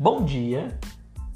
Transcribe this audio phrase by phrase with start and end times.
[0.00, 0.78] bom dia,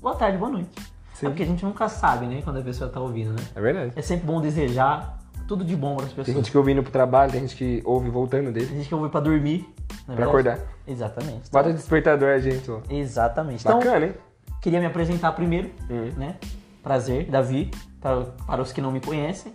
[0.00, 0.70] boa tarde, boa noite.
[1.12, 1.26] Sim.
[1.26, 3.42] É porque a gente nunca sabe, né, quando a pessoa tá ouvindo, né?
[3.54, 3.92] É verdade.
[3.94, 6.36] É sempre bom desejar tudo de bom para as Tem pessoas.
[6.38, 8.66] gente que ouve indo pro trabalho, tem gente que ouve voltando dele.
[8.66, 9.68] Tem gente que ouve pra dormir.
[9.78, 10.28] é Pra verdade?
[10.30, 10.58] acordar.
[10.88, 11.42] Exatamente.
[11.48, 12.80] Então, Bota despertador a gente, ó.
[12.88, 13.60] exatamente.
[13.60, 14.14] Então, Bacana, hein?
[14.62, 16.10] queria me apresentar primeiro, Hum.
[16.16, 16.36] né?
[16.82, 17.70] Prazer, Davi,
[18.00, 19.52] para, para os que não me conhecem.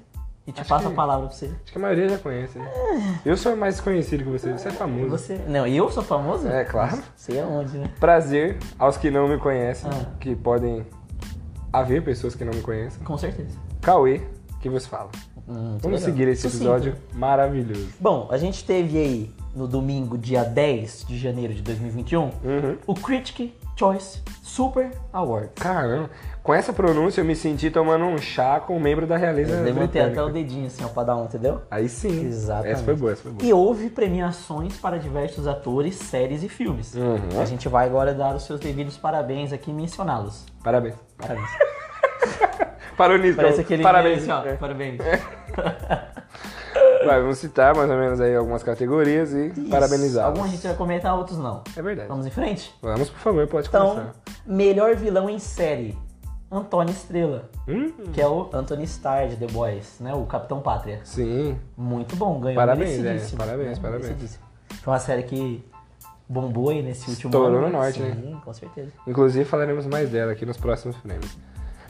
[0.50, 1.46] E te Acho que- a palavra pra você.
[1.46, 2.58] Acho que a maioria já conhece.
[2.58, 3.20] né?
[3.24, 5.10] Eu sou mais conhecido que você, você é famoso.
[5.10, 5.36] você.
[5.48, 6.48] Não, e eu sou famoso?
[6.48, 7.00] É, claro.
[7.16, 7.92] Sei aonde, né?
[8.00, 10.06] Prazer aos que não me conhecem, Ah.
[10.20, 10.86] que podem
[11.72, 13.04] haver pessoas que não me conhecem.
[13.04, 13.56] Com certeza.
[13.80, 14.22] Cauê,
[14.60, 15.10] que vos fala.
[15.50, 16.64] Hum, Vamos seguir esse Sucinto.
[16.64, 17.88] episódio maravilhoso.
[18.00, 22.78] Bom, a gente teve aí no domingo, dia 10 de janeiro de 2021, Uhum.
[22.86, 25.50] o Critic Choice Super Award.
[25.56, 26.10] Caramba,
[26.44, 29.64] com essa pronúncia eu me senti tomando um chá com um membro da realeza Eu
[29.64, 31.62] levantei até o dedinho assim, ó, pra dar um, entendeu?
[31.72, 32.26] Aí sim.
[32.26, 32.74] Exatamente.
[32.74, 33.48] Essa foi boa, essa foi boa.
[33.50, 36.94] E houve premiações para diversos atores, séries e filmes.
[36.94, 37.42] Uhum.
[37.42, 40.46] A gente vai agora dar os seus devidos parabéns aqui e mencioná-los.
[40.64, 40.96] Parabéns.
[41.18, 41.50] Parabéns.
[43.08, 43.36] Nisso.
[43.36, 44.28] Parece aquele Parabéns.
[44.28, 44.46] ó.
[44.46, 44.54] É.
[44.56, 44.98] Parabéns.
[47.06, 50.26] Vai, vamos citar mais ou menos aí algumas categorias e parabenizar.
[50.28, 51.64] Alguns a gente vai comentar, outros não.
[51.76, 52.08] É verdade.
[52.10, 52.74] Vamos em frente?
[52.82, 54.14] Vamos, por favor, pode Então, começar.
[54.46, 55.98] melhor vilão em série.
[56.52, 57.92] Antônio Estrela, Hum?
[58.12, 60.16] que é o Anthony Starr de The Boys, né?
[60.16, 61.00] O Capitão Pátria.
[61.04, 61.56] Sim.
[61.78, 63.84] Muito bom, ganhou Parabéns, é, parabéns, né?
[63.84, 64.40] parabéns.
[64.82, 65.64] Foi uma série que
[66.28, 67.68] bombou aí nesse último Estourou ano.
[67.68, 68.38] no norte, Sim, né?
[68.44, 68.92] com certeza.
[69.06, 71.38] Inclusive falaremos mais dela aqui nos próximos prêmios.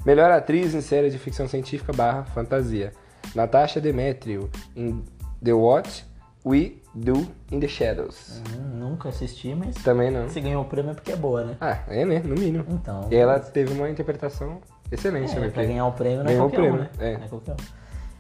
[0.06, 2.94] Melhor atriz em série de ficção científica barra fantasia.
[3.36, 5.04] Natasha Demetriou em
[5.44, 6.06] The What
[6.46, 8.42] We Do in the Shadows.
[8.50, 10.30] Hum, nunca assisti, mas Também não.
[10.30, 11.58] se ganhou o prêmio é porque é boa, né?
[11.60, 12.20] Ah, é né?
[12.20, 12.66] No mínimo.
[12.70, 13.08] Então.
[13.12, 14.60] E ela teve uma interpretação
[14.92, 15.52] excelente é, também.
[15.52, 16.90] pra ganhar o prêmio não é qualquer um, prêmio, né?
[17.00, 17.18] é.
[17.18, 17.58] Não é qualquer um.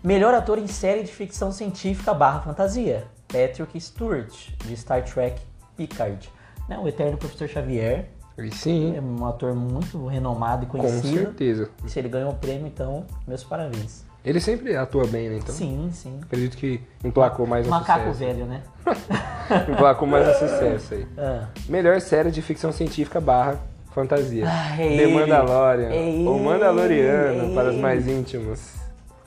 [0.04, 3.08] Melhor ator em série de ficção científica barra fantasia.
[3.28, 5.42] Patrick Stewart, de Star Trek
[5.76, 6.30] Picard.
[6.68, 8.10] Né, o eterno professor Xavier.
[8.46, 11.14] E sim, É um ator muito renomado e com conhecido.
[11.18, 11.70] certeza.
[11.86, 14.06] E se ele ganhou o prêmio, então, meus parabéns.
[14.24, 15.38] Ele sempre atua bem, né?
[15.38, 16.20] Então, sim, sim.
[16.22, 18.20] acredito que emplacou mais um Macaco sucesso.
[18.20, 18.62] velho, né?
[19.72, 21.08] Emplacou mais um sucesso aí.
[21.18, 21.48] Ah.
[21.70, 23.58] Melhor série de ficção científica barra
[23.92, 24.44] fantasia.
[24.48, 25.14] Ah, é The ele.
[25.14, 25.90] Mandalorian.
[25.90, 28.74] É ele, Mandaloriano, é para os mais íntimos.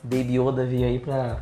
[0.04, 1.38] Baby Yoda veio aí pra,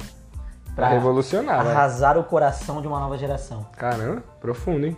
[0.77, 1.71] Pra revolucionar, né?
[1.73, 3.67] arrasar o coração de uma nova geração.
[3.77, 4.97] Caramba, profundo, hein?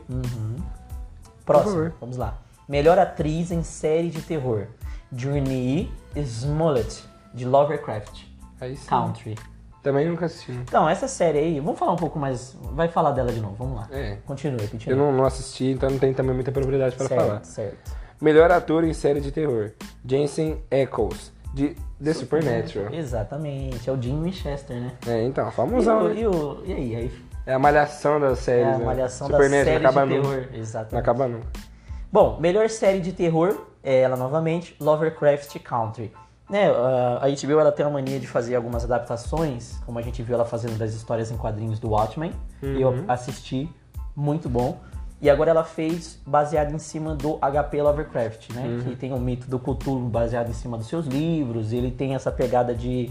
[1.47, 1.93] Próximo, favor.
[2.01, 2.35] vamos lá.
[2.73, 4.67] Melhor atriz em série de terror.
[5.15, 8.23] Journey Smollett, de Lovecraft
[8.59, 8.89] Aí sim.
[8.89, 9.35] Country.
[9.83, 10.53] Também nunca assisti.
[10.53, 12.57] Então, essa série aí, vamos falar um pouco mais.
[12.73, 13.89] Vai falar dela de novo, vamos lá.
[13.93, 14.17] É.
[14.25, 14.97] Continue, Eu continue.
[14.97, 17.45] não, não assisti, então não tenho também muita propriedade para certo, falar.
[17.45, 17.93] certo.
[18.19, 19.73] Melhor ator em série de terror.
[20.03, 22.95] Jensen Ackles, de The Supernatural.
[22.95, 24.93] Exatamente, é o Jim Winchester, né?
[25.07, 26.15] É, então, E, famosão, o, né?
[26.21, 26.97] e, o- e aí?
[26.97, 27.13] aí
[27.45, 28.85] É a malhação das é séries, a né?
[28.87, 30.29] malhação da Supernatural série não acaba de nunca.
[30.31, 30.49] terror.
[30.55, 30.93] Exatamente.
[30.93, 31.47] Não acaba nunca.
[32.13, 36.13] Bom, melhor série de terror, é ela novamente, Lovecraft Country.
[36.51, 40.35] Né, a HBO ela tem a mania de fazer algumas adaptações, como a gente viu
[40.35, 42.31] ela fazendo das histórias em quadrinhos do Watchmen.
[42.63, 43.67] E eu assisti,
[44.15, 44.79] muito bom.
[45.23, 48.83] E agora ela fez baseado em cima do HP Lovecraft, né?
[48.85, 51.73] Que tem o mito do Cthulhu baseado em cima dos seus livros.
[51.73, 53.11] Ele tem essa pegada de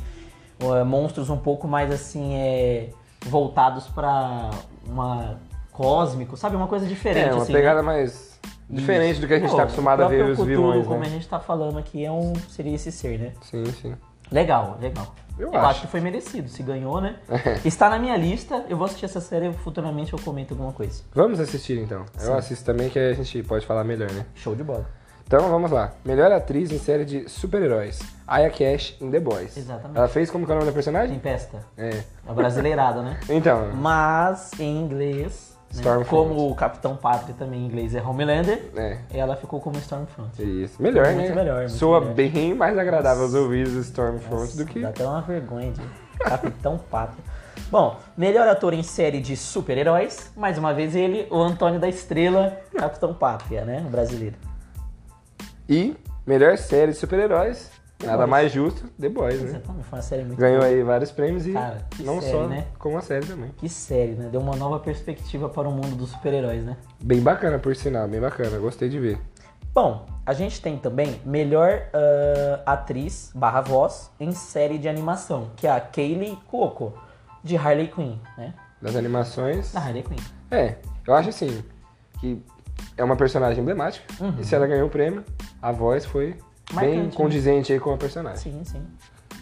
[0.62, 2.90] uh, monstros um pouco mais assim, é,
[3.26, 4.52] voltados para
[4.86, 5.40] uma
[5.72, 6.56] cósmico, sabe?
[6.56, 7.30] Uma coisa diferente.
[7.30, 7.60] É, uma assim, né?
[7.60, 8.31] pegada mais
[8.72, 11.08] diferente do que a gente está acostumado a ver os Cthulhu, vilões, como né?
[11.08, 13.34] a gente tá falando aqui, é um, seria esse ser, né?
[13.42, 13.96] Sim, sim.
[14.32, 15.14] Legal, legal.
[15.38, 15.66] Eu acho.
[15.66, 15.82] acho.
[15.82, 16.48] que foi merecido.
[16.48, 17.16] Se ganhou, né?
[17.66, 18.66] Está na minha lista.
[18.70, 21.04] Eu vou assistir essa série futuramente eu comento alguma coisa.
[21.14, 22.06] Vamos assistir então.
[22.16, 22.28] Sim.
[22.28, 24.26] Eu assisto também que a gente pode falar melhor, né?
[24.36, 24.88] Show de bola.
[25.26, 25.94] Então vamos lá.
[26.04, 28.02] Melhor atriz em série de super-heróis.
[28.28, 29.56] Aya Cash em The Boys.
[29.56, 29.98] Exatamente.
[29.98, 31.16] Ela fez como que é o nome da personagem?
[31.16, 31.66] Tempesta.
[31.78, 32.04] É.
[32.28, 33.18] É brasileirada, né?
[33.30, 35.82] Então, Mas em inglês, né?
[35.82, 36.10] Stormfront.
[36.10, 39.00] como o Capitão Pátria também em inglês é Homelander, é.
[39.14, 40.42] ela ficou como Stormfront.
[40.42, 40.82] Isso.
[40.82, 41.36] Melhor, Muito né?
[41.36, 42.14] melhor, muito Soa melhor.
[42.14, 44.82] bem mais agradável aos ouvidos do Stormfront do que.
[44.82, 45.82] Dá até uma vergonha de
[46.20, 47.24] Capitão Pátria.
[47.70, 52.58] Bom, melhor ator em série de super-heróis, mais uma vez ele, o Antônio da Estrela,
[52.76, 53.84] Capitão Pátria, né?
[53.88, 54.36] O brasileiro.
[55.70, 55.96] E
[56.26, 57.72] melhor série de super-heróis.
[58.02, 58.30] The Nada Boys.
[58.30, 59.50] mais justo, The Boys, né?
[59.50, 60.70] Exatamente, foi uma série muito Ganhou boa.
[60.70, 62.66] aí vários prêmios e Cara, não série, só né?
[62.78, 63.52] como a série também.
[63.58, 64.30] Que série, né?
[64.32, 66.78] Deu uma nova perspectiva para o mundo dos super-heróis, né?
[67.04, 68.58] Bem bacana, por sinal, bem bacana.
[68.58, 69.20] Gostei de ver.
[69.74, 75.66] Bom, a gente tem também melhor ah, atriz barra voz em série de animação, que
[75.66, 76.94] é a Kaylee Cuoco,
[77.44, 78.54] de Harley Quinn, né?
[78.82, 79.72] Das animações.
[79.72, 80.18] Da Harley Quinn.
[80.50, 80.76] É,
[81.08, 81.64] eu acho assim,
[82.20, 82.44] que
[82.98, 84.06] é uma personagem emblemática.
[84.40, 85.24] E se ela ganhou o prêmio,
[85.62, 86.36] a voz foi
[86.74, 87.12] bem Marcante, né?
[87.16, 88.38] condizente aí com a personagem.
[88.38, 88.82] Sim, sim.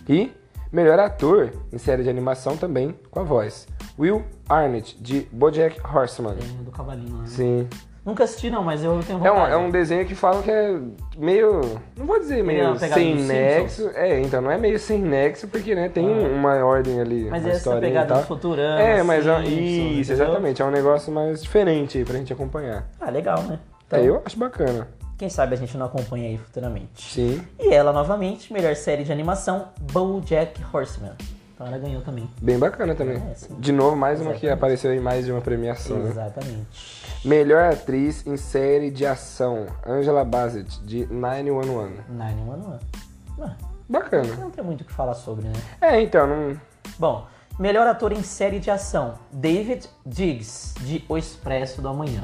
[0.08, 0.32] E
[0.72, 3.68] melhor ator em série de animação também com a voz.
[3.98, 6.36] Will Arnett, de BoJack Horseman.
[6.40, 7.28] É, do cavalinho lá, né?
[7.28, 7.68] Sim.
[8.06, 9.52] Nunca assisti não, mas eu tenho É vontade.
[9.52, 10.80] um, é um desenho que falam que é
[11.18, 11.62] meio.
[11.98, 13.90] Não vou dizer é meio sem nexo.
[13.94, 16.28] É, então não é meio sem nexo, porque né, tem Ah.
[16.30, 17.28] uma ordem ali.
[17.30, 20.26] Mas é essa pegada do Futurama, É, mas é- Simpsons, isso, entendeu?
[20.26, 20.62] exatamente.
[20.62, 22.88] É um negócio mais diferente aí pra gente acompanhar.
[23.02, 23.60] Ah, legal, né?
[23.86, 24.88] Então, É, eu acho bacana.
[25.20, 27.12] Quem sabe a gente não acompanha aí futuramente.
[27.12, 27.46] Sim.
[27.60, 31.12] E ela, novamente, melhor série de animação, BoJack Horseman.
[31.54, 32.30] Então ela ganhou também.
[32.42, 33.18] Bem bacana também.
[33.18, 33.36] É.
[33.60, 34.54] De novo, mais uma que Exatamente.
[34.54, 35.98] apareceu em mais de uma premiação.
[35.98, 36.10] né?
[36.12, 37.02] Exatamente.
[37.26, 41.96] Melhor atriz em série de ação, Angela Bassett, de 911.
[42.08, 42.80] 911.
[43.42, 43.56] Ah,
[43.90, 44.36] Bacana.
[44.38, 45.54] não tem muito o que falar sobre, né?
[45.82, 46.58] É, então, não...
[46.98, 47.28] Bom,
[47.60, 52.24] melhor ator em série de ação, David Diggs, de O Expresso do Amanhã.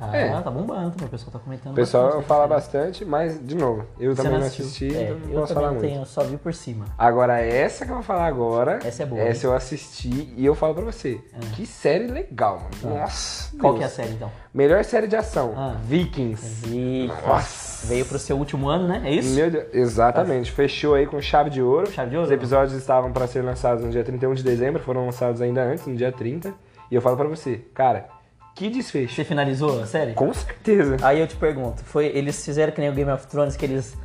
[0.00, 0.40] Tá, É.
[0.40, 4.16] tá bombando, o pessoal tá comentando o pessoal fala sobre bastante, mas, de novo, eu
[4.16, 5.88] Você também não assisti, É, então não eu posso falar não muito.
[5.90, 6.86] tenho, só vi por cima.
[6.96, 10.54] Agora, essa que eu vou falar agora, Essa é boa, essa eu assisti e eu
[10.54, 11.20] falo pra você.
[11.54, 12.96] Que série legal, mano.
[12.98, 13.50] Nossa.
[13.54, 13.60] Ah.
[13.60, 13.92] Qual que é a Deus.
[13.96, 14.32] série então?
[14.54, 15.76] Melhor série de ação, Ah.
[15.84, 16.66] Vikings.
[16.66, 17.06] Vi.
[17.26, 17.86] Nossa.
[17.86, 19.02] Veio pro seu último ano, né?
[19.04, 19.34] É isso?
[19.34, 20.50] Meu Deus, exatamente.
[20.50, 21.90] Fechou aí com chave de ouro.
[21.90, 22.26] Chave de ouro?
[22.26, 25.86] Os episódios estavam pra ser lançados no dia 31 de dezembro, foram lançados ainda antes,
[25.86, 26.52] no dia 30.
[26.90, 28.06] E eu falo pra você, cara,
[28.54, 29.14] que desfecho.
[29.14, 30.12] Você finalizou a série?
[30.14, 30.96] Com certeza.
[31.02, 33.96] Aí eu te pergunto, foi, eles fizeram que nem o Game of Thrones, que eles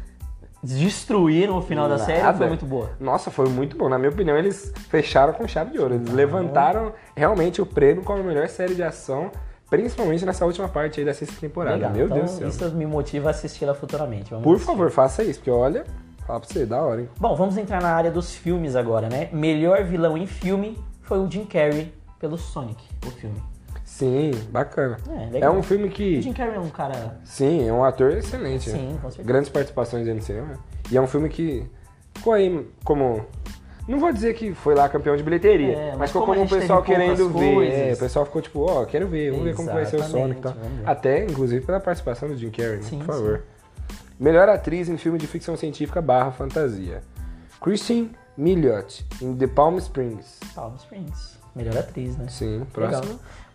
[0.63, 2.37] destruíram o final da série ou Nada.
[2.37, 2.89] foi muito boa?
[2.99, 3.87] Nossa, foi muito bom.
[3.87, 5.95] Na minha opinião, eles fecharam com chave de ouro.
[5.95, 9.31] Eles levantaram realmente o prêmio como a melhor série de ação,
[9.69, 11.75] principalmente nessa última parte aí da sexta temporada.
[11.75, 11.91] Legal.
[11.91, 12.47] Meu então, Deus do céu.
[12.47, 14.31] isso me motiva a assisti-la futuramente.
[14.31, 14.71] Vamos Por assistir.
[14.71, 15.85] favor, faça isso, porque olha,
[16.25, 17.09] fala pra você, da hora, hein?
[17.19, 19.29] Bom, vamos entrar na área dos filmes agora, né?
[19.31, 23.39] Melhor vilão em filme foi o Jim Carrey pelo Sonic, o filme.
[23.95, 24.97] Sim, bacana.
[25.33, 27.17] É, É, um filme O que, Jim Carrey é um cara...
[27.23, 28.69] sim, é um ator excelente.
[28.69, 28.77] né?
[28.77, 29.25] Sim, com certeza.
[29.25, 30.59] Grandes participações dele no cinema.
[30.91, 31.65] E é um filme que
[32.13, 33.25] ficou aí como...
[33.87, 36.41] Não vou dizer que foi lá campeão de bilheteria, É, mas mas ficou como o
[36.45, 37.71] gente pessoal querendo ver.
[37.71, 40.21] É, o pessoal ficou tipo, ó, quero ver, vamos ver como vai ser o Exatamente,
[40.21, 40.91] Sonic e tal.
[40.91, 42.81] Até, inclusive, pela participação do Jim Carrey, né?
[42.81, 43.43] Sim, por favor.
[44.19, 47.01] Melhor atriz em filme de ficção científica barra fantasia.
[47.61, 50.39] Christine Miliot, em The Palm Springs.
[50.53, 51.37] Palm Springs.
[51.55, 52.25] Melhor atriz, né?
[52.27, 53.01] Sim, Legal.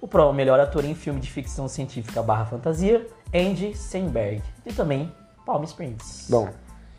[0.00, 4.42] O pro melhor ator em filme de ficção científica barra fantasia, Andy Samberg.
[4.64, 5.12] E também
[5.44, 6.26] Palm Springs.
[6.30, 6.48] Bom,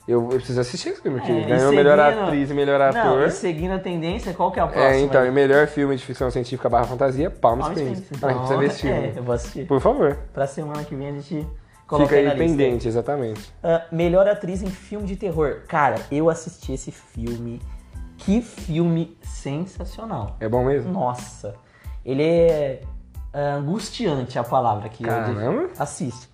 [0.08, 2.94] eu, eu preciso assistir esse filme, porque É, e ganhou melhor seguindo- atriz e melhor
[2.94, 3.28] Não, ator.
[3.28, 4.94] e seguindo a tendência, qual que é a próxima?
[4.96, 8.00] É, então, e melhor filme de ficção científica barra fantasia, Palm, Palm Springs.
[8.02, 8.24] Springs.
[8.24, 9.14] Ah, a gente precisa ver esse É, filme.
[9.18, 9.66] eu vou assistir.
[9.68, 10.18] Por favor.
[10.34, 11.48] Pra semana que vem a gente
[11.88, 12.46] coloca Fica aí na lista.
[12.58, 13.54] pendente, exatamente.
[13.64, 15.62] Ah, melhor atriz em filme de terror.
[15.68, 17.60] Cara, eu assisti esse filme.
[18.18, 20.36] Que filme sensacional.
[20.40, 20.92] É bom mesmo?
[20.92, 21.56] Nossa.
[22.06, 22.82] Ele é
[23.34, 25.70] ah, angustiante a palavra que eu Caramba.
[25.78, 26.30] assiste.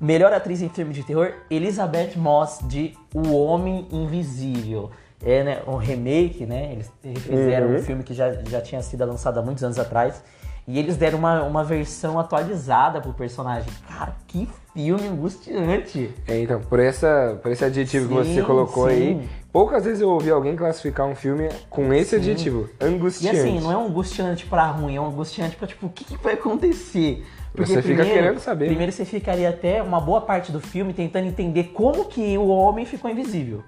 [0.00, 4.90] Melhor atriz em filme de terror, Elizabeth Moss de O Homem Invisível.
[5.24, 6.72] É né, um remake, né?
[6.72, 7.76] Eles fizeram Uhum.
[7.76, 10.22] um filme que já, já tinha sido lançado há muitos anos atrás.
[10.66, 13.70] E eles deram uma, uma versão atualizada pro personagem.
[13.88, 16.10] Cara, que filme angustiante.
[16.26, 19.28] É, então, por, essa, por esse adjetivo que Sim, você colocou aí, sim.
[19.54, 23.38] Poucas vezes eu ouvi alguém classificar um filme com esse adjetivo, E angustiante.
[23.38, 26.16] assim, não é um angustiante pra ruim, é um angustiante pra tipo, o que, que
[26.16, 27.24] vai acontecer?
[27.54, 28.66] Você fica querendo saber.
[28.66, 32.84] Primeiro você ficaria até uma boa parte do filme tentando entender como que o homem
[32.84, 33.62] ficou invisível.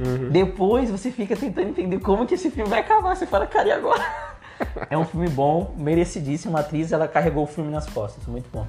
[0.00, 0.30] Uhum.
[0.30, 3.14] Depois você fica tentando entender como que esse filme vai acabar.
[3.14, 4.02] Você fala, cara, e agora?
[4.88, 6.56] é um filme bom, merecidíssimo.
[6.56, 8.24] A atriz, ela carregou o filme nas costas.
[8.26, 8.66] Muito bom.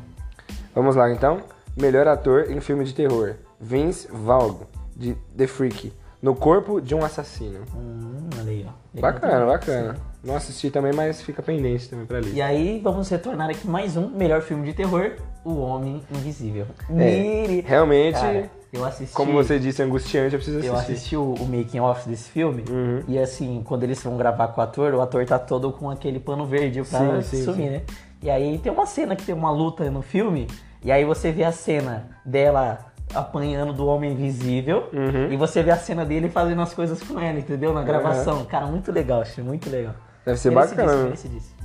[0.75, 1.41] Vamos lá, então.
[1.77, 5.93] Melhor ator em filme de terror, Vince Vaughn, de The Freak,
[6.25, 7.59] no corpo de um assassino.
[7.75, 8.99] Hum, olha aí, ó.
[8.99, 9.95] Bacana, bacana.
[10.23, 12.35] Não assisti também, mas fica pendente também pra lista.
[12.35, 15.11] E aí, vamos retornar aqui mais um melhor filme de terror,
[15.43, 16.65] O Homem Invisível.
[16.97, 19.13] É, realmente, Cara, eu assisti.
[19.13, 20.93] como você disse, angustiante, eu preciso Eu assistir.
[20.93, 23.03] assisti o, o making off desse filme Uhum.
[23.07, 26.19] e assim, quando eles vão gravar com o ator, o ator tá todo com aquele
[26.19, 27.69] pano verde pra Sim, sim, sumir, sim.
[27.69, 27.81] né?
[28.23, 30.47] E aí tem uma cena que tem uma luta no filme,
[30.83, 32.79] e aí você vê a cena dela
[33.13, 35.31] apanhando do homem invisível, Uhum.
[35.31, 37.73] e você vê a cena dele fazendo as coisas com ela, entendeu?
[37.73, 38.45] Na gravação.
[38.45, 39.93] Cara, muito legal, achei muito legal.
[40.25, 40.97] Deve ser Merecidíssimo, bacana.
[40.97, 41.03] né?
[41.05, 41.55] merecidíssimo.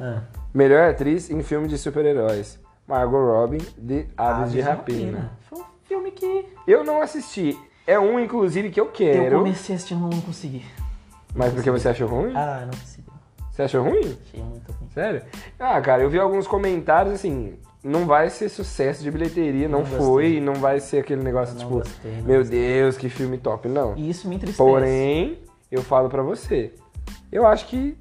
[0.00, 0.20] Ah,
[0.52, 5.30] Melhor atriz em filme de super-heróis, Margot Robbie, de Aves, de Rapina.
[5.48, 7.56] Foi um filme que Eu não assisti.
[7.86, 9.38] É um, inclusive, que eu eu quero.
[9.38, 10.64] comecei a assistir e não consegui.
[11.34, 12.32] Mas porque você achou ruim?
[12.34, 13.06] Ah, não consegui.
[13.50, 14.18] Você achou ruim?
[14.26, 14.88] Achei muito ruim.
[14.92, 15.22] Sério?
[15.58, 17.56] Ah, cara, eu vi alguns comentários assim.
[17.82, 21.54] Não vai ser sucesso de bilheteria, não, Não foi, e não vai ser aquele negócio
[21.54, 22.58] Não tipo, gostei, meu gostei.
[22.58, 23.68] Deus, que filme top.
[23.68, 23.96] Não.
[23.96, 24.58] E isso me entristece.
[24.58, 25.38] Porém,
[25.70, 26.74] eu falo pra você,
[27.32, 27.96] eu acho que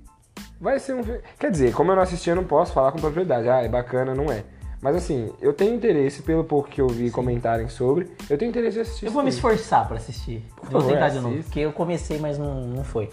[0.60, 1.22] vai ser um filme.
[1.40, 3.48] Quer dizer, como eu não assisti, eu não posso falar com propriedade.
[3.48, 4.44] Ah, é bacana, não é.
[4.82, 8.78] Mas assim, eu tenho interesse, pelo pouco que eu vi comentarem sobre, eu tenho interesse
[8.78, 10.46] em assistir Eu vou me esforçar pra assistir.
[10.64, 13.10] vou favor, tentar de novo, porque eu comecei, mas não, não foi.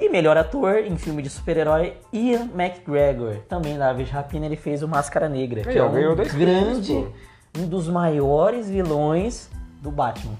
[0.00, 3.36] E melhor ator em filme de super-herói, Ian McGregor.
[3.46, 6.32] Também da Aves de Rapina ele fez o Máscara Negra, que é um ganhou dois
[6.32, 7.14] prêmios, grande,
[7.58, 9.50] um dos maiores vilões
[9.82, 10.38] do Batman.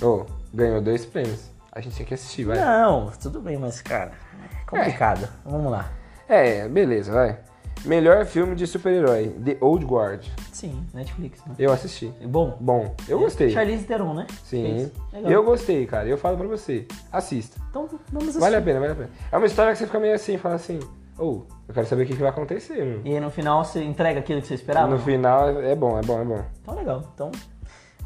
[0.00, 1.50] Ô, ganhou dois prêmios.
[1.70, 2.56] A gente tinha que assistir, vai.
[2.56, 4.12] Não, tudo bem, mas cara,
[4.42, 5.28] é complicado.
[5.44, 5.90] Vamos lá.
[6.26, 7.38] É, beleza, vai.
[7.84, 10.26] Melhor filme de super-herói, The Old Guard.
[10.52, 11.54] Sim, Netflix, né?
[11.58, 12.12] Eu assisti.
[12.26, 12.56] Bom.
[12.60, 13.50] Bom, eu gostei.
[13.50, 14.26] Charlize Theron, né?
[14.44, 14.90] Sim.
[15.12, 16.08] Eu gostei, cara.
[16.08, 16.86] Eu falo pra você.
[17.12, 17.60] Assista.
[17.70, 18.40] Então vamos assistir.
[18.40, 19.10] Vale a pena, vale a pena.
[19.30, 20.80] É uma história que você fica meio assim, fala assim,
[21.18, 23.00] ou, eu quero saber o que, que vai acontecer, meu.
[23.04, 24.88] E aí no final você entrega aquilo que você esperava?
[24.88, 26.44] No final é bom, é bom, é bom.
[26.62, 27.10] Então legal.
[27.12, 27.32] Então,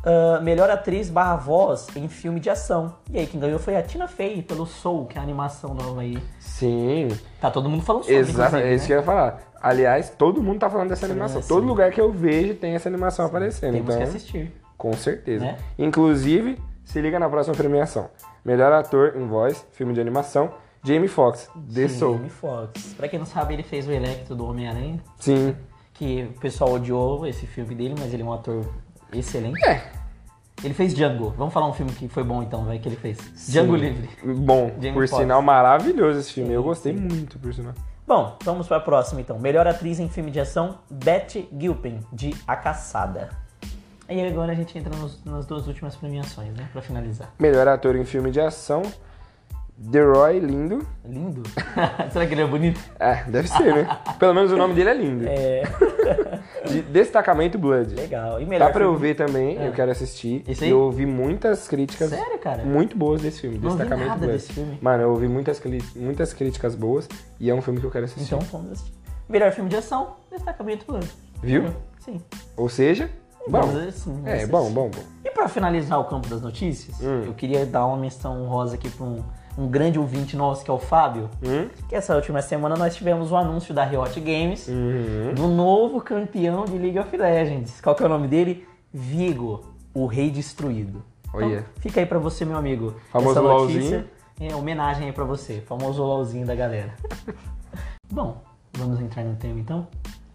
[0.05, 2.95] ah, melhor atriz barra voz em filme de ação.
[3.11, 6.01] E aí quem ganhou foi a Tina Fey pelo Soul, que é a animação nova
[6.01, 6.19] aí.
[6.39, 7.09] Sim,
[7.41, 8.87] Tá todo mundo falando sobre, exato, é isso né?
[8.87, 9.41] que eu ia falar.
[9.61, 11.41] Aliás, todo mundo tá falando dessa Sim, animação.
[11.43, 11.49] sim.
[11.49, 13.75] Todo lugar que eu vejo tem essa animação aparecendo.
[13.75, 14.53] Temos então, que assistir.
[14.77, 15.45] com certeza.
[15.45, 15.59] Né?
[15.79, 18.09] Inclusive, se liga na próxima premiação.
[18.45, 20.51] Melhor ator em voz, filme de animação,
[20.83, 22.15] Jamie Foxx, The Soul.
[22.17, 22.95] Jamie Foxx.
[22.95, 25.55] Pra quem não sabe, ele fez o Electro do Homem-Aranha, Sim.
[25.95, 28.65] que o pessoal odiou esse filme dele, mas ele é um ator
[29.13, 29.65] excelente.
[29.67, 29.91] É.
[30.63, 31.35] Ele fez Django.
[31.37, 33.19] Vamos falar um filme que foi bom então, vai, que ele fez.
[33.49, 33.81] Django Sim.
[33.85, 34.11] Livre.
[34.37, 35.23] Bom, Jamie por Foxx.
[35.23, 36.51] sinal, maravilhoso esse filme.
[36.51, 37.01] Sim, eu gostei sim.
[37.01, 37.75] muito, por sinal.
[38.07, 39.39] Bom, vamos para a próxima então.
[39.39, 43.31] Melhor atriz em filme de ação, Betty Gilpin, de A Caçada.
[44.09, 46.69] E agora a gente entra nos- nas duas últimas premiações, né?
[46.73, 47.33] Pra finalizar.
[47.39, 48.83] Melhor ator em filme de ação,
[49.91, 50.87] Deroy Lindo.
[51.05, 51.43] Lindo?
[52.13, 52.81] Será que ele é bonito?
[53.01, 53.99] É, deve ser, né?
[54.19, 55.25] Pelo menos o nome dele é lindo.
[55.29, 55.63] É.
[56.71, 57.95] De Destacamento Blood.
[57.95, 58.41] Legal.
[58.41, 59.67] E melhor Dá pra eu ver também, É.
[59.69, 60.45] eu quero assistir.
[60.47, 60.71] Esse E aí?
[60.71, 62.63] eu ouvi muitas críticas Sério, cara?
[62.65, 64.33] muito boas desse filme, Não Destacamento nada Blood.
[64.35, 64.79] desse filme.
[64.81, 65.61] Mano, eu ouvi muitas,
[65.97, 67.09] muitas críticas boas
[67.41, 68.35] e é um filme que eu quero assistir.
[68.35, 68.93] Então vamos assistir.
[69.29, 71.07] Melhor filme de ação, Destacamento Plano.
[71.43, 71.65] Viu?
[71.99, 72.21] Sim.
[72.57, 73.11] Ou seja,
[73.49, 73.59] bom.
[73.59, 74.51] Assistir, vamos É, assistir.
[74.51, 75.03] bom, bom, bom.
[75.25, 77.25] E pra finalizar o campo das notícias, Hum.
[77.27, 79.23] eu queria dar uma menção honrosa aqui pra um,
[79.59, 81.29] um grande ouvinte nosso, que é o Fábio.
[81.43, 81.69] Hum?
[81.89, 85.35] Que essa última semana nós tivemos o anúncio da Riot Games Uhum.
[85.35, 87.81] do novo campeão de League of Legends.
[87.81, 88.67] Qual que é o nome dele?
[88.93, 91.03] Vigo, o Rei Destruído.
[91.29, 91.65] Então, Olha.
[91.81, 92.95] fica aí pra você, meu amigo.
[93.11, 94.07] Famoso essa notícia
[94.41, 96.95] é homenagem aí pra você, famoso LOLzinho da galera.
[98.11, 98.43] Bom,
[98.77, 99.87] vamos entrar no tema então?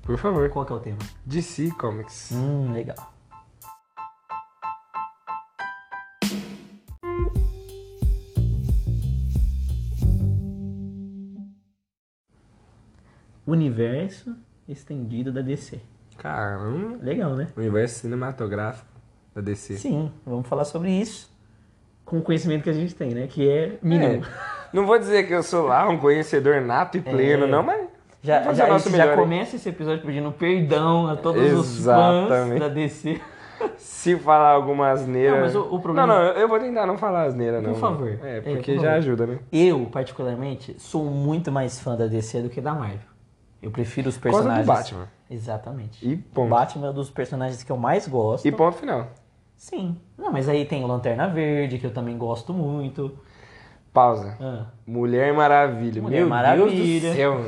[0.02, 0.50] Por favor.
[0.50, 0.98] Qual que é o tema?
[1.26, 2.32] DC Comics.
[2.34, 2.96] Hum, legal.
[13.48, 14.36] Universo
[14.68, 15.80] estendido da DC.
[16.18, 16.98] Caramba.
[17.02, 17.48] Legal, né?
[17.56, 18.86] Universo cinematográfico
[19.34, 19.78] da DC.
[19.78, 21.32] Sim, vamos falar sobre isso
[22.04, 23.28] com o conhecimento que a gente tem, né?
[23.28, 24.24] Que é mínimo.
[24.26, 24.30] É.
[24.74, 27.48] Não vou dizer que eu sou lá um conhecedor nato e pleno, É.
[27.48, 27.88] não, mas.
[28.24, 32.60] Já, já, a gente já começa esse episódio pedindo perdão a todos os fãs Exatamente.
[32.60, 33.22] da DC.
[33.78, 35.32] Se falar alguma asneira.
[35.36, 37.72] Não, mas o- o problema- Não, não, eu vou tentar não falar asneira, não.
[37.74, 38.20] Por favor.
[38.24, 38.98] É, É, porque por já favor.
[38.98, 39.40] ajuda, né?
[39.52, 43.00] Eu, particularmente, sou muito mais fã da DC do que da Marvel.
[43.62, 44.92] Eu prefiro os Por causa do personagens.
[44.92, 45.08] Batman.
[45.30, 46.08] Exatamente.
[46.08, 46.50] E ponto.
[46.50, 48.48] Batman é um dos personagens que eu mais gosto.
[48.48, 49.08] E ponto final.
[49.56, 49.98] Sim.
[50.18, 53.18] Não, mas aí tem o Lanterna Verde, que eu também gosto muito.
[53.92, 54.38] Pausa.
[54.40, 54.66] Ah.
[54.86, 56.02] Mulher Maravilha.
[56.02, 57.02] Mulher Meu Maravilha.
[57.02, 57.42] Deus do céu.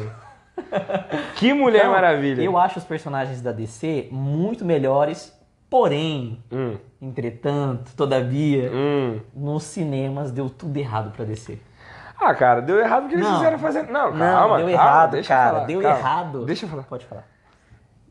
[1.36, 2.42] Que Mulher Então, Maravilha.
[2.42, 5.34] Eu acho os personagens da DC muito melhores,
[5.70, 9.20] porém, Hum, entretanto, todavia, hum.
[9.34, 11.60] nos cinemas deu tudo errado pra DC.
[12.22, 13.38] Ah, cara, deu errado porque eles Não.
[13.38, 13.84] fizeram fazer.
[13.84, 14.58] Não, Não, calma.
[14.58, 15.54] deu calma, errado, deixa cara.
[15.54, 15.98] falar, deu calma.
[15.98, 16.46] errado.
[16.46, 16.84] Deixa eu falar.
[16.84, 17.28] Pode falar.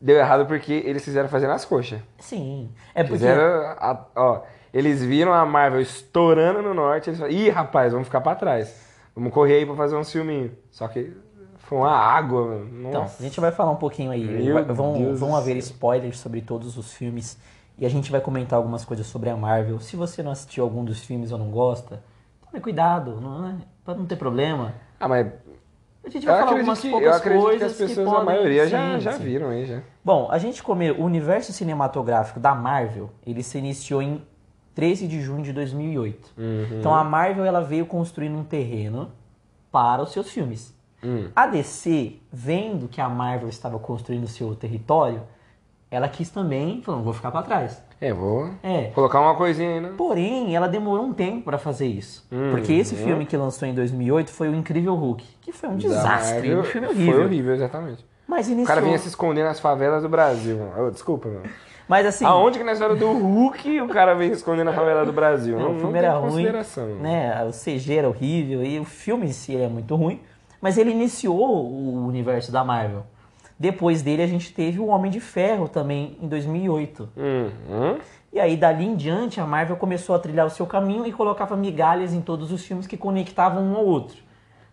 [0.01, 1.99] Deu errado porque eles fizeram fazer nas coxas.
[2.19, 2.71] Sim.
[2.95, 3.17] É porque.
[3.19, 3.75] Fizeram.
[3.77, 4.41] a- ó,
[4.73, 7.09] eles viram a Marvel estourando no norte.
[7.09, 8.87] Eles falaram, ih, rapaz, vamos ficar pra trás.
[9.15, 10.51] Vamos correr aí pra fazer um filminho.
[10.71, 11.15] Só que
[11.57, 12.87] foi uma água, mano.
[12.87, 13.21] Então, Nossa.
[13.21, 14.23] a gente vai falar um pouquinho aí.
[14.25, 17.37] Meu vão, Deus vão haver spoilers sobre todos os filmes.
[17.77, 19.79] E a gente vai comentar algumas coisas sobre a Marvel.
[19.79, 22.01] Se você não assistiu algum dos filmes ou não gosta,
[22.51, 23.55] tome cuidado, não é?
[23.83, 24.73] Pra não ter problema.
[24.99, 25.27] Ah, mas
[26.05, 28.05] A gente eu vai falar acredito, algumas que, poucas eu acredito que coisas as pessoas,
[28.07, 28.21] podem...
[28.21, 29.23] a maioria, já, Sim, já sim.
[29.23, 29.81] viram aí, já.
[30.03, 34.21] Bom, a gente come o universo cinematográfico da Marvel, ele se iniciou em
[34.75, 36.33] 13 de junho de 2008.
[36.37, 36.79] Uhum.
[36.79, 39.11] Então a Marvel ela veio construindo um terreno
[39.71, 40.73] para os seus filmes.
[41.03, 41.29] Hum.
[41.35, 45.23] A DC, vendo que a Marvel estava construindo o seu território,
[45.89, 47.81] ela quis também, falou, não vou ficar para trás.
[48.01, 48.85] É, vou É.
[48.95, 49.91] colocar uma coisinha aí, né?
[49.97, 52.25] Porém, ela demorou um tempo para fazer isso.
[52.31, 52.99] Hum, Porque esse hum.
[52.99, 56.87] filme que lançou em 2008 foi o Incrível Hulk, que foi um desastre, um filme
[56.87, 57.13] horrível.
[57.13, 58.05] Foi horrível, exatamente.
[58.27, 58.67] Mas O iniciou.
[58.67, 60.57] cara vinha se esconder nas favelas do Brasil.
[60.91, 61.43] desculpa, mano.
[61.89, 65.03] Mas assim, Aonde que na história do Hulk o cara vem se esconder na favela
[65.03, 65.57] do Brasil?
[65.57, 66.47] É, Não, o filme era ruim,
[67.01, 67.43] né?
[67.45, 70.21] O CG era horrível e o filme em si é muito ruim.
[70.61, 73.03] Mas ele iniciou o universo da Marvel.
[73.59, 77.09] Depois dele a gente teve o Homem de Ferro também em 2008.
[77.17, 77.97] Hum, hum.
[78.31, 81.57] E aí dali em diante a Marvel começou a trilhar o seu caminho e colocava
[81.57, 84.17] migalhas em todos os filmes que conectavam um ao outro.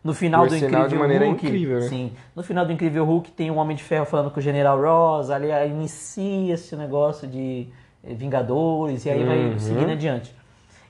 [0.04, 1.88] No final Por do Incrível de maneira Hulk, incrível, né?
[1.88, 2.12] sim.
[2.36, 5.30] No final do Incrível Hulk tem o Homem de Ferro falando com o General Ross,
[5.30, 7.66] ali inicia esse negócio de
[8.04, 9.58] eh, Vingadores e aí vai Uhum.
[9.58, 10.32] seguindo adiante.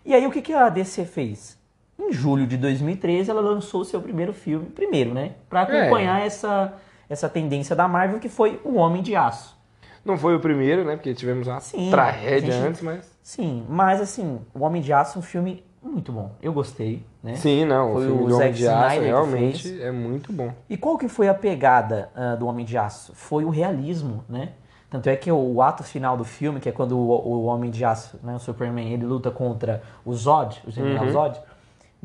[0.05, 1.57] E aí o que, que a DC fez?
[1.99, 5.31] Em julho de 2013 ela lançou o seu primeiro filme, primeiro, né?
[5.49, 6.75] Pra acompanhar essa,
[7.09, 9.57] essa tendência da Marvel que foi O Homem de Aço.
[10.05, 10.95] Não foi o primeiro, né?
[10.97, 13.17] Porque tivemos uma Sim, tragédia gente- antes, mas.
[13.23, 16.33] Sim, mas assim, O Homem de Aço é um filme muito bom.
[16.41, 17.35] Eu gostei, né?
[17.35, 17.93] Sim, não.
[17.93, 20.53] Foi o filme o do Homem de Aço realmente é muito bom.
[20.71, 23.13] E qual que foi a pegada ah, do Homem de Aço?
[23.15, 24.51] Foi o realismo, né?
[24.89, 27.69] Tanto é que o, o ato final do filme, que é quando o, o Homem
[27.71, 31.11] de Aço, né, o Superman, ele luta contra o Zod, o General Uhum.
[31.11, 31.41] Zod,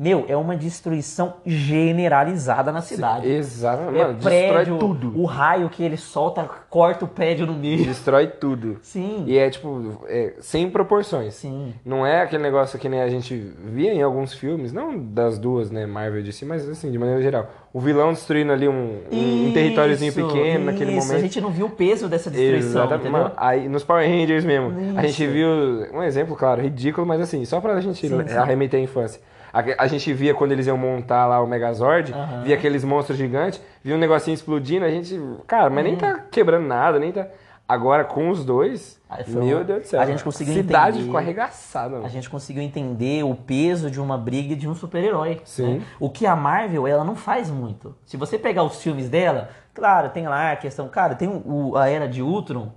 [0.02, 3.28] meu, é uma destruição generalizada na cidade.
[3.30, 3.98] Exatamente.
[4.00, 5.12] É Mano, destrói prédio, tudo.
[5.20, 7.84] o raio que ele solta, corta o prédio no meio.
[7.84, 8.78] Destrói tudo.
[8.82, 11.34] Sim, E é tipo, é, sem proporções.
[11.34, 11.72] sim.
[11.84, 15.70] Não é aquele negócio que nem a gente via em alguns filmes, não das duas,
[15.70, 17.48] né, Marvel e DC, mas assim, de maneira geral.
[17.72, 21.18] O vilão destruindo ali um, um, um territóriozinho Isso, pequeno naquele isso, momento.
[21.18, 23.08] A gente não viu o peso dessa destruição, Exatamente.
[23.10, 25.16] Mano, aí, nos Power Rangers mesmo, a Isso.
[25.18, 25.48] gente viu
[25.94, 28.36] um exemplo, claro, ridículo, mas assim, só pra gente Sim, sim.
[28.36, 29.20] arremeter a infância.
[29.52, 32.42] A, a gente via quando eles iam montar lá o Megazord, Aham.
[32.42, 36.66] via aqueles monstros gigantes, via um negocinho explodindo, a gente, cara, mas nem tá quebrando
[36.66, 37.26] nada, nem tá.
[37.68, 40.00] Agora com os dois, foi meu Deus do céu.
[40.00, 41.04] a gente conseguiu Cidade entender.
[41.04, 42.04] ficou arregaçada, mano.
[42.04, 45.40] a gente conseguiu entender o peso de uma briga de um super-herói.
[45.44, 45.78] Sim.
[45.78, 45.82] né?
[45.98, 47.94] O que a Marvel, ela não faz muito.
[48.04, 51.88] Se você pegar os filmes dela, claro, tem lá a questão, cara, tem o, a
[51.88, 52.72] Era de Ultron,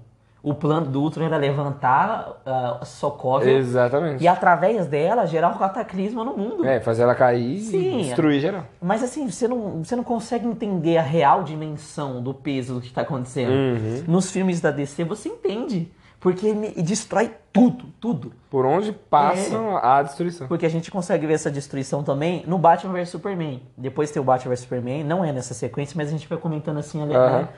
[0.46, 4.24] o plano do Ultron era levantar a Sokovia Exatamente.
[4.24, 6.64] e através dela gerar um cataclisma no mundo.
[6.64, 8.02] É, fazer ela cair Sim.
[8.02, 8.64] e destruir geral.
[8.80, 12.88] Mas assim, você não, você não consegue entender a real dimensão do peso do que
[12.88, 13.50] está acontecendo.
[13.50, 14.04] Uhum.
[14.08, 15.92] Nos filmes da DC você entende.
[16.20, 18.32] Porque ele destrói tudo, tudo.
[18.50, 20.48] Por onde passam a destruição.
[20.48, 23.64] Porque a gente consegue ver essa destruição também no Batman vs Superman.
[23.75, 26.78] Depois tem o Batman vs Superman, não é nessa sequência, mas a gente vai comentando
[26.78, 27.02] assim.
[27.02, 27.42] Aham.
[27.42, 27.50] né?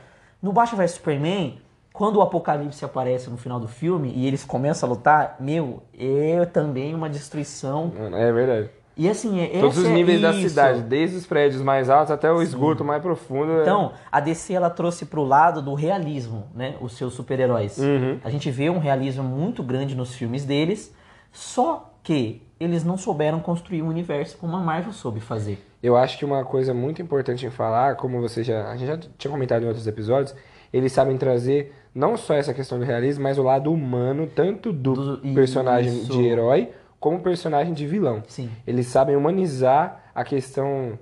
[0.42, 1.60] No Batman vs Superman,
[1.98, 6.46] quando o Apocalipse aparece no final do filme e eles começam a lutar, meu, é
[6.46, 7.92] também uma destruição.
[8.14, 8.70] É verdade.
[8.96, 10.50] E assim, é Todos os é níveis da isso.
[10.50, 13.52] cidade, desde os prédios mais altos até o esgoto mais profundo.
[13.52, 16.76] é- Então, a DC ela trouxe pro lado do realismo, né?
[16.82, 17.80] Os seus super-heróis.
[17.80, 18.20] Uhum.
[18.24, 20.94] A gente vê um realismo muito grande nos filmes deles,
[21.32, 25.64] só que eles não souberam construir um universo como a Marvel soube fazer.
[25.82, 28.98] Eu acho que uma coisa muito importante em falar, como você já, a gente já
[29.18, 30.36] tinha comentado em outros episódios,
[30.74, 35.18] eles sabem trazer não só essa questão do realismo, mas o lado humano, tanto do,
[35.18, 36.12] Do- personagem isso.
[36.12, 38.24] de herói como personagem de vilão.
[38.28, 38.50] Sim.
[38.66, 40.98] Eles sabem humanizar a questão,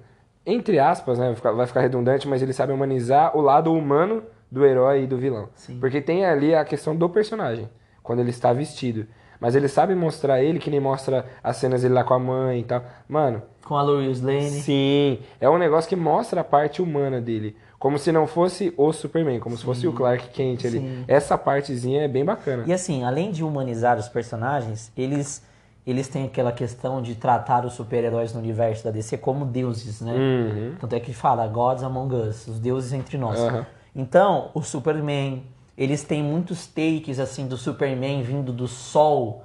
[0.46, 5.04] entre aspas, né, vai ficar- redundante, mas eles sabem humanizar o lado humano do herói
[5.04, 5.50] e do vilão.
[5.56, 5.78] Sim.
[5.80, 7.70] Porque tem ali a questão do personagem,
[8.04, 9.06] quando ele está vestido.
[9.40, 12.62] Mas eles sabem mostrar ele, que nem mostra as cenas dele lá com a mãe
[12.62, 12.84] e tal.
[13.08, 14.50] Mano, Com a Lois Lane.
[14.50, 17.56] Sim, é um negócio que mostra a parte humana dele.
[17.78, 20.80] Como se não fosse o Superman, como se fosse o Clark Kent ali.
[20.80, 21.04] Sim.
[21.08, 22.64] Essa partezinha é bem bacana.
[22.66, 25.44] E assim, além de humanizar os personagens, eles
[25.86, 30.14] eles têm aquela questão de tratar os super-heróis no universo da DC como deuses, né?
[30.14, 30.76] Uhum.
[30.80, 33.40] Tanto é que fala Gods Among Us, os deuses entre nós.
[33.40, 33.68] Aham.
[33.96, 35.44] Então, o Superman,
[35.78, 39.45] eles têm muitos takes assim do Superman vindo do sol.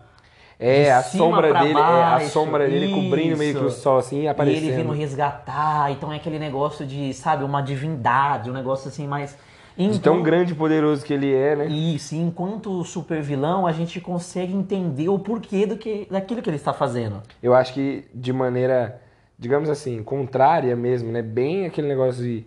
[0.61, 3.97] É, de a sombra dele, é a baixo, sombra dele cobrindo meio que o sol
[3.97, 4.65] assim e E aparecendo.
[4.67, 9.37] ele vindo resgatar, então é aquele negócio de, sabe, uma divindade, um negócio assim mais.
[9.79, 11.67] De tão grande e poderoso que ele é, né?
[11.67, 16.51] Isso, e enquanto super vilão, a gente consegue entender o porquê do que, daquilo que
[16.51, 17.23] ele está fazendo.
[17.43, 19.01] Eu acho que de maneira,
[19.39, 21.23] digamos assim, contrária mesmo, né?
[21.23, 22.45] Bem aquele negócio de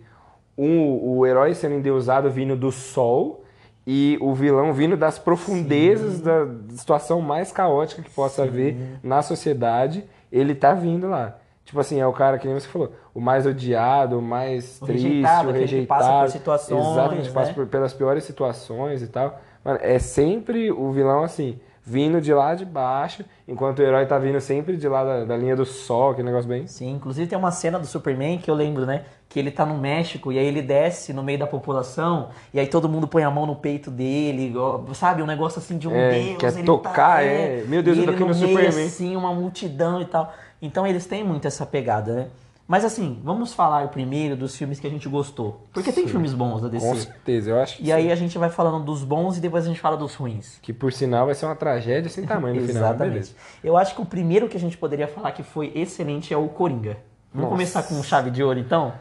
[0.56, 3.43] um, o herói sendo endeusado vindo do sol
[3.86, 10.04] e o vilão vindo das profundezas da situação mais caótica que possa haver na sociedade,
[10.32, 11.36] ele tá vindo lá.
[11.64, 14.86] Tipo assim, é o cara que nem você falou, o mais odiado, o mais O
[14.86, 16.00] triste, rejeitado, o aquele que rejeitado.
[16.00, 17.54] passa por situações, Exatamente, passa né?
[17.54, 19.40] por- pelas piores situações e tal.
[19.64, 24.18] Mano, é sempre o vilão assim, vindo de lá de baixo, enquanto o herói tá
[24.18, 26.66] vindo sempre de lá da, da linha do sol, aquele negócio bem.
[26.66, 29.04] Sim, inclusive tem uma cena do Superman que eu lembro, né?
[29.28, 32.66] Que ele tá no México e aí ele desce no meio da população e aí
[32.66, 34.54] todo mundo põe a mão no peito dele,
[34.94, 35.22] sabe?
[35.22, 36.38] Um negócio assim de um É, Deus.
[36.38, 37.64] quer ele tocar, tá, é.
[37.66, 38.86] Meu Deus, e eu aqui no meio, Superman.
[38.86, 40.32] assim, uma multidão e tal.
[40.62, 42.26] Então eles têm muito essa pegada, né?
[42.66, 45.66] Mas assim, vamos falar primeiro dos filmes que a gente gostou.
[45.72, 46.12] Porque tem Sim.
[46.12, 46.86] filmes bons da DC.
[46.86, 49.64] Com certeza, eu acho que E aí a gente vai falando dos bons e depois
[49.64, 50.58] a gente fala dos ruins.
[50.62, 52.82] Que por sinal vai ser uma tragédia sem tamanho no final.
[52.82, 53.12] mas Exatamente.
[53.12, 53.34] Beleza.
[53.62, 56.48] Eu acho que o primeiro que a gente poderia falar que foi excelente é o
[56.48, 56.96] Coringa.
[57.32, 57.50] Vamos Nossa.
[57.50, 58.94] começar com chave de ouro, então?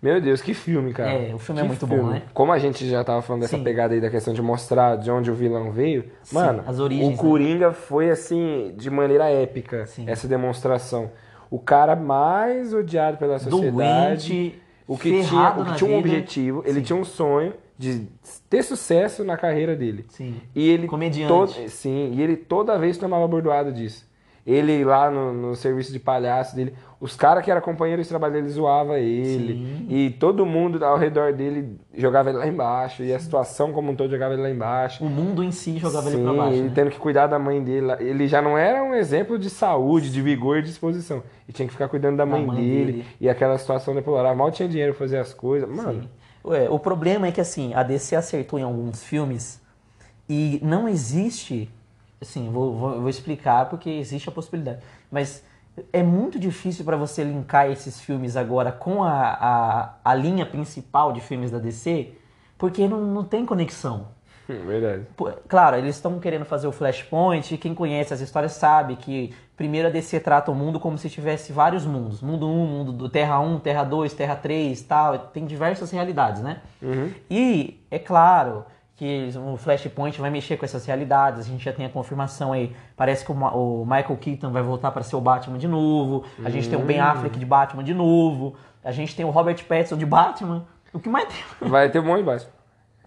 [0.00, 1.12] Meu Deus, que filme, cara.
[1.12, 2.22] É, o filme é Que muito bom, né?
[2.34, 3.62] Como a gente já tava falando dessa Sim.
[3.62, 7.14] pegada aí da questão de mostrar de onde o vilão veio, Sim, mano, as origens,
[7.14, 10.04] o Coringa foi assim, de maneira épica, Sim.
[10.08, 11.10] essa demonstração.
[11.52, 14.28] O cara mais odiado pela sociedade.
[14.32, 16.08] Doente, o que tinha, o que tinha um vida.
[16.16, 16.82] objetivo, ele Sim.
[16.82, 18.06] tinha um sonho de
[18.48, 20.06] ter sucesso na carreira dele.
[20.08, 20.36] Sim.
[20.54, 21.28] E ele Comediante.
[21.28, 24.10] todo- sim, e ele toda vez tomava bordoado disso.
[24.44, 28.32] Ele lá no, no serviço de palhaço dele, os caras que eram companheiros de trabalho
[28.32, 29.54] dele zoava ele.
[29.54, 29.86] Sim.
[29.88, 33.04] E todo mundo ao redor dele jogava ele lá embaixo.
[33.04, 35.04] E a situação como um todo jogava ele lá embaixo.
[35.04, 36.54] O mundo em si jogava ele Sim, pra baixo.
[36.54, 36.72] ele né?
[36.74, 37.92] tendo que cuidar da mãe dele.
[38.00, 41.18] Ele já não era um exemplo de saúde, de vigor e disposição.
[41.46, 43.06] Ele tinha que ficar cuidando da mãe, mãe dele, dele.
[43.20, 44.36] E aquela situação deplorável.
[44.36, 45.68] Mal tinha dinheiro pra fazer as coisas.
[45.68, 46.08] Mano, Sim.
[46.44, 49.60] Ué, o problema é que assim, a DC acertou em alguns filmes
[50.28, 51.70] e não existe.
[52.22, 54.80] Assim, vou, vou, vou explicar porque existe a possibilidade.
[55.10, 55.44] Mas
[55.92, 61.12] é muito difícil para você linkar esses filmes agora com a, a, a linha principal
[61.12, 62.12] de filmes da DC,
[62.56, 64.08] porque não, não tem conexão.
[64.58, 65.06] verdade.
[65.16, 69.34] Pô, Claro, eles estão querendo fazer o Flashpoint, e quem conhece as histórias sabe que
[69.56, 72.20] primeiro a DC trata o mundo como se tivesse vários mundos.
[72.20, 76.60] Mundo 1, mundo do Terra 1, Terra 2, Terra 3, tal, tem diversas realidades, né?
[77.30, 78.64] E é claro
[78.96, 82.74] que o Flashpoint vai mexer com essas realidades, a gente já tem a confirmação aí,
[82.96, 86.50] parece que o, o Michael Keaton vai voltar para ser o Batman de novo, a
[86.50, 89.96] gente tem o Ben Affleck de Batman de novo, a gente tem o Robert Pattinson
[89.96, 91.68] de Batman, o que mais tem?
[91.68, 92.46] Vai ter um monte de baixo.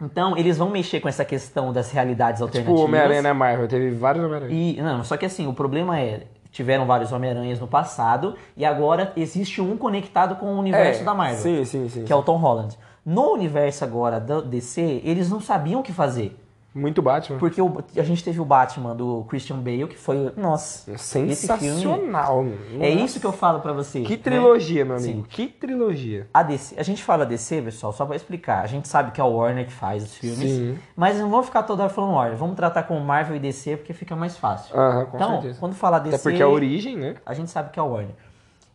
[0.02, 2.82] Então, eles vão mexer com essa questão das realidades Tipo, alternativas.
[2.82, 3.66] o Homem-Aranha na Marvel.
[3.68, 4.54] Teve vários Homem-Aranha.
[4.54, 9.14] E, não, só que assim, o problema é, tiveram vários Homem-Aranhas no passado e agora
[9.16, 12.04] existe um conectado com o universo da Marvel, Sim, sim, sim.
[12.04, 12.78] que é o Tom Holland.
[13.06, 16.40] No universo agora da DC, eles não sabiam o que fazer.
[16.74, 17.38] Muito Batman.
[17.40, 21.34] Porque o- a gente teve o Batman do Christian Bale, que foi, nossa, esse filme
[21.34, 22.46] Sensacional,
[22.82, 24.02] é isso que eu falo pra você.
[24.02, 24.22] Que né?
[24.22, 25.20] trilogia, meu amigo.
[25.22, 25.26] Sim.
[25.30, 26.28] Que trilogia.
[26.34, 28.62] A DC, a gente fala DC, pessoal, só pra explicar.
[28.62, 30.78] A gente sabe que é o Warner que faz os filmes, Sim.
[30.98, 32.38] mas não vamos ficar toda hora falando Warner.
[32.38, 34.76] Vamos tratar com Marvel e DC porque fica mais fácil.
[34.78, 35.60] Aham, com então, certeza.
[35.62, 37.16] quando fala DC, Até porque a origem, né?
[37.26, 38.16] a gente sabe que é o Warner.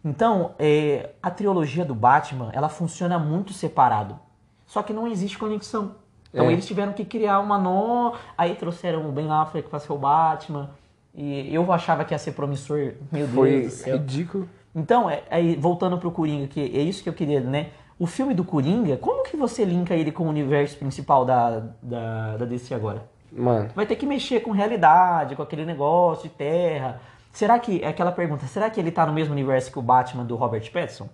[0.04, 4.18] Então, é, a trilogia do Batman, ela funciona muito separado.
[4.66, 5.94] Só que não existe conexão.
[6.32, 6.52] Então É.
[6.52, 10.70] eles tiveram que criar uma nó, aí trouxeram o Ben Affleck pra ser o Batman.
[11.14, 13.96] E eu achava que ia ser promissor, meu Foi Deus do céu.
[13.98, 14.48] ridículo.
[14.74, 17.70] Então, é, aí, voltando pro Coringa, que é isso que eu queria, né?
[17.98, 22.36] O filme do Coringa, como que você linka ele com o universo principal da, da,
[22.38, 23.02] da DC agora?
[23.32, 27.00] Mano, Vai ter que mexer com realidade, com aquele negócio de terra.
[27.32, 30.24] Será que, é aquela pergunta, será que ele tá no mesmo universo que o Batman
[30.24, 31.08] do Robert Pattinson?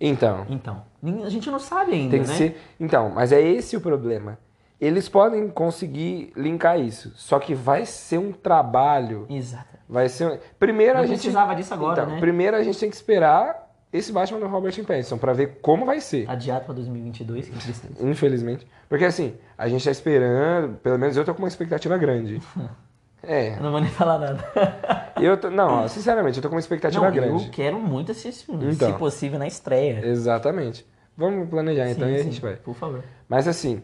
[0.00, 0.46] então.
[0.48, 0.82] Então,
[1.24, 2.26] a gente não sabe ainda, Tem né?
[2.26, 2.60] que ser.
[2.80, 4.38] Então, mas é esse o problema.
[4.80, 7.12] Eles podem conseguir linkar isso.
[7.14, 9.26] Só que vai ser um trabalho.
[9.30, 9.78] Exato.
[9.88, 10.40] Vai ser.
[10.58, 11.18] Primeiro Não a gente.
[11.18, 12.20] precisava disso agora, então, né?
[12.20, 16.00] Primeiro a gente tem que esperar esse Batman do Robert Pattinson pra ver como vai
[16.00, 16.28] ser.
[16.28, 17.94] Adiado pra 2022, que tristeza.
[18.04, 18.66] Infelizmente.
[18.88, 22.40] Porque assim, a gente tá esperando, pelo menos eu tô com uma expectativa grande.
[23.22, 23.56] É.
[23.56, 25.12] Eu não vou nem falar nada.
[25.20, 27.44] Eu tô, não, ó, sinceramente, eu tô com uma expectativa Não, grande.
[27.44, 28.92] eu quero muito assistir esse filme, Então.
[28.92, 30.04] se possível, na estreia.
[30.06, 30.84] Exatamente.
[31.16, 32.56] Vamos planejar então Sim, e a sim, gente vai.
[32.56, 33.04] Por favor.
[33.28, 33.82] Mas assim,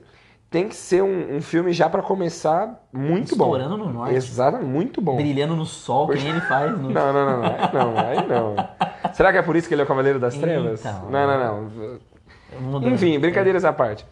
[0.50, 3.54] tem que ser um, um filme já pra começar muito bom.
[3.54, 4.14] Estourando no norte.
[4.14, 5.16] Exato, muito bom.
[5.16, 6.72] Brilhando no sol, que nem ele faz.
[6.72, 6.88] No...
[6.90, 8.56] Não, não, não, não, aí não, aí não.
[9.12, 10.80] Será que é por isso que ele é o Cavaleiro das Trevas?
[10.80, 11.10] Então.
[11.10, 11.38] Não, não,
[11.70, 11.98] não.
[12.60, 12.92] Mudando.
[12.94, 14.06] Enfim, brincadeiras à parte.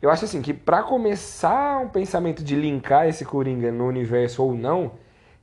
[0.00, 4.54] Eu acho assim que pra começar um pensamento de linkar esse Coringa no universo ou
[4.54, 4.92] não,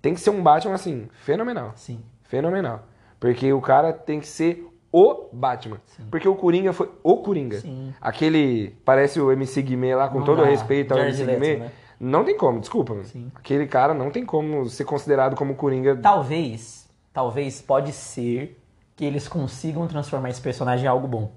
[0.02, 1.74] tem que ser um Batman assim, fenomenal.
[1.76, 2.02] Sim.
[2.24, 2.84] Fenomenal.
[3.20, 5.78] Porque o cara tem que ser o Batman.
[6.10, 7.60] Porque o Coringa foi o Coringa.
[7.60, 7.94] Sim.
[8.00, 10.48] Aquele, parece o MC Guimê lá, com Não todo dá.
[10.48, 11.58] respeito ao Jared MC Leto, Guimê.
[11.66, 11.72] né?
[12.00, 13.04] Não tem como, desculpa.
[13.04, 13.32] Sim.
[13.36, 15.98] Aquele cara não tem como ser considerado como Coringa.
[15.98, 18.58] Talvez, talvez pode ser
[18.96, 21.32] que eles consigam transformar esse personagem em algo bom.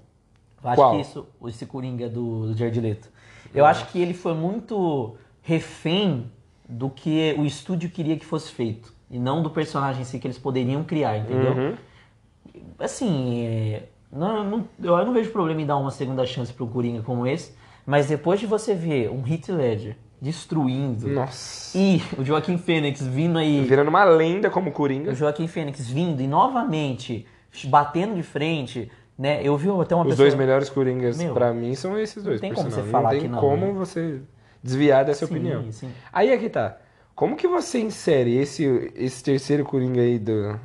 [0.63, 0.95] Eu acho Qual?
[0.95, 3.09] que isso, esse Coringa do, do Jared Leto.
[3.53, 6.29] Eu acho que ele foi muito refém
[6.67, 8.93] do que o estúdio queria que fosse feito.
[9.09, 11.53] E não do personagem em si que eles poderiam criar, entendeu?
[11.53, 11.73] Uhum.
[12.77, 16.67] Assim, é, não, não- eu não vejo problema em dar uma segunda chance para um
[16.69, 17.53] Coringa como esse.
[17.85, 21.75] Mas depois de você ver um Heath Ledger destruindo Nossa.
[21.77, 25.11] e o Joaquim Phoenix vindo aí Virando uma lenda como Coringa.
[25.11, 27.25] o Joaquim Fênix vindo e novamente
[27.65, 29.41] batendo de frente, né?
[29.43, 30.15] Eu vi até uma Os pessoa...
[30.15, 32.39] dois melhores Coringas Meu, pra mim são esses dois.
[32.39, 32.85] tem por como sinal.
[32.85, 33.73] você falar não tem que não, como né?
[33.73, 34.21] você
[34.63, 35.71] desviar dessa Sim, opinião.
[35.71, 35.89] sim.
[36.11, 36.77] Aí é que tá.
[37.13, 40.57] Como que você insere esse, esse terceiro Coringa aí do.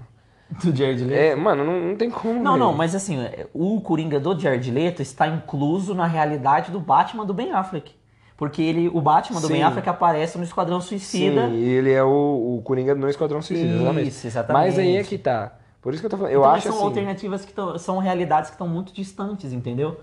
[0.62, 1.18] Do Jared Leto.
[1.18, 2.34] É, mano, não, não tem como.
[2.40, 2.64] Não, velho.
[2.64, 3.18] não, mas assim,
[3.52, 7.92] o Coringa do Jared Leto está incluso na realidade do Batman do Ben Affleck.
[8.36, 9.54] Porque ele, o Batman do Sim.
[9.54, 11.48] Ben Affleck aparece no Esquadrão Suicida.
[11.48, 14.08] Sim, e ele é o, o Coringa no Esquadrão Suicida, exatamente.
[14.08, 14.64] Isso, exatamente.
[14.64, 15.56] Mas aí é que tá.
[15.84, 16.32] Por isso que eu tô falando.
[16.32, 16.84] Eu Então, acho são assim.
[16.84, 20.00] alternativas que tão- são realidades que estão muito distantes, entendeu?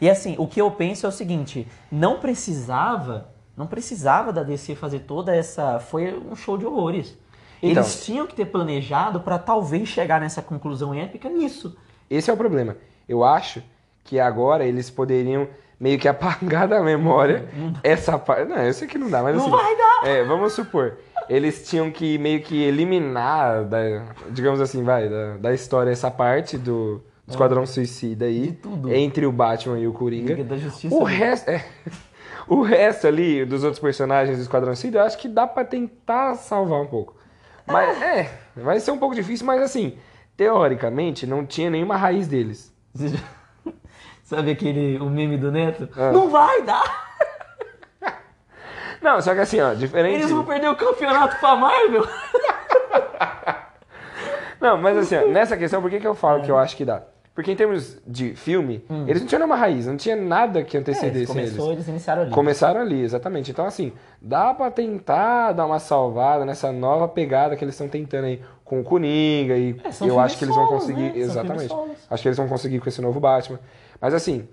[0.00, 4.74] E assim, o que eu penso é o seguinte, não precisava, não precisava da DC
[4.74, 7.16] fazer toda essa, foi um show de horrores.
[7.62, 7.82] Então.
[7.82, 11.74] Eles tinham que ter planejado pra talvez chegar nessa conclusão épica nisso.
[12.10, 12.76] Esse é o problema.
[13.08, 13.62] Eu acho
[14.04, 15.48] que agora eles poderiam
[15.80, 17.48] meio que apagar da memória
[17.82, 18.44] essa parte.
[18.50, 19.50] Não, eu sei que não dá, mas Não assim.
[19.50, 20.00] vai dar!
[20.06, 20.98] É, vamos supor.
[21.28, 23.78] Eles tinham que meio que eliminar, da,
[24.30, 28.48] digamos assim, vai, da, da história essa parte do, do Esquadrão Suicida aí.
[28.48, 28.92] De tudo.
[28.92, 30.34] Entre o Batman e o Coringa.
[30.34, 30.94] Liga da Justiça.
[30.94, 31.64] O resto, é,
[32.46, 36.34] o resto ali dos outros personagens do Esquadrão Suicida, eu acho que dá pra tentar
[36.34, 37.16] salvar um pouco.
[37.66, 39.98] Mas é, vai ser um pouco difícil, mas assim,
[40.36, 42.72] teoricamente não tinha nenhuma raiz deles.
[44.22, 45.88] Sabe aquele o meme do Neto?
[45.96, 46.12] Ah.
[46.12, 47.05] Não vai dar!
[49.06, 50.16] Não, só que assim, ó, diferente.
[50.16, 52.04] Eles vão perder o campeonato pra Marvel!
[54.60, 56.84] Não, mas assim, ó, nessa questão, por que, que eu falo que eu acho que
[56.84, 57.02] dá?
[57.34, 60.80] Porque em termos de filme, eles não tinham nenhuma raiz, não tinha nada que Hum.
[60.80, 61.76] É, antecedesse começou, eles.
[61.76, 62.30] eles iniciaram ali.
[62.30, 63.50] Começaram ali, exatamente.
[63.50, 63.92] Então, assim,
[64.22, 68.80] dá pra tentar dar uma salvada nessa nova pegada que eles estão tentando aí com
[68.80, 71.12] o Coringa e É, eu acho que eles vão conseguir.
[71.12, 71.18] né?
[71.18, 71.74] Exatamente.
[72.10, 73.60] Acho que eles vão conseguir com esse novo Batman.
[74.00, 74.48] Mas assim,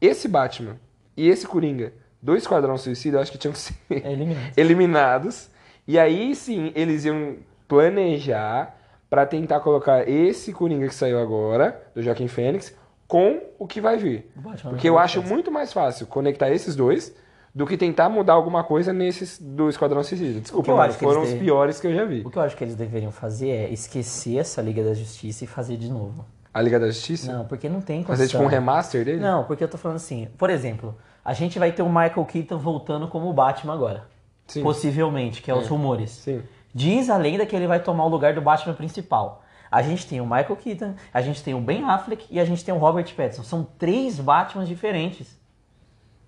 [0.00, 0.76] esse Batman
[1.16, 1.92] e esse Coringa
[2.26, 4.52] do Esquadrão Suicida, eu acho que tinham que ser É eliminado.
[4.58, 5.48] eliminados.
[5.86, 7.36] E aí sim, eles iam
[7.68, 8.76] planejar
[9.08, 12.74] pra tentar colocar esse Coringa que saiu agora, do Joaquim Fênix,
[13.06, 14.28] com o que vai vir.
[14.34, 17.14] Batman Porque eu acho muito mais fácil conectar esses dois
[17.54, 20.40] do que tentar mudar alguma coisa nesses do Esquadrão Suicida.
[20.40, 22.22] Desculpa, mano, foram os devem- piores que eu já vi.
[22.26, 25.46] O que eu acho que eles deveriam fazer é esquecer essa Liga da Justiça e
[25.46, 26.26] fazer de novo.
[26.52, 27.32] A Liga da Justiça?
[27.32, 28.60] Não, porque não tem Fazer tipo um condição.
[28.60, 29.20] remaster dele?
[29.20, 32.56] Não, porque eu tô falando assim, por exemplo, a gente vai ter o Michael Keaton
[32.56, 34.06] voltando como o Batman agora.
[34.46, 34.62] Sim.
[34.62, 36.12] Possivelmente, que é os rumores.
[36.12, 36.40] Sim.
[36.72, 39.42] Diz a lenda que ele vai tomar o lugar do Batman principal.
[39.68, 42.64] A gente tem o Michael Keaton, a gente tem o Ben Affleck e a gente
[42.64, 43.42] tem o Robert Pattinson.
[43.42, 45.36] São três Batmans diferentes.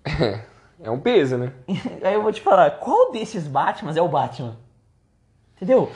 [0.81, 1.51] É um peso, né?
[2.01, 4.55] Aí eu vou te falar, qual desses Batmans é o Batman?
[5.57, 5.91] Entendeu?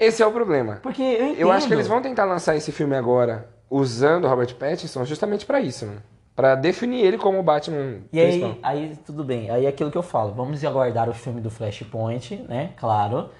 [0.00, 0.76] Esse é o problema.
[0.82, 1.38] Porque eu entendo.
[1.38, 5.44] Eu acho que eles vão tentar lançar esse filme agora usando o Robert Pattinson justamente
[5.44, 6.02] pra isso, mano.
[6.36, 8.58] Pra definir ele como o Batman E aí, principal.
[8.62, 9.48] aí, tudo bem.
[9.50, 10.34] Aí é aquilo que eu falo.
[10.34, 12.74] Vamos aguardar o filme do Flashpoint, né?
[12.76, 13.30] Claro.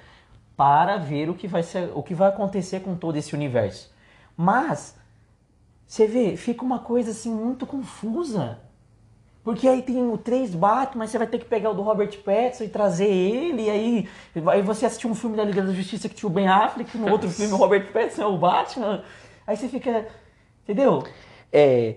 [0.57, 3.95] Para ver o que vai ser, o que vai acontecer com todo esse universo.
[4.35, 4.97] Mas
[5.87, 8.61] você vê, fica uma coisa assim muito confusa.
[9.45, 12.65] Porque aí tem o três Batman, você vai ter que pegar o do Robert Pattinson
[12.65, 14.09] e trazer ele, e aí,
[14.49, 17.13] aí você assistiu um filme da Liga da Justiça que tinha o Ben Affleck, no
[17.13, 19.05] outro filme o Robert Pattinson é o Batman.
[19.47, 20.09] Aí você fica,
[20.65, 21.05] entendeu?
[21.53, 21.97] É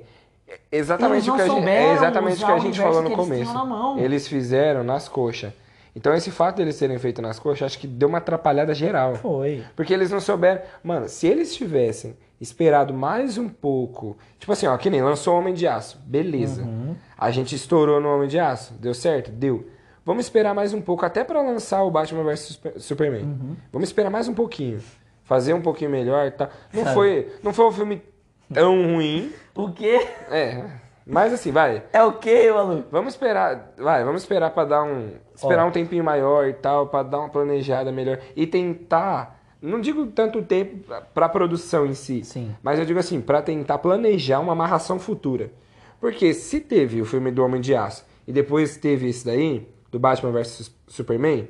[0.72, 3.52] exatamente o que a gente, é exatamente o que a gente falou no começo.
[3.98, 5.52] Eles fizeram nas coxas.
[5.96, 9.16] Então esse fato deles terem feito nas coxas, acho que deu uma atrapalhada geral.
[9.16, 9.64] Foi.
[9.76, 10.62] Porque eles não souberam.
[10.84, 14.18] Mano, se eles tivessem esperado mais um pouco.
[14.40, 16.00] Tipo assim, ó, que nem lançou o Homem de Aço.
[16.06, 16.62] Beleza.
[16.62, 16.96] Uhum.
[17.18, 18.74] A gente estourou no Homem de Aço.
[18.76, 19.30] Deu certo?
[19.32, 19.68] Deu.
[20.06, 23.24] Vamos esperar mais um pouco, até pra lançar o Batman vs Super- Superman.
[23.24, 23.56] Uhum.
[23.72, 24.80] Vamos esperar mais um pouquinho.
[25.24, 26.50] Fazer um pouquinho melhor e tal.
[26.74, 26.96] Não Sabe?
[26.96, 28.02] foi, não foi um filme
[28.54, 29.32] tão ruim.
[29.56, 30.08] O quê?
[30.30, 30.64] É.
[31.06, 31.84] Mas assim, vai.
[31.92, 32.88] É o quê, maluco?
[32.92, 35.68] Vamos esperar, vai, vamos esperar pra dar um, esperar Ó.
[35.70, 40.42] um tempinho maior e tal, pra dar uma planejada melhor e tentar, não digo tanto
[40.44, 42.56] tempo pra- pra produção em si, Sim.
[42.62, 45.52] mas eu digo assim, pra tentar planejar uma amarração futura.
[46.00, 49.98] Porque se teve o filme do Homem de Aço e depois teve esse daí, do
[50.00, 51.48] Batman vs Superman,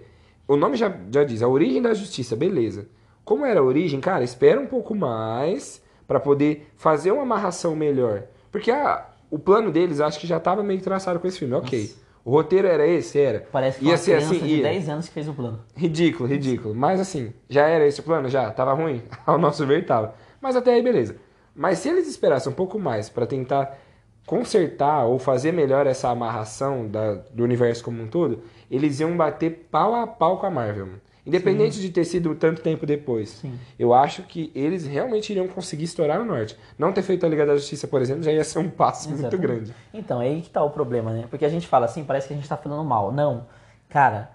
[0.48, 2.88] o nome já, já diz, a origem da justiça, beleza.
[3.26, 8.24] Como era a origem, cara, espera um pouco mais pra poder fazer uma amarração melhor.
[8.52, 11.94] Porque a, o plano deles acho que já tava meio traçado com esse filme, ok.
[12.26, 13.48] O roteiro era esse, era.
[13.52, 14.64] Parece que ia uma ser assim, de ia.
[14.64, 15.60] 10 anos que fez o plano.
[15.76, 16.76] Ridículo, ridículo.
[16.76, 18.28] Mas assim, já era esse o plano?
[18.28, 18.52] Já?
[18.52, 19.04] Tava ruim?
[19.26, 20.16] Ao nosso ver, tava.
[20.42, 21.16] Mas até aí, beleza.
[21.56, 23.78] Mas se eles esperassem um pouco mais pra tentar
[24.26, 29.68] consertar ou fazer melhor essa amarração da- do universo como um todo, eles iam bater
[29.72, 30.90] pau a pau com a Marvel.
[31.30, 33.30] Independente de ter sido tanto tempo depois.
[33.30, 33.58] Sim.
[33.78, 36.58] Eu acho que eles realmente iriam conseguir estourar o norte.
[36.78, 39.22] Não ter feito a Liga da Justiça, por exemplo, já ia ser um passo muito
[39.22, 39.48] Exatamente.
[39.48, 39.76] grande.
[39.94, 41.26] Então, é aí que tá o problema, né?
[41.30, 43.12] Porque a gente fala assim, parece que a gente tá falando mal.
[43.12, 43.46] Não.
[43.88, 44.32] Cara,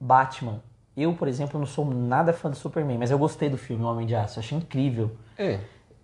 [0.00, 0.62] Batman.
[0.96, 4.06] Eu, por exemplo, não sou nada fã do Superman, mas eu gostei do filme Homem
[4.06, 4.40] de Aço.
[4.40, 5.12] Achei incrível.
[5.38, 5.60] É.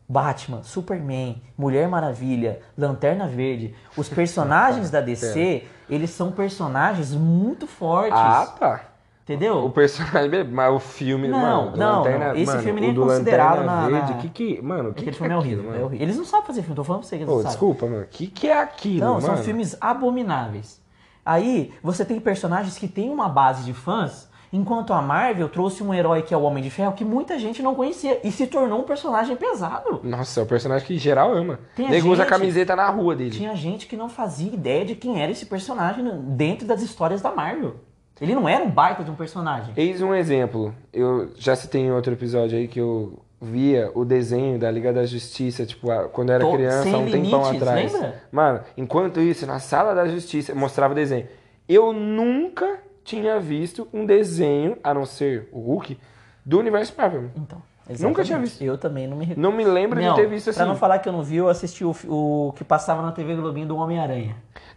[0.09, 3.74] Batman, Superman, Mulher Maravilha, Lanterna Verde.
[3.96, 8.12] Os personagens da DC, eles são personagens muito fortes.
[8.16, 8.93] Ah, tá.
[9.26, 9.70] O Entendeu?
[9.70, 12.34] personagem, mas o filme, Não, mano, não, Lanterna, não.
[12.37, 15.00] Esse mano, filme o nem é do considerado na- Verde, na- que que, mano, que
[15.00, 16.02] Aquele que filme é é horrível, aquilo, é horrível.
[16.04, 17.50] Eles não sabem fazer filme, tô falando pra você que eles Pô, não sabem.
[17.56, 19.22] desculpa, mano, que que é aquilo, Não, mano?
[19.26, 20.78] são filmes abomináveis.
[21.24, 25.94] Aí você tem personagens que têm uma base de fãs, enquanto a Marvel trouxe um
[25.94, 28.80] herói que é o Homem de Ferro que muita gente não conhecia e se tornou
[28.80, 30.00] um personagem pesado.
[30.04, 31.58] Nossa, é o personagem que geral ama.
[31.78, 33.30] Nego usa a camiseta na rua dele.
[33.30, 36.04] Tinha gente que não fazia ideia de quem era esse personagem
[36.37, 37.76] dentro das histórias da Marvel.
[38.20, 39.72] Ele não era um baita de um personagem.
[39.77, 40.74] Eis um exemplo.
[40.92, 45.05] Eu já citei em outro episódio aí que eu via o desenho da Liga da
[45.05, 47.92] Justiça, tipo, quando eu era Tô- criança, há um tempão Limites, atrás.
[47.92, 48.22] lembra?
[48.33, 51.27] Mano, enquanto isso, na sala da justiça, mostrava o desenho.
[51.68, 55.98] Eu nunca tinha visto um desenho, a não ser o Hulk,
[56.44, 57.31] do universo Marvel.
[57.37, 57.61] Então.
[57.88, 58.49] Nunca tinha exatamente.
[58.51, 58.62] visto.
[58.62, 59.35] Eu também não me.
[59.37, 60.59] Não me lembro Não, de ter visto assim.
[60.59, 63.35] Pra não falar que eu não vi, eu assisti o, o que passava na TV
[63.37, 64.37] Globinho do Homem-Aranha.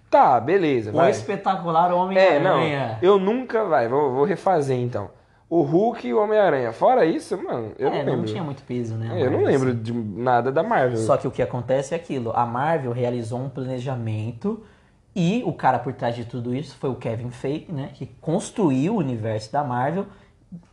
[0.10, 1.12] Tá, beleza, O vai.
[1.12, 2.56] espetacular É, não.
[2.56, 2.98] Homem-Aranha.
[3.02, 5.10] Eu nunca, vai, vou, vou refazer então.
[5.50, 6.74] O Hulk e o Homem-Aranha.
[6.74, 8.26] Fora isso, mano, eu é, não lembro.
[8.28, 9.18] tinha muito peso, né?
[9.22, 10.94] É, eu não lembro de nada da Marvel.
[10.96, 11.06] assim.
[11.06, 12.32] Só que o que acontece é aquilo.
[12.36, 14.62] A Marvel realizou um planejamento
[15.16, 17.92] e o cara por trás de tudo isso foi o Kevin Feige, né?
[17.94, 20.06] Que construiu o universo da Marvel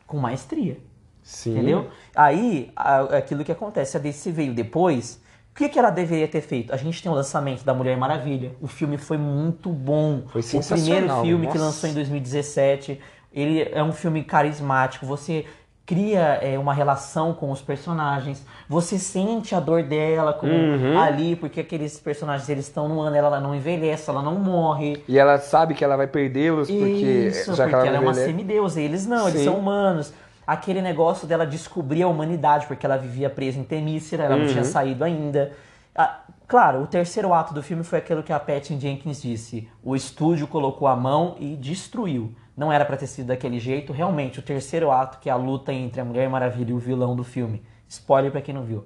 [0.06, 0.76] com maestria.
[1.24, 1.52] Sim.
[1.52, 1.88] Entendeu?
[2.14, 5.20] Aí, aquilo que acontece, a DC veio depois.
[5.50, 6.72] O que, que ela deveria ter feito?
[6.72, 8.52] A gente tem o lançamento da Mulher Maravilha.
[8.60, 10.22] O filme foi muito bom.
[10.28, 11.64] Foi O sensacional, primeiro filme que nossa.
[11.66, 13.00] lançou em 2017.
[13.32, 15.06] Ele é um filme carismático.
[15.06, 15.44] Você
[15.86, 18.44] cria é, uma relação com os personagens.
[18.68, 20.98] Você sente a dor dela Uhum.
[20.98, 25.02] ali, porque aqueles personagens eles estão no ano, ela não envelhece, ela não morre.
[25.06, 28.00] E ela sabe que ela vai perdê-los porque Isso, já porque que ela, ela é
[28.00, 28.80] uma semideusa.
[28.80, 29.44] Eles não, eles Sim.
[29.46, 30.12] são humanos.
[30.46, 34.50] Aquele negócio dela descobrir a humanidade, porque ela vivia presa em Temícera, ela não Uhum.
[34.52, 35.52] tinha saído ainda.
[35.94, 39.68] Ah, claro, o terceiro ato do filme foi aquilo que a Patty Jenkins disse.
[39.82, 42.34] O estúdio colocou a mão e destruiu.
[42.56, 43.92] Não era pra ter sido daquele jeito.
[43.92, 47.14] Realmente, o terceiro ato, que é a luta entre a Mulher Maravilha e o vilão
[47.16, 47.62] do filme.
[47.88, 48.84] Spoiler pra quem não viu.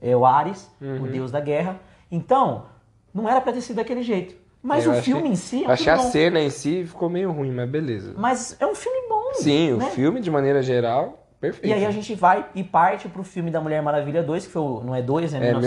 [0.00, 1.02] É o Ares, Uhum.
[1.02, 1.76] o deus da guerra.
[2.10, 2.66] Então,
[3.12, 4.34] não era pra ter sido daquele jeito.
[4.62, 6.02] Mas Eu o achei- filme em si é achei a bom.
[6.10, 8.14] cena em si ficou meio ruim, mas beleza.
[8.16, 9.32] Mas é um filme bom.
[9.34, 9.84] Sim, né?
[9.84, 11.66] o filme, de maneira geral, perfeito.
[11.68, 14.62] E aí a gente vai e parte pro filme da Mulher Maravilha 2, que foi
[14.62, 15.60] o, não é 2, é, É, 1984,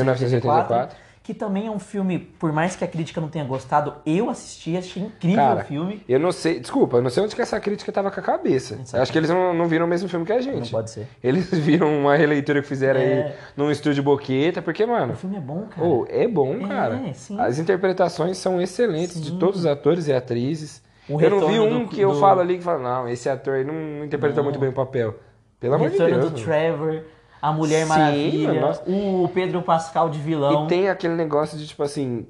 [0.74, 0.98] 1984.
[1.32, 4.76] Que também é um filme, por mais que a crítica não tenha gostado, eu assisti,
[4.76, 6.04] achei incrível Cara, o filme.
[6.10, 8.74] Eu não sei, desculpa, eu não sei onde que essa crítica tava com a cabeça.
[8.74, 9.02] Exato.
[9.02, 10.60] Acho que eles não, não viram o mesmo filme que a gente.
[10.74, 11.08] Não pode ser.
[11.24, 13.36] Eles viram uma releitura que fizeram aí É.
[13.56, 15.88] num estúdio boqueta, porque, mano, O filme é bom, cara.
[15.88, 17.14] oh, é bom, É, cara.
[17.14, 17.40] sim.
[17.40, 19.40] As interpretações são excelentes de Sim.
[19.40, 20.84] todos os atores e atrizes.
[21.08, 23.30] O eu não vi um do- que eu do- falo ali que fala, não, esse
[23.30, 24.44] ator aí não interpretou Não.
[24.52, 25.16] muito bem o papel.
[25.62, 26.32] Pelo o amor de Deus.
[26.32, 27.02] do mano.
[27.42, 28.84] A Mulher Sim, Maravilha, nossa.
[28.90, 30.66] o Pedro Pascal de vilão.
[30.66, 32.26] E tem aquele negócio de, tipo assim.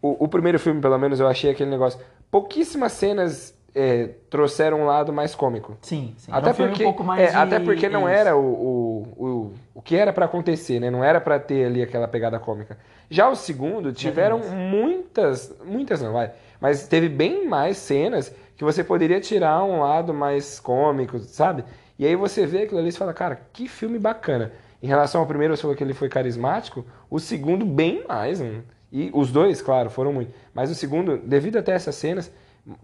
[0.00, 1.98] O, o primeiro filme, pelo menos, eu achei aquele negócio.
[2.30, 5.76] Pouquíssimas cenas é, trouxeram um lado mais cômico.
[5.82, 6.30] Sim, sim.
[6.30, 8.08] Era Até um porque, um pouco mais é, de- até porque não isso.
[8.08, 10.90] era o, o, o, o que era pra acontecer, né?
[10.90, 12.78] Não era pra ter ali aquela pegada cômica.
[13.10, 18.82] Já o segundo, tiveram muitas, muitas não, vai, mas teve bem mais cenas que você
[18.82, 21.62] poderia tirar um lado mais cômico, sabe?
[21.98, 24.52] E aí você vê aquilo ali e você fala, cara, que filme bacana.
[24.82, 28.62] Em relação ao primeiro, você falou que ele foi carismático, o segundo bem mais, mano.
[28.92, 30.32] E os dois, claro, foram muito.
[30.54, 32.30] Mas o segundo, devido até essas cenas,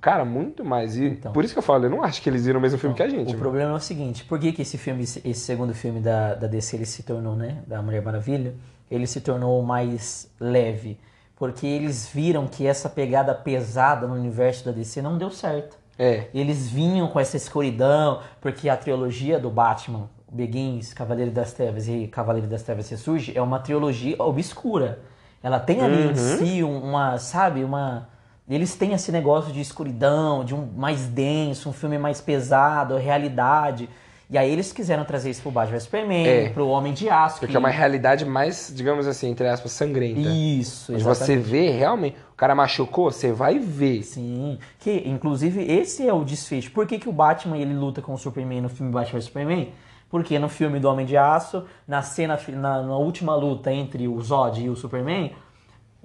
[0.00, 0.96] cara, muito mais.
[0.96, 1.32] E Então.
[1.32, 3.02] por isso que eu falo, eu não acho que eles viram o mesmo filme que
[3.02, 3.28] a gente.
[3.28, 3.38] O mano.
[3.38, 6.76] problema é o seguinte, por que, que esse filme, esse segundo filme da, da DC,
[6.76, 8.54] ele se tornou, né, da Mulher Maravilha,
[8.90, 10.98] ele se tornou mais leve?
[11.36, 15.76] Porque eles viram que essa pegada pesada no universo da DC não deu certo.
[15.98, 16.26] É.
[16.34, 22.06] Eles vinham com essa escuridão, porque a trilogia do Batman, Begins, Cavaleiro das Trevas e
[22.08, 25.00] Cavaleiro das Trevas Ressurge, é uma trilogia obscura.
[25.42, 26.10] Ela tem ali Uhum.
[26.10, 28.08] em si um- uma, sabe, uma...
[28.48, 33.88] Eles têm esse negócio de escuridão, de um mais denso, um filme mais pesado, realidade.
[34.32, 36.48] E aí eles quiseram trazer isso pro Batman vs Superman, É.
[36.48, 37.34] pro Homem de Aço.
[37.38, 40.20] Porque que- é uma realidade mais, digamos assim, entre aspas, sangrenta.
[40.20, 44.02] Isso, Mas você vê realmente, o cara machucou, você vai ver.
[44.02, 46.70] Sim, que inclusive esse é o desfecho.
[46.70, 49.68] Por que, que o Batman ele luta com o Superman no filme Batman vs Superman?
[50.08, 54.18] Porque no filme do Homem de Aço, na cena, na, na última luta entre o
[54.22, 55.32] Zod e o Superman,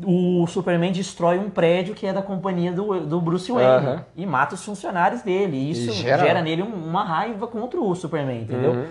[0.03, 4.05] o Superman destrói um prédio que é da companhia do, do Bruce Wayne Aham.
[4.15, 5.57] e mata os funcionários dele.
[5.57, 6.25] E isso E geral.
[6.25, 8.71] gera nele um- uma raiva contra o Superman, entendeu?
[8.71, 8.87] Uhum.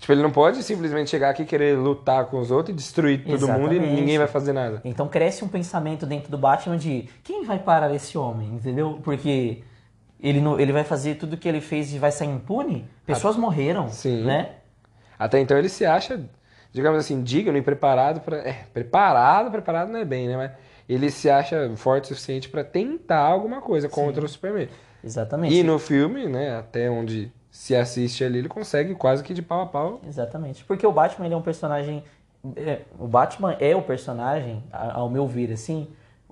[0.00, 3.24] Tipo, ele não pode simplesmente chegar aqui e querer lutar com os outros e destruir
[3.24, 4.00] todo mundo e Exatamente.
[4.00, 4.80] ninguém vai fazer nada.
[4.84, 9.00] Então cresce um pensamento dentro do Batman de quem vai parar esse homem, entendeu?
[9.02, 9.62] Porque
[10.20, 12.84] ele, não, ele vai fazer tudo que ele fez e vai sair impune?
[13.06, 14.24] Pessoas morreram, Sim.
[14.24, 14.50] né?
[15.18, 16.20] Até então ele se acha,
[16.72, 20.52] digamos assim, digno e preparado para, é, preparado, preparado não é bem, né, mas
[20.88, 24.68] ele se acha forte o suficiente para tentar alguma coisa contra o Superman.
[25.04, 25.54] Exatamente.
[25.54, 29.62] E no filme, né, até onde se assiste ali, ele consegue quase que de pau
[29.62, 30.00] a pau.
[30.06, 30.64] Exatamente.
[30.64, 32.02] Porque o Batman ele é um personagem.
[32.56, 35.88] é, o Batman é o personagem, ao meu ver, assim,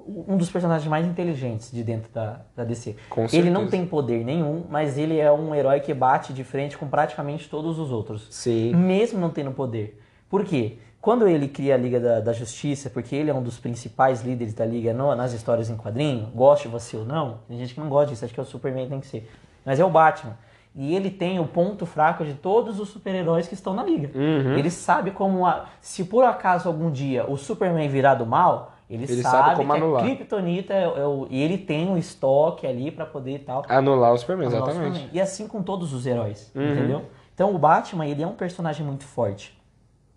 [0.07, 2.97] um dos personagens mais inteligentes de dentro da, da DC.
[3.11, 6.79] Com ele não tem poder nenhum, mas ele é um herói que bate de frente
[6.79, 8.29] com praticamente todos os outros.
[8.31, 8.75] Sim.
[8.75, 10.01] Mesmo não tendo poder.
[10.29, 10.79] Por quê?
[11.01, 14.53] Quando ele cria a Liga da, da Justiça, porque ele é um dos principais líderes
[14.55, 17.89] da Liga no- nas histórias em quadrinho, goste você ou não, tem gente que não
[17.89, 19.31] gosta disso, acha que é o Superman tem que ser.
[19.65, 20.37] Mas é o Batman.
[20.75, 24.11] E ele tem o ponto fraco de todos os super-heróis que estão na liga.
[24.19, 24.59] Uhum.
[24.59, 25.47] Ele sabe como.
[25.47, 29.57] A, se por acaso algum dia o Superman virar do mal, ele, Ele sabe, sabe
[29.57, 30.03] como que anular.
[30.03, 31.27] a Kryptonita é, é o.
[31.31, 33.65] E ele tem um estoque ali pra poder e tal.
[33.69, 34.95] Anular o Superman, anular o exatamente.
[34.97, 35.17] Superman.
[35.17, 36.73] E assim com todos os heróis, Uhum.
[36.73, 37.03] entendeu?
[37.35, 39.56] Então o Batman, ele é um personagem muito forte.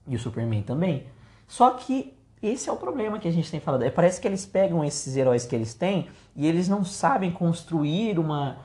[0.10, 1.06] E o Superman também.
[1.48, 3.84] Só que esse é o problema que a gente tem falado.
[3.84, 8.18] É, parece que eles pegam esses heróis que eles têm e eles não sabem construir
[8.18, 8.58] uma.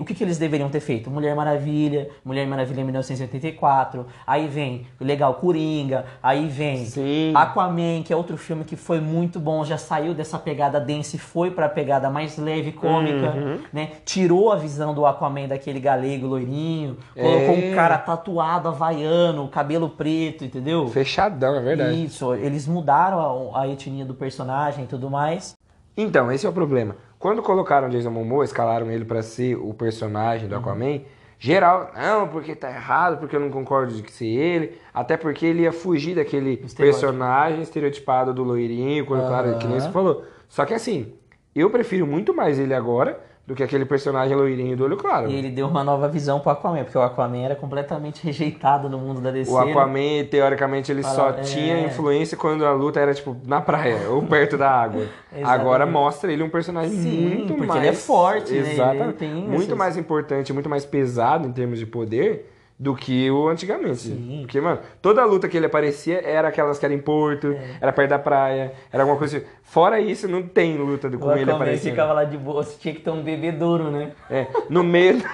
[0.00, 1.08] O que, que eles deveriam ter feito?
[1.08, 7.32] Mulher Maravilha, Mulher Maravilha em 1984, aí vem, legal, Coringa, aí vem Sim.
[7.36, 11.18] Aquaman, que é outro filme que foi muito bom, já saiu dessa pegada dense e
[11.20, 13.58] foi pra pegada mais leve, cômica, Uhum.
[13.72, 13.90] né?
[14.04, 17.70] Tirou a visão do Aquaman daquele galego loirinho, colocou É.
[17.70, 20.88] um cara tatuado, havaiano, cabelo preto, entendeu?
[20.88, 22.04] Fechadão, é verdade.
[22.04, 25.54] Isso, eles mudaram a, a etnia do personagem e tudo mais.
[25.96, 26.96] Então, esse é o problema.
[27.18, 30.60] Quando colocaram Jason Momoa, escalaram ele pra ser o personagem do Uhum.
[30.60, 31.00] Aquaman,
[31.38, 35.46] geral, não, porque tá errado, porque eu não concordo de que ser ele, até porque
[35.46, 40.24] ele ia fugir daquele personagem estereotipado do loirinho, quando, claro, que nem você falou.
[40.48, 41.14] Só que assim,
[41.54, 45.30] eu prefiro muito mais ele agora do que aquele personagem loirinho do olho claro.
[45.30, 48.98] E ele deu uma nova visão pro Aquaman, porque o Aquaman era completamente rejeitado no
[48.98, 49.50] mundo da DC.
[49.52, 49.70] O né?
[49.70, 51.42] Aquaman, teoricamente, ele só Fala- é.
[51.42, 55.06] tinha influência quando a luta era, tipo, na praia ou perto da água.
[55.44, 57.80] Agora mostra ele um personagem Sim, muito porque mais...
[57.80, 58.74] ele é forte, né?
[59.00, 63.48] Ele tem muito mais importante, muito mais pesado em termos de poder do que o
[63.48, 63.96] antigamente.
[64.00, 64.38] Sim.
[64.42, 67.76] Porque, mano, toda luta que ele aparecia era aquelas que eram em Porto, É.
[67.80, 69.46] era perto da praia, era alguma coisa assim.
[69.62, 71.90] Fora isso, não tem luta do O com ele aparecendo.
[71.90, 74.12] ficava lá de boa, você tinha que ter um bebedouro, né?
[74.30, 75.22] É, no meio...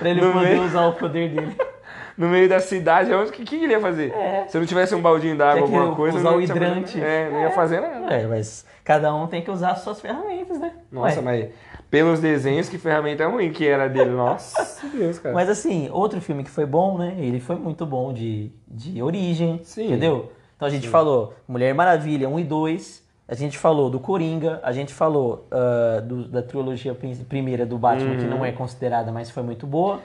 [0.00, 1.54] Pra ele No poder meio- usar o poder dele.
[2.20, 4.12] No meio da cidade, o que, que ele ia fazer?
[4.12, 4.44] É.
[4.46, 7.00] Se não tivesse um baldinho d'água, que alguma coisa, usar não o ia fazer- hidrante.
[7.02, 8.12] É, não ia fazer nada.
[8.14, 10.72] É, mas cada um tem que usar as suas ferramentas, né?
[10.92, 11.22] Nossa, Ué.
[11.22, 11.48] mas
[11.90, 14.10] pelos desenhos, que ferramenta ruim que era dele.
[14.10, 15.34] Nossa Deus, cara.
[15.34, 17.14] Mas assim, outro filme que foi bom, né?
[17.18, 19.86] Ele foi muito bom de, de origem, Sim.
[19.86, 20.30] entendeu?
[20.56, 24.72] Então a gente falou Mulher Maravilha 1 e 2, a gente falou do Coringa, a
[24.72, 26.94] gente falou ah, do- da trilogia
[27.26, 28.30] primeira do Batman, que Uhum.
[28.30, 30.00] não é considerada, mas foi muito boa.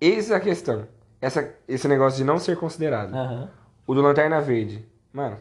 [0.00, 0.82] Essa é a questão.
[1.20, 3.14] Essa, esse negócio de não ser considerado.
[3.14, 3.48] Aham.
[3.86, 4.84] O do Lanterna Verde.
[5.12, 5.36] Mano,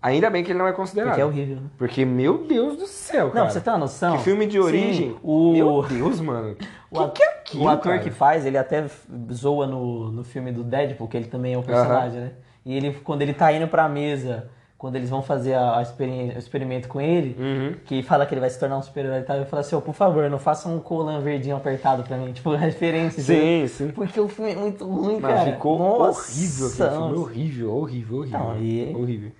[0.00, 1.10] ainda bem que ele não é considerado.
[1.10, 1.70] Porque é horrível, né?
[1.76, 3.44] Porque, meu Deus do céu, cara.
[3.44, 4.16] Não, você tem uma noção?
[4.16, 5.16] Que filme de Sim, origem.
[5.22, 5.52] o...
[5.52, 6.56] Meu Deus, mano.
[6.90, 7.98] O, que que é aquilo, o ator cara?
[7.98, 8.86] que faz, ele até
[9.30, 12.32] zoa no, no filme do Deadpool, que ele também é um personagem, né?
[12.64, 14.48] E ele, quando ele tá indo pra mesa,
[14.78, 17.74] quando eles vão fazer a, a o experimento com ele, Uhum.
[17.84, 19.80] que fala que ele vai se tornar um super-herói e tal, ele fala assim, ó,
[19.80, 22.30] por favor, não faça um colan verdinho apertado pra mim.
[22.38, 23.20] Tipo, referência.
[23.22, 23.88] Sim, sim.
[23.90, 25.52] Porque o filme é muito ruim, Mas cara.
[25.52, 27.16] ficou Nossa, horrível aquele filme.
[27.18, 28.38] Horrível, horrível, horrível.
[28.38, 29.32] Não, e- Horrível.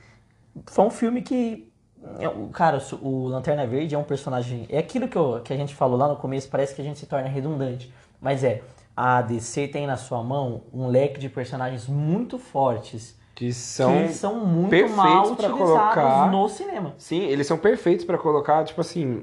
[0.66, 1.70] Foi um filme que.
[2.18, 4.66] é, Cara, o- o Lanterna Verde é um personagem.
[4.68, 6.98] É aquilo que, eu- que a gente falou lá no começo, parece que a gente
[6.98, 7.92] se torna redundante.
[8.20, 8.62] Mas é,
[8.96, 14.02] a DC tem na sua mão um leque de personagens muito fortes Que são...
[14.08, 16.94] que são muito perfeitos mal pra utilizados colocar- no cinema.
[16.98, 19.22] Sim, eles são perfeitos pra colocar, tipo assim,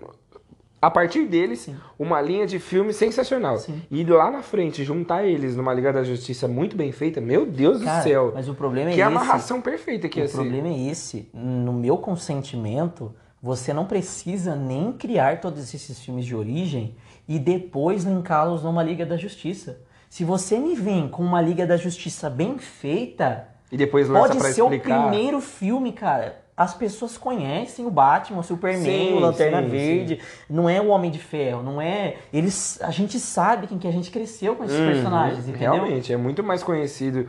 [0.81, 3.57] a partir deles, uma linha de filme sensacional.
[3.57, 3.81] Sim.
[3.91, 7.83] E lá na frente, juntar eles numa Liga da Justiça muito bem feita, meu Deus
[7.83, 8.31] Cara, do céu.
[8.33, 9.07] mas o problema é que esse.
[9.07, 10.35] amarração perfeita que ia O ser.
[10.37, 11.27] problema é esse.
[11.33, 16.95] No meu consentimento, você não precisa nem criar todos esses filmes de origem
[17.27, 19.81] e depois linká-los numa Liga da Justiça.
[20.09, 24.39] Se você me vem com uma Liga da Justiça bem feita, E depois lança pode
[24.39, 24.99] pra ser explicar.
[24.99, 26.44] o primeiro filme, cara.
[26.57, 30.19] As pessoas conhecem o Batman, o Superman, Sim, o Lanterna sim, Verde.
[30.49, 32.15] Não é o Homem de Ferro, não é.
[32.31, 35.73] Eles, a gente sabe quem que a gente cresceu com esses Uhum, personagens, entendeu?
[35.73, 37.27] Realmente, é muito mais conhecido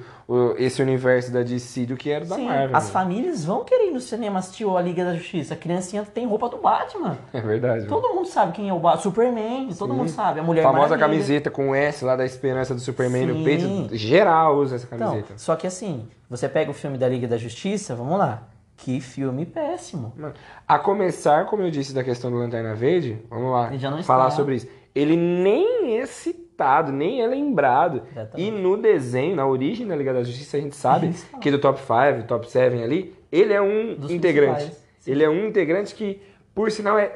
[0.59, 2.77] esse universo da DC do que era da Sim, Marvel.
[2.77, 5.55] as famílias vão querer ir no cinema assistir a Liga da Justiça.
[5.55, 7.19] A criancinha tem roupa do Batman.
[7.33, 7.87] É verdade.
[7.87, 9.03] Todo mundo sabe quem é o Batman.
[9.03, 10.39] Superman, todo mundo sabe.
[10.39, 11.09] A Mulher famosa Maravilha.
[11.09, 13.45] camiseta com o S lá da esperança do Superman no Sim.
[13.45, 13.97] peito.
[13.97, 15.35] Geral usa essa Então, camiseta.
[15.37, 18.43] só que assim, você pega o filme da Liga da Justiça, vamos lá.
[18.77, 20.13] Que filme péssimo.
[20.17, 20.35] Mano,
[20.69, 24.03] a começar, como eu disse, da questão do Lanterna Verde, vamos lá, Ele já não
[24.03, 24.37] falar está.
[24.37, 24.69] sobre isso.
[24.95, 28.03] Ele nem é citado, nem é lembrado.
[28.37, 31.81] E no desenho, na origem da Liga da Justiça, a gente sabe que do top
[31.81, 34.73] 5, top 7 ali, ele é um Dos integrante.
[35.07, 36.21] Ele é um integrante que,
[36.55, 37.13] por sinal, é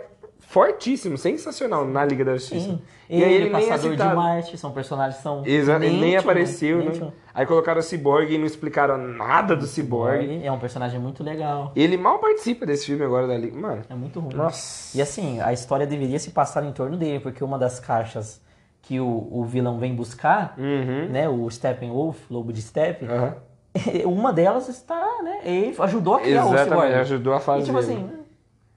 [0.51, 2.67] fortíssimo, sensacional na Liga da Justiça.
[2.71, 2.83] Sim.
[3.09, 4.03] E Ele, aí ele nem é Passador de.
[4.17, 5.43] Marte, são personagens que são.
[5.47, 7.13] Exa ele nem nítidos, apareceu, né?
[7.33, 10.25] Aí colocaram o Cyborg e não explicaram nada do Cyborg.
[10.25, 11.71] Ele é um personagem muito legal.
[11.77, 13.57] Ele mal participa desse filme agora da Liga.
[13.57, 14.35] Mano, É muito ruim.
[14.35, 14.97] nossa.
[14.97, 18.41] E assim, a história deveria se passar em torno dele, porque uma das caixas
[18.83, 21.09] que o, o vilão vem buscar, Uhum.
[21.11, 23.37] né, o Steppenwolf, Lobo de Steppe, Aham.
[24.07, 26.95] uma delas está, né, ele ajudou a criar o Exatamente, Cyborg.
[26.95, 27.65] ajudou a E fazer.
[27.67, 28.11] tipo assim,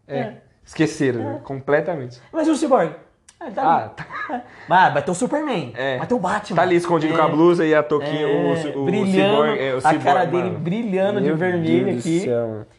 [0.07, 0.33] É.
[0.65, 1.39] Esqueceram, né?
[1.43, 2.21] completamente.
[2.31, 2.91] mas e o Cyborg?
[3.39, 3.89] Ah, tá Ah, ali.
[3.97, 5.97] tá, Mas vai ter o Superman, É.
[5.97, 6.55] vai ter o Batman.
[6.55, 7.17] tá ali escondido É.
[7.17, 9.93] com a blusa e a touquinha, É, o, o, brilhando, o cyborg, é, o a
[9.99, 10.59] cara dele mano.
[10.59, 12.25] brilhando de Meu vermelho Deus do aqui.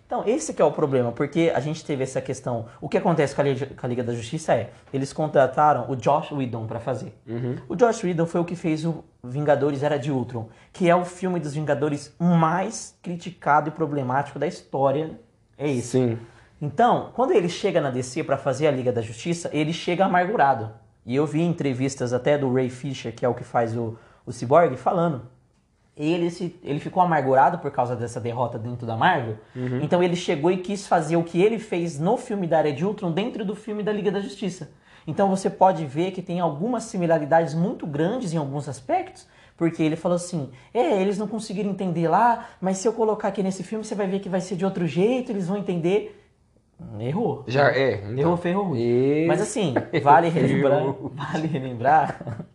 [0.07, 2.65] Então, esse que é o problema, porque a gente teve essa questão.
[2.81, 5.97] O que acontece com a Liga, com a Liga da Justiça é, eles contrataram o
[5.97, 7.13] Josh Whedon pra fazer.
[7.29, 7.57] Uhum.
[7.69, 11.05] O Josh Whedon foi o que fez o Vingadores Era de Ultron, que é o
[11.05, 15.11] filme dos Vingadores mais criticado e problemático da história.
[15.59, 15.89] É isso.
[15.93, 16.19] Sim.
[16.65, 20.71] Então, quando ele chega na DC pra fazer a Liga da Justiça, ele chega amargurado.
[21.05, 24.33] E eu vi entrevistas até do Ray Fisher, que é o que faz o, o
[24.33, 25.29] Cyborg, falando.
[25.95, 29.37] Ele, se, ele ficou amargurado por causa dessa derrota dentro da Marvel.
[29.83, 32.83] Então ele chegou e quis fazer o que ele fez no filme da Área de
[32.83, 34.71] Ultron dentro do filme da Liga da Justiça.
[35.07, 39.97] Então você pode ver que tem algumas similaridades muito grandes em alguns aspectos, porque ele
[39.97, 43.85] falou assim: é, eles não conseguiram entender lá, mas se eu colocar aqui nesse filme,
[43.85, 46.23] você vai ver que vai ser de outro jeito, eles vão entender.
[46.99, 47.45] Errou.
[47.47, 47.97] Já é.
[47.97, 48.19] Então.
[48.19, 49.27] Errou feio ruim.
[49.27, 50.83] Mas assim, vale relembrar,
[51.15, 52.47] vale relembrar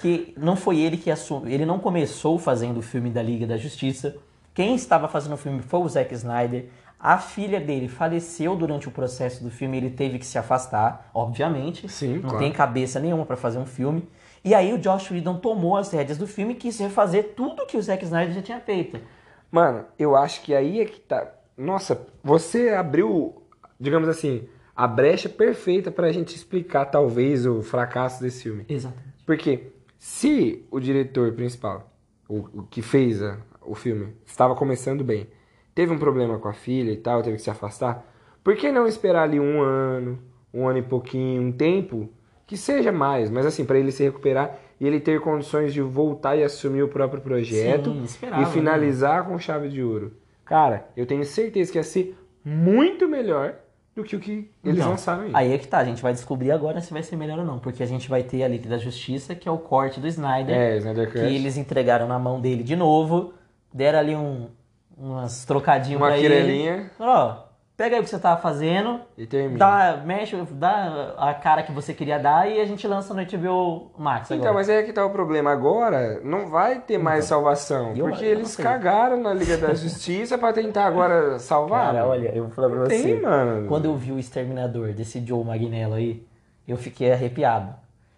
[0.00, 3.56] que não foi ele que assumiu, ele não começou fazendo o filme da Liga da
[3.56, 4.16] Justiça.
[4.54, 6.66] Quem estava fazendo o filme foi o Zack Snyder.
[6.98, 11.88] A filha dele faleceu durante o processo do filme, ele teve que se afastar, obviamente.
[11.88, 12.38] Sim, não claro.
[12.38, 14.08] tem cabeça nenhuma para fazer um filme.
[14.42, 17.76] E aí o Josh Whedon tomou as rédeas do filme e quis refazer tudo que
[17.76, 18.98] o Zack Snyder já tinha feito.
[19.50, 21.32] Mano, eu acho que aí é que tá.
[21.56, 23.42] Nossa, você abriu,
[23.78, 28.64] digamos assim, a brecha perfeita pra gente explicar, talvez, o fracasso desse filme.
[28.68, 29.06] Exatamente.
[29.24, 31.90] Porque se o diretor principal,
[32.28, 35.26] o, o que fez a- o filme, estava começando bem,
[35.74, 38.04] teve um problema com a filha e tal, teve que se afastar,
[38.44, 40.18] por que não esperar ali um ano,
[40.54, 42.08] um ano e pouquinho, um tempo,
[42.46, 46.36] que seja mais, mas assim, pra ele se recuperar e ele ter condições de voltar
[46.36, 48.50] e assumir o próprio projeto Sim, esperava, e né?
[48.52, 50.12] finalizar com chave de ouro?
[50.44, 53.56] Cara, eu tenho certeza que ia ser muito melhor
[53.96, 55.30] do que o que eles Então, lançaram aí.
[55.34, 57.58] Aí é que tá, a gente vai descobrir agora se vai ser melhor ou não,
[57.58, 60.54] porque a gente vai ter a Liga da Justiça, que é o corte do Snyder,
[60.54, 63.32] É, Snyder que eles entregaram na mão dele de novo,
[63.72, 64.48] deram ali um,
[64.96, 66.72] umas trocadinhos Uma pra quirelinha.
[66.74, 66.90] ele.
[67.00, 67.36] Ó,
[67.76, 69.58] pega aí o que você tava fazendo, E termina.
[69.58, 73.90] dá, mexe, dá a cara que você queria dar e a gente lança no HBO
[73.98, 74.54] Max Então, agora.
[74.54, 75.50] mas aí é que tá o problema.
[75.52, 77.94] Agora não vai ter mais salvação.
[77.94, 78.64] eu- porque eu eles sei.
[78.64, 81.92] cagaram na Liga da Justiça pra tentar agora salvar.
[81.92, 83.02] Cara, olha, eu vou falar pra você.
[83.02, 83.68] Tem, mano.
[83.68, 86.26] Quando eu vi o Exterminador desse Joe Magnello aí,
[86.66, 87.74] eu fiquei arrepiado.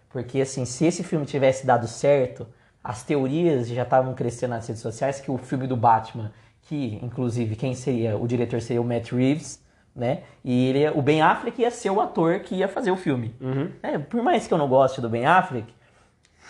[0.09, 2.47] Porque, assim, se esse filme tivesse dado certo,
[2.83, 6.31] as teorias já estavam crescendo nas redes sociais que o filme do Batman,
[6.67, 9.61] que, inclusive, quem seria o diretor seria o Matt Reeves,
[9.95, 10.19] né?
[10.45, 13.33] E ele, o Ben Affleck ia ser o ator que ia fazer o filme.
[13.41, 13.69] Uhum.
[13.81, 15.67] É, por mais que eu não goste do Ben Affleck,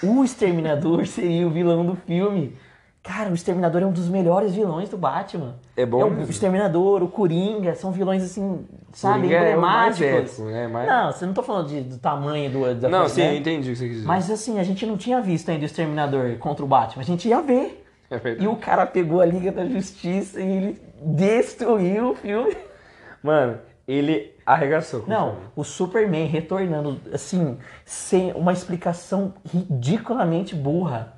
[0.04, 2.56] o Exterminador seria o vilão do filme.
[3.02, 5.56] Cara, o Exterminador é um dos melhores vilões do Batman.
[5.76, 6.30] É bom o mesmo.
[6.30, 10.34] Exterminador, o Coringa, são vilões assim, sabe, Coringa é o mais emblemáticos.
[10.40, 10.68] épico, né?
[10.68, 13.34] Mais- Não, você não tô falando de- do tamanho do, da Não, coisa, sim, né?
[13.34, 14.06] eu entendi o que você quis dizer.
[14.08, 17.02] Mas assim, a gente não tinha visto ainda o Exterminador contra o Batman.
[17.02, 17.86] A gente ia ver.
[18.10, 18.20] É.
[18.40, 22.58] E o cara pegou a Liga da Justiça e ele destruiu o filme.
[23.22, 25.04] Mano, ele arregaçou.
[25.08, 31.14] Não, o Superman retornando, assim, sem uma explicação ridiculamente burra.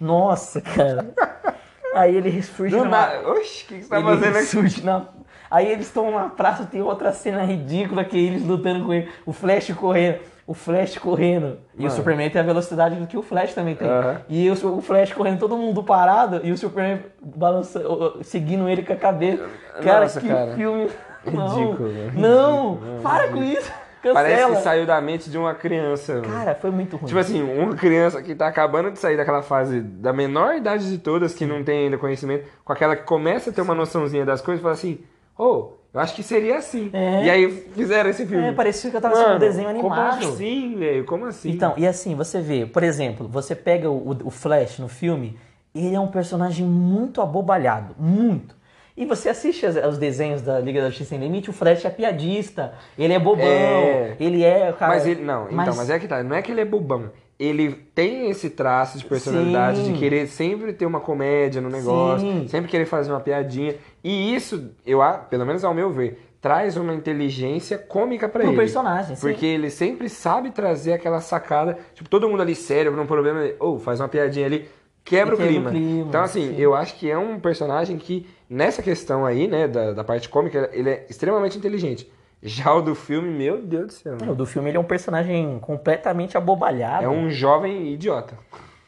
[0.00, 1.14] Nossa, cara.
[1.94, 3.26] Aí ele surge Do nada.
[3.30, 4.46] Oxi, o que que você tá ele fazendo aqui?
[4.46, 5.08] surge na...
[5.50, 9.08] Aí eles estão na praça, tem outra cena ridícula que é eles lutando com ele.
[9.24, 10.18] O Flash correndo.
[10.46, 11.58] O Flash correndo.
[11.76, 11.90] E o.
[11.90, 13.88] Superman tem a velocidade que o Flash também tem.
[13.88, 14.20] Aham.
[14.28, 16.40] E o, o Flash correndo, todo mundo parado.
[16.44, 19.44] E o Superman balançando, seguindo ele com a cabeça.
[19.82, 20.54] Cara, Nossa, que cara.
[20.54, 20.88] filme.
[21.24, 23.72] Não, Ridículo, não, Ridículo, para com isso.
[24.00, 24.14] Cancela.
[24.14, 26.14] Parece que saiu da mente de uma criança.
[26.14, 26.32] mano.
[26.32, 27.06] Cara, foi muito ruim.
[27.06, 30.98] Tipo assim, uma criança que tá acabando de sair daquela fase da menor idade de
[30.98, 34.40] todas, que não tem ainda conhecimento, com aquela que começa a ter uma noçãozinha das
[34.40, 35.00] coisas, fala assim,
[35.38, 36.90] ô, eu acho que seria assim.
[36.92, 37.24] É.
[37.24, 38.48] E aí fizeram esse filme.
[38.48, 40.18] É, parecia que eu tava assistindo um Mano, desenho animado.
[40.18, 41.04] Como assim, velho?
[41.04, 41.50] Como assim?
[41.50, 45.38] Então, e assim, você vê, por exemplo, você pega o, o Flash no filme,
[45.74, 48.54] ele é um personagem muito abobalhado, muito.
[48.96, 51.90] E você assiste as- os desenhos da Liga da Justiça Sem Limite, o Flash é
[51.90, 54.16] piadista, ele é bobão, É.
[54.18, 54.94] ele é, cara...
[54.94, 57.10] Mas ele, não, então, mas é que tá, não é que ele é bobão.
[57.38, 59.92] Ele tem esse traço de personalidade Sim.
[59.92, 62.48] de querer sempre ter uma comédia no negócio, Sim.
[62.48, 63.74] sempre querer fazer uma piadinha.
[64.02, 68.56] E isso, eu, pelo menos ao meu ver, traz uma inteligência cômica pra Pro ele.
[68.56, 69.20] personagem, sim.
[69.20, 73.40] Porque ele sempre sabe trazer aquela sacada, tipo, todo mundo ali sério, por um problema,
[73.60, 74.66] ou faz uma piadinha ali,
[75.06, 75.70] quebra, o, quebra o clima.
[75.70, 76.60] clima, Então, assim, sim.
[76.60, 80.68] eu acho que é um personagem que, nessa questão aí, né, da, da parte cômica,
[80.72, 82.06] ele é extremamente inteligente.
[82.42, 84.16] Já o do filme, meu Deus do céu.
[84.28, 87.04] O do filme ele é um personagem completamente abobalhado.
[87.04, 88.34] É um jovem idiota.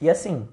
[0.01, 0.47] E assim,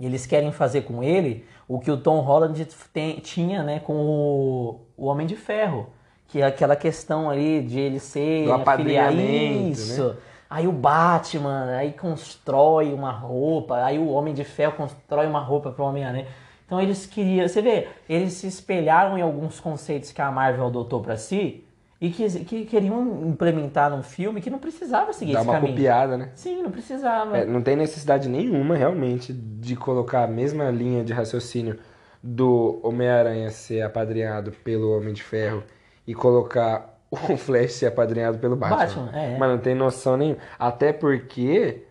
[0.00, 4.80] eles querem fazer com ele o que o Tom Holland tem- tinha né, com o,
[4.96, 5.90] o Homem de Ferro.
[6.26, 10.14] Que é aquela questão ali de ele ser Do afiliado- apadrinhamento, né?
[10.52, 15.70] Aí o Batman, aí constrói uma roupa, aí o Homem de Ferro constrói uma roupa
[15.70, 16.26] pro Homem-Aranha.
[16.66, 21.00] Então eles queriam, você vê, eles se espelharam em alguns conceitos que a Marvel adotou
[21.00, 21.64] pra si
[21.98, 25.72] e que, que queriam implementar num filme que não precisava seguir Dá esse uma caminho.
[25.72, 26.32] copiada, né?
[26.34, 27.38] Sim, não precisava.
[27.38, 31.78] É, não tem necessidade nenhuma, realmente, de colocar a mesma linha de raciocínio
[32.22, 35.62] do Homem-Aranha ser apadrinhado pelo Homem de Ferro
[36.06, 36.91] e colocar
[37.30, 38.78] o Flash ser apadrinhado pelo Batman.
[38.78, 39.36] Batman, é.
[39.38, 40.38] Mas não tem noção nenhuma.
[40.58, 41.82] Até porque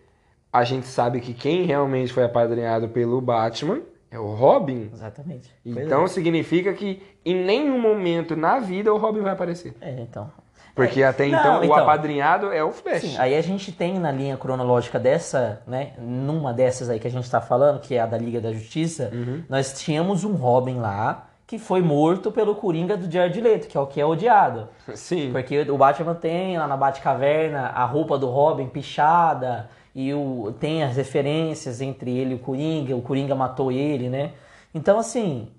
[0.51, 4.89] a gente sabe que quem realmente foi apadrinhado pelo Batman é o Robin.
[4.91, 5.49] Exatamente.
[5.65, 9.74] Então significa que em nenhum momento na vida o Robin vai aparecer.
[9.80, 9.91] é.
[9.91, 10.30] É, então.
[10.74, 11.76] Porque É, até não, então, o então.
[11.78, 13.01] apadrinhado é o Flash.
[13.01, 17.11] Sim, aí a gente tem na linha cronológica dessa, né, numa dessas aí que a
[17.11, 19.43] gente tá falando, que é a da Liga da Justiça, Uhum.
[19.49, 23.82] nós tínhamos um Robin lá que foi morto pelo Coringa do Jared Leto, que é
[23.82, 24.70] o que é odiado.
[24.95, 25.34] Sim.
[25.34, 30.82] Porque o Batman tem lá na Batcaverna a roupa do Robin pichada e o, tem
[30.82, 34.32] as referências entre ele e o Coringa, o Coringa matou ele, né?
[34.74, 35.49] Então, assim,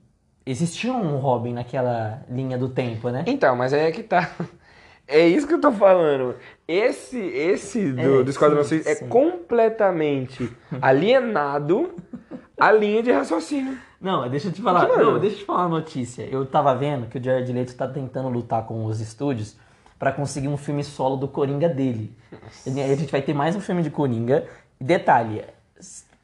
[0.47, 3.25] existia um Robin naquela linha do tempo, né?
[3.27, 4.31] Então, mas aí é que tá.
[5.07, 6.37] É isso que eu tô falando.
[6.67, 11.93] Esse, esse do, É, do Esquadrão Suicida é completamente alienado
[12.59, 13.77] à linha de raciocínio.
[14.03, 14.89] Não, deixa eu te falar.
[14.89, 16.23] Não, deixa eu te falar uma notícia.
[16.25, 19.57] Eu tava vendo que o Jared Leto tá tentando lutar com os estúdios
[19.97, 22.13] pra conseguir um filme solo do Coringa dele.
[22.67, 24.45] E A gente vai ter mais um filme de Coringa.
[24.81, 25.45] Detalhe,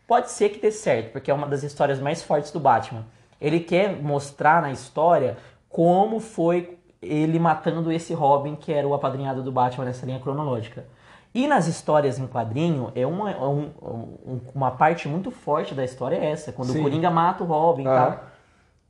[0.09, 3.07] pode ser que dê certo, porque é uma das histórias mais fortes do Batman.
[3.41, 9.45] Ele quer mostrar na história como foi ele matando esse Robin, que era o apadrinhado
[9.45, 10.85] do Batman nessa linha cronológica.
[11.35, 15.85] E nas histórias em quadrinho, é uma, é um- um- uma parte muito forte da
[15.85, 16.81] história é essa, quando Sim.
[16.81, 17.95] o Coringa mata o Robin e Ah.
[17.97, 18.25] tal.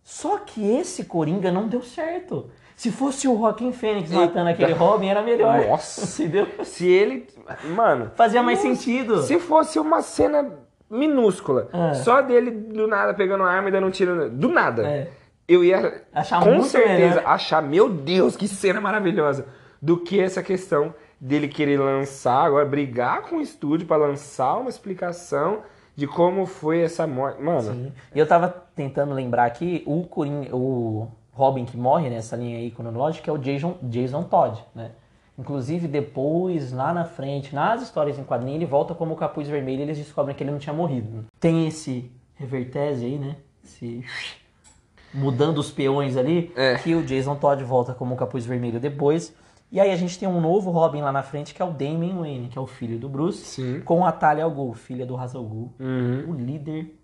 [0.05, 2.49] Só que esse Coringa não deu certo.
[2.75, 5.67] Se fosse o Joaquim Fênix matando aquele Robin, era melhor.
[5.67, 6.23] Nossa.
[6.23, 6.47] Entendeu?
[6.65, 7.27] Se ele.
[7.75, 8.13] Mano.
[8.15, 9.21] Fazia mais sentido.
[9.23, 10.49] Se fosse uma cena
[10.89, 11.95] minúscula, É.
[11.95, 14.31] só dele do nada pegando a arma e dando um tiro.
[14.31, 14.87] Do nada.
[14.87, 15.09] É.
[15.47, 17.27] Eu ia Achar com certeza melhor.
[17.27, 19.47] achar, meu Deus, que cena maravilhosa.
[19.81, 24.71] Do que essa questão dele querer lançar, agora brigar com o estúdio pra lançar uma
[24.71, 25.61] explicação
[25.97, 27.43] de como foi essa morte.
[27.43, 27.93] Mano, Sim.
[28.15, 32.71] E eu tava tentando lembrar aqui, o Coringa, o Robin que morre nessa linha aí
[32.71, 34.93] cronológica é o Jason, Jason Todd, né?
[35.37, 39.81] Inclusive depois, lá na frente, nas histórias em quadrinho, ele volta como o Capuz Vermelho
[39.81, 41.27] e eles descobrem que ele não tinha morrido.
[41.39, 43.37] Tem esse revertese aí, né?
[43.65, 44.05] Esse...
[45.15, 46.75] Mudando os peões ali, É.
[46.77, 49.35] que o Jason Todd volta como o Capuz Vermelho depois.
[49.71, 52.21] E aí a gente tem um novo Robin lá na frente, que é o Damian
[52.21, 53.81] Wayne, que é o filho do Bruce, Sim.
[53.81, 56.31] com a Talia al Ghul, filha do Ra's al Ghul Uhum.
[56.31, 56.95] o líder,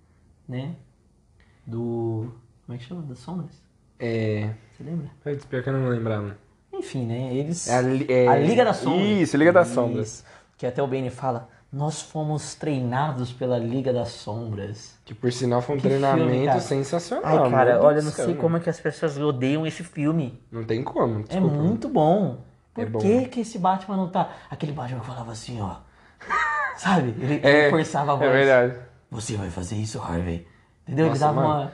[0.48, 0.74] né,
[1.66, 2.32] do...
[2.64, 3.02] como é que chama?
[3.02, 3.62] Das Sombras?
[3.98, 4.50] É.
[4.72, 5.10] Você lembra?
[5.22, 6.36] Putz, Pior que eu não lembrava.
[6.72, 7.68] Enfim, né, eles...
[7.68, 9.06] É a, é- A Liga das Sombras.
[9.20, 10.24] Isso, Liga das Sombras.
[10.56, 14.98] Que até o Benny fala, nós fomos treinados pela Liga das Sombras.
[15.04, 16.60] Que por sinal foi um Que filme, treinamento cara.
[16.60, 17.44] sensacional.
[17.44, 20.40] Ai, cara, Deus olha, não sei como é que as pessoas odeiam esse filme.
[20.50, 21.54] Não tem como, É desculpa.
[21.56, 22.38] muito bom.
[22.74, 22.98] Por É bom.
[22.98, 24.30] que que esse Batman não tá...
[24.50, 25.76] Aquele Batman que falava assim, ó...
[26.76, 27.14] Sabe?
[27.20, 28.28] Ele, É, ele forçava a voz.
[28.28, 28.78] É verdade.
[29.10, 30.46] Você vai fazer isso, Harvey.
[30.86, 31.06] Entendeu?
[31.06, 31.60] Nossa, ele dava mano.
[31.62, 31.72] uma...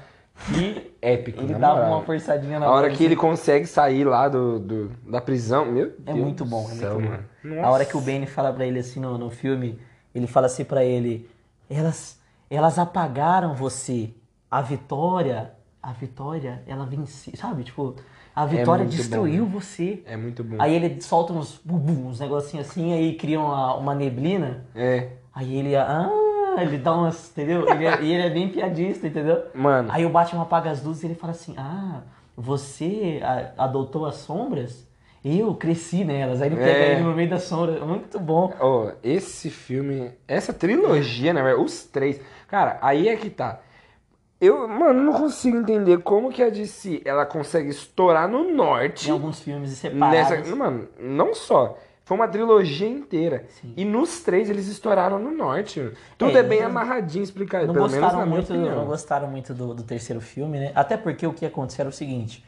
[0.54, 1.92] Que épico, Ele dava moral.
[1.98, 3.20] uma forçadinha na A hora voz, que ele assim.
[3.20, 6.98] consegue sair lá do, do- da prisão, meu É Deus muito do bom, é céu,
[6.98, 7.10] muito
[7.42, 7.48] bom.
[7.50, 7.64] mano.
[7.66, 9.78] A hora que o Benny fala pra ele assim no, no filme,
[10.14, 11.28] ele fala assim pra ele:
[11.68, 14.14] elas, elas apagaram você.
[14.50, 17.62] A vitória, a vitória, ela venceu, sabe?
[17.64, 17.96] Tipo,
[18.42, 20.02] a vitória muito destruiu bom, você.
[20.06, 20.56] É muito bom.
[20.58, 24.64] Aí ele solta uns, bubum, uns negocinhos assim, aí cria uma, uma neblina.
[24.74, 26.10] É, Aí ele, ah,
[26.60, 27.68] ele dá umas, entendeu?
[27.68, 29.44] Ele é- e ele é bem piadista, entendeu?
[29.54, 29.88] mano.
[29.92, 32.00] Aí o Batman apaga as luzes e ele fala assim: Ah,
[32.36, 33.20] você
[33.56, 34.88] adotou as sombras?
[35.24, 36.40] Eu cresci nelas.
[36.40, 36.92] Aí ele pega É.
[36.94, 37.80] ele no meio das sombras.
[37.82, 38.52] Muito bom.
[38.58, 42.18] Ó, esse filme, essa trilogia, verdade, os três.
[42.48, 43.60] Cara, aí é que tá.
[44.40, 49.08] Eu, mano, não consigo entender como que a DC ela consegue estourar no norte.
[49.08, 50.30] Em alguns filmes separados.
[50.30, 51.76] Nessa, mano, não só.
[52.04, 53.44] Foi uma trilogia inteira.
[53.60, 53.72] Sim.
[53.76, 55.92] E nos três eles estouraram no norte.
[56.18, 57.66] Tudo é, É, bem amarradinho, explicado.
[57.66, 60.72] Não gostaram, muito, não gostaram muito do, do terceiro filme, né?
[60.74, 62.44] Até porque o que aconteceu era o seguinte: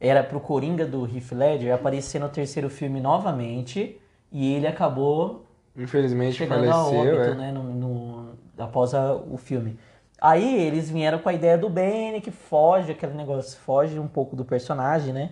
[0.00, 3.98] era pro Coringa do Heath Ledger aparecer no terceiro filme novamente.
[4.32, 7.34] E ele acabou Infelizmente faleceu, óbito, é.
[7.36, 8.28] né, no, no-
[8.58, 9.78] após a- o filme.
[10.20, 14.34] Aí eles vieram com a ideia do Benny, que foge, aquele negócio, foge um pouco
[14.34, 15.30] do personagem, né?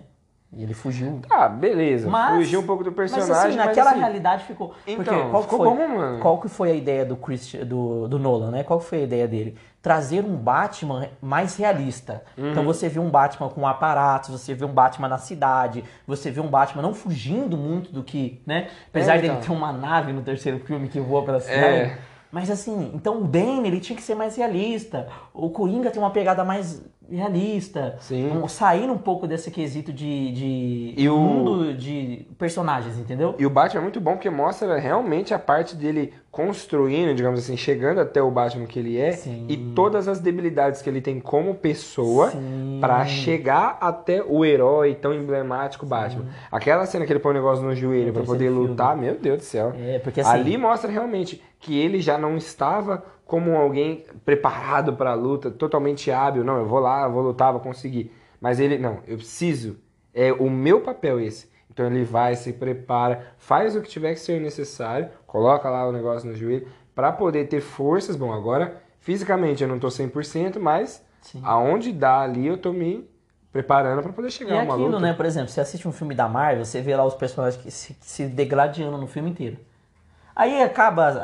[0.53, 1.19] E ele fugiu.
[1.29, 2.07] Ah, beleza.
[2.09, 4.73] Mas- Fugiu um pouco do Mas personagem, assim, mas, naquela assim, realidade ficou.
[4.87, 6.19] Então, Porque qual que ficou foi, bom, mano.
[6.21, 8.63] Qual que foi a ideia do, Christian, do, do Nolan, né?
[8.63, 9.57] Qual que foi a ideia dele?
[9.81, 12.23] Trazer um Batman mais realista.
[12.37, 12.51] Uhum.
[12.51, 16.39] Então você vê um Batman com aparatos, você vê um Batman na cidade, você vê
[16.39, 18.69] um Batman não fugindo muito do que, né?
[18.87, 19.41] Apesar É, dele então.
[19.41, 21.63] ter uma nave no terceiro filme que voa pela cidade.
[21.63, 21.97] É.
[22.35, 25.07] Mas assim, então o Bane ele tinha que ser mais realista.
[25.33, 27.95] O Coringa tem uma pegada mais realista.
[27.99, 28.29] Sim.
[28.31, 33.35] Um- sair um pouco desse quesito de, de E o- mundo de personagens, entendeu?
[33.37, 37.55] E o Batman é muito bom porque mostra realmente a parte dele construindo, digamos assim,
[37.55, 39.45] chegando até o Batman que ele é Sim.
[39.47, 42.77] e todas as debilidades que ele tem como pessoa Sim.
[42.81, 46.25] pra chegar até o herói tão emblemático Batman.
[46.51, 49.43] Aquela cena que ele põe o negócio no joelho pra poder lutar, meu Deus do
[49.43, 49.73] céu.
[49.79, 50.29] É, porque assim.
[50.31, 56.09] Ali mostra realmente que ele já não estava como alguém preparado para a luta, totalmente
[56.11, 56.43] hábil.
[56.43, 58.11] Não, eu vou lá, eu vou lutar, vou conseguir.
[58.41, 59.77] Mas ele, não, eu preciso.
[60.13, 61.47] É o meu papel esse.
[61.69, 65.91] Então ele vai, se prepara, faz o que tiver que ser necessário, coloca lá o
[65.91, 68.15] negócio no joelho para poder ter forças.
[68.15, 71.41] Bom, agora fisicamente eu não tô 100%, mas Sim.
[71.43, 73.07] aonde dá ali eu tô me
[73.51, 74.99] preparando para poder E chegar é a uma aquilo, luta.
[75.01, 75.13] né?
[75.13, 77.95] Por exemplo, você assiste um filme da Marvel, você vê lá os personagens que se,
[77.99, 79.57] se degladiando no filme inteiro.
[80.35, 81.15] Aí acaba as,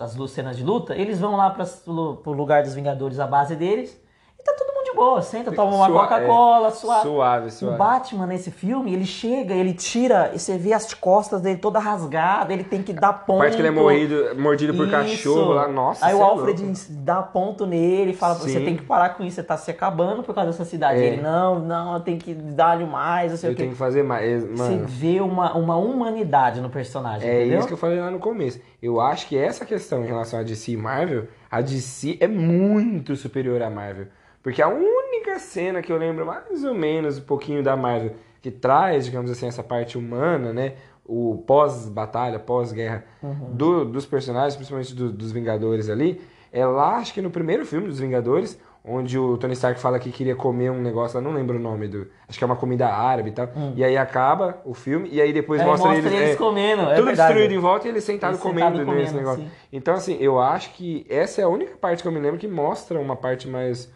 [0.00, 3.54] as, as cenas de luta, eles vão lá para pro lugar dos Vingadores, a base
[3.54, 3.96] deles,
[4.38, 7.02] e tá todo mundo de boa, senta, toma uma Sua- Coca-Cola, é, suave.
[7.02, 7.78] Suave, O suave.
[7.78, 12.52] Batman nesse filme, ele chega, ele tira, e você vê as costas dele toda rasgada,
[12.52, 13.38] ele tem que dar A ponto.
[13.38, 14.92] parte que ele é morrido, mordido por Isso.
[14.96, 16.06] cachorro lá, nossa.
[16.06, 16.78] Aí o é Alfred louco.
[16.90, 18.64] dá ponto nele e fala: você Sim.
[18.64, 21.00] tem que parar com isso, você tá se acabando por causa dessa cidade.
[21.00, 21.06] É.
[21.06, 23.62] Ele, não, não, eu tenho que dar-lhe mais, não sei Eu o quê.
[23.62, 24.42] tenho que fazer mais.
[24.44, 27.58] Você Mano, vê uma, uma humanidade no personagem, é entendeu?
[27.58, 28.60] isso que eu falei lá no começo.
[28.82, 33.14] Eu acho que essa questão em relação a DC e Marvel, a DC é muito
[33.16, 34.06] superior à Marvel.
[34.42, 38.50] Porque a única cena que eu lembro mais ou menos um pouquinho da Marvel, que
[38.50, 40.74] traz, digamos assim, essa parte humana, né?
[41.04, 43.50] O pós-batalha, pós-guerra Uhum.
[43.52, 46.20] do- dos personagens, principalmente do- dos Vingadores ali,
[46.52, 50.10] é lá, acho que no primeiro filme dos Vingadores, onde o Tony Stark fala que
[50.10, 52.08] queria comer um negócio, eu não lembro o nome do.
[52.28, 53.48] Acho que é uma comida árabe e tal.
[53.76, 55.94] E aí acaba o filme, e aí depois Aí mostra, Hum.
[55.94, 56.26] mostra eles.
[56.28, 57.28] eles comendo, é tudo verdade.
[57.34, 59.44] destruído em volta e eles sentados Eles comendo, sentados nesse comendo, negócio.
[59.44, 59.50] sim.
[59.72, 62.48] Então, assim, eu acho que essa é a única parte que eu me lembro que
[62.48, 63.88] mostra uma parte mais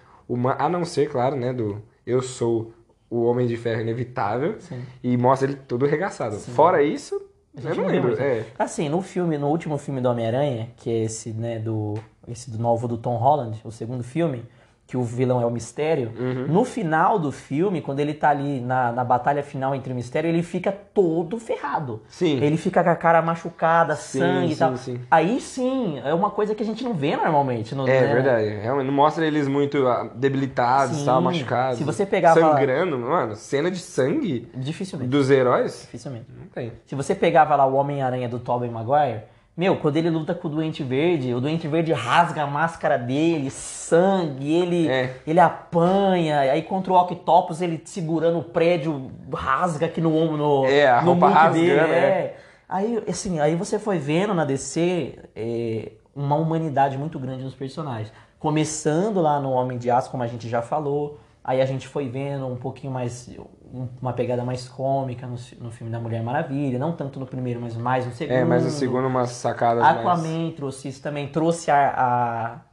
[0.59, 2.73] a não ser, claro, né, do eu sou
[3.11, 4.83] o Homem de Ferro inevitável, Sim.
[5.03, 6.37] e mostra ele todo regaçado.
[6.37, 7.21] Fora isso,
[7.57, 8.21] eu não não lembro.
[8.21, 8.45] É.
[8.59, 11.95] Assim, no filme, no último filme do Homem-Aranha, que é esse, né, do.
[12.29, 14.45] Esse do novo do Tom Holland, o segundo filme,
[14.87, 16.13] que o vilão é o Mistério.
[16.17, 16.47] Uhum.
[16.47, 20.29] No final do filme, quando ele tá ali na, na batalha final entre o Mistério,
[20.29, 22.03] ele fica todo ferrado.
[22.09, 22.39] Sim.
[22.41, 24.77] Ele fica com a cara machucada, Sim, sangue e sim, tal.
[24.77, 25.01] sim.
[25.11, 27.75] Aí sim, é uma coisa que a gente não vê normalmente.
[27.75, 28.15] No, É né?
[28.15, 31.79] verdade, realmente não mostra eles muito ah, debilitados, tal, machucados.
[31.79, 35.11] Se você pegar e sangrando, mano, cena de sangue Dificilmente.
[35.11, 36.27] dos heróis, Dificilmente.
[36.39, 36.73] não tem.
[36.87, 39.23] Se você pegava lá o Homem-Aranha do Tobey Maguire,
[39.57, 43.51] meu, quando ele luta com o Doente Verde, o Doente Verde rasga a máscara dele,
[43.51, 45.17] sangue, ele, É.
[45.27, 50.67] ele apanha, aí contra o Octopus ele segurando o prédio, rasga aqui no ombro, no,
[50.67, 51.81] É, a no roupa rasgando, dele.
[51.81, 51.99] é.
[51.99, 52.37] É.
[52.69, 58.13] Aí, assim, aí você foi vendo na DC é, uma humanidade muito grande nos personagens.
[58.39, 61.19] Começando lá no Homem de Aço, como a gente já falou,
[61.49, 63.31] aí a gente foi vendo um pouquinho mais,
[63.73, 67.61] um- uma pegada mais cômica no, no filme da Mulher Maravilha, não tanto no primeiro,
[67.61, 68.37] mas mais no segundo.
[68.37, 69.99] É, mas no segundo umas sacadas mais...
[69.99, 71.89] Aquaman trouxe isso também, trouxe a,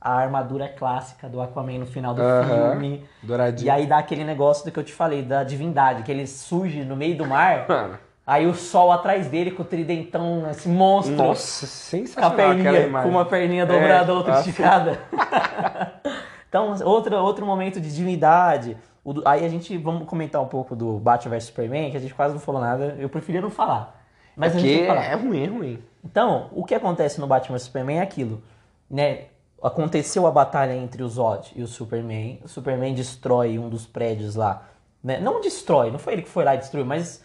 [0.01, 3.05] a, a armadura clássica do Aquaman no final do Aham, filme.
[3.21, 3.67] douradinho.
[3.67, 6.83] E aí dá aquele negócio do que eu te falei, da divindade, que ele surge
[6.83, 11.15] no meio do mar, Mano, aí o sol atrás dele com o tridentão, esse monstro.
[11.15, 14.49] nossa, Com a sensacional perninha, com uma perninha dobrada, É, outra assim.
[14.49, 14.99] esticada.
[16.53, 18.77] então, outro, outro momento de divindade.
[19.03, 22.13] O aí a gente, vamos comentar um pouco do Batman vs Superman, que a gente
[22.13, 22.95] quase não falou nada.
[22.99, 23.99] Eu preferia não falar.
[24.35, 25.03] Mas a gente Porque tem que falar.
[25.03, 25.83] é ruim, é ruim.
[26.05, 28.39] Então, o que acontece no Batman vs Superman é aquilo,
[28.87, 29.25] né?
[29.63, 32.39] Aconteceu a batalha entre o Zod e o Superman.
[32.43, 34.67] O Superman destrói um dos prédios lá.
[35.03, 35.19] Né?
[35.19, 37.23] Não destrói, não foi ele que foi lá e destruiu, mas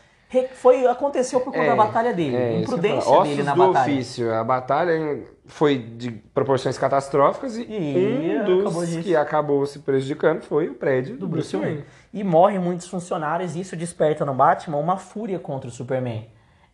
[0.55, 2.37] foi, aconteceu por conta da batalha dele.
[2.37, 3.93] é, imprudência dele na batalha.
[3.93, 4.33] ofício.
[4.35, 9.03] A batalha foi de proporções catastróficas e, E um acabou dos disso.
[9.03, 11.85] que acabou se prejudicando foi o prédio do, do Bruce Wayne.
[12.13, 16.29] E morrem muitos funcionários e isso desperta no Batman uma fúria contra o Superman.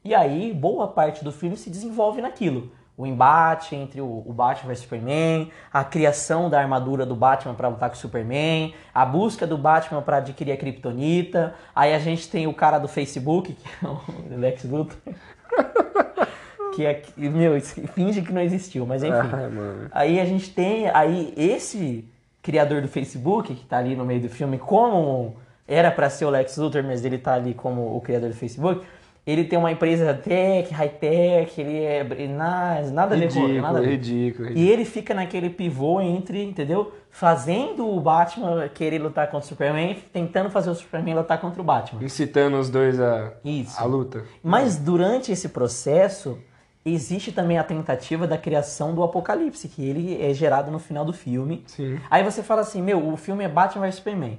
[0.04, 2.70] E aí, boa parte do filme se desenvolve naquilo.
[2.96, 7.54] O embate entre o, o Batman e o Superman, a criação da armadura do Batman
[7.54, 11.54] para lutar com o Superman, a busca do Batman para adquirir a Kryptonita.
[11.74, 14.96] Aí a gente tem o cara do Facebook, que é o Lex Luthor.
[16.74, 19.14] que é, meu, finge que não existiu, mas enfim.
[19.14, 19.88] Ah.
[19.92, 22.04] Aí a gente tem aí esse
[22.42, 25.36] criador do Facebook, que tá ali no meio do filme, como
[25.66, 28.84] era pra ser o Lex Luthor, mas ele tá ali como o criador do Facebook.
[29.26, 33.88] Ele tem uma empresa tech, high-tech, ele é nada, nada a ver Ridículo, nada ver.
[33.88, 34.72] ridículo, E ridículo.
[34.72, 36.92] ele fica naquele pivô entre, entendeu?
[37.08, 41.64] Fazendo o Batman querer lutar contra o Superman, tentando fazer o Superman lutar contra o
[41.64, 42.04] Batman.
[42.04, 43.80] Incitando os dois a, Isso.
[43.80, 44.24] a luta.
[44.42, 46.38] Mas durante esse processo,
[46.84, 51.14] existe também a tentativa da criação do Apocalipse, que ele é gerado no final do
[51.14, 51.64] filme.
[51.66, 51.98] Sim.
[52.10, 54.38] Aí você fala assim, meu, o filme é Batman vs Superman.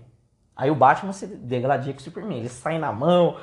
[0.56, 2.38] Aí o Batman se degladia com o Superman.
[2.40, 3.36] Ele sai na mão,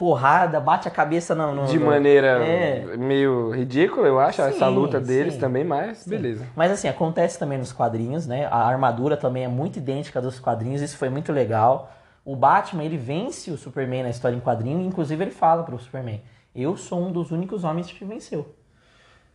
[0.00, 2.96] porrada, bate a cabeça no De maneira É.
[2.96, 5.40] meio ridícula, eu acho, essa Sim, luta deles sim.
[5.40, 6.46] também, mas beleza.
[6.56, 8.46] Mas assim, acontece também nos quadrinhos, né?
[8.50, 11.92] A armadura também é muito idêntica dos quadrinhos, isso foi muito legal.
[12.24, 16.22] O Batman, ele vence o Superman na história em quadrinho, inclusive ele fala pro Superman:
[16.56, 18.54] Eu sou um dos únicos homens que venceu.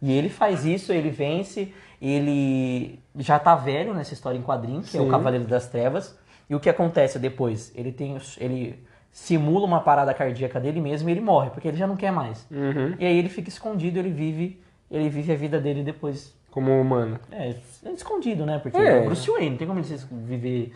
[0.01, 4.97] E ele faz isso, ele vence, ele já tá velho nessa história em quadrinho, que
[4.97, 5.11] é o Sim.
[5.11, 6.17] Cavaleiro das Trevas.
[6.49, 7.71] E o que acontece depois?
[7.75, 8.15] Ele tem.
[8.15, 8.83] os- ele
[9.17, 12.45] simula uma parada cardíaca dele mesmo e ele morre, porque ele já não quer mais.
[12.51, 12.95] Uhum.
[12.99, 14.59] E aí ele fica escondido, ele vive,
[14.91, 17.17] ele vive a vida dele depois Como humano.
[17.31, 17.55] é,
[17.85, 18.59] é escondido, né?
[18.61, 18.97] Porque É.
[18.97, 19.87] é o Bruce Wayne, não tem como ele
[20.25, 20.73] viver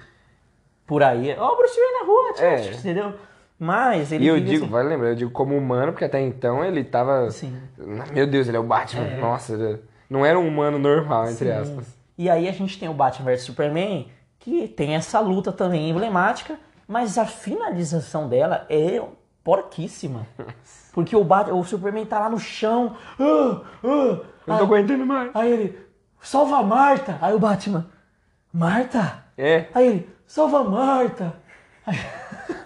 [0.88, 1.36] por aí.
[1.38, 2.72] Ó, o Bruce Wayne na rua, tchau, É.
[2.80, 3.14] entendeu?
[3.60, 6.64] Mas ele E eu digo, assim- vai lembrar, eu digo como humano, porque até então
[6.64, 7.30] ele tava.
[7.32, 7.54] Sim.
[8.14, 9.18] Meu Deus, ele é o Batman.
[9.20, 9.80] Nossa, ele
[10.10, 11.52] não era um humano normal, entre Sim.
[11.52, 11.98] aspas.
[12.18, 14.08] E aí a gente tem o Batman vs Superman,
[14.40, 16.58] que tem essa luta também emblemática,
[16.90, 19.00] mas a finalização dela é
[19.44, 20.26] porquíssima.
[20.92, 22.98] Porque o, Bat o Superman tá lá no chão.
[23.20, 25.30] ah, ah, Eu não tô aguentando mais.
[25.36, 25.80] Aí ele,
[26.20, 27.16] salva a Marta!
[27.22, 27.86] Aí o Batman,
[28.52, 29.24] Marta?
[29.38, 31.34] É, Aí ele, salva a Marta!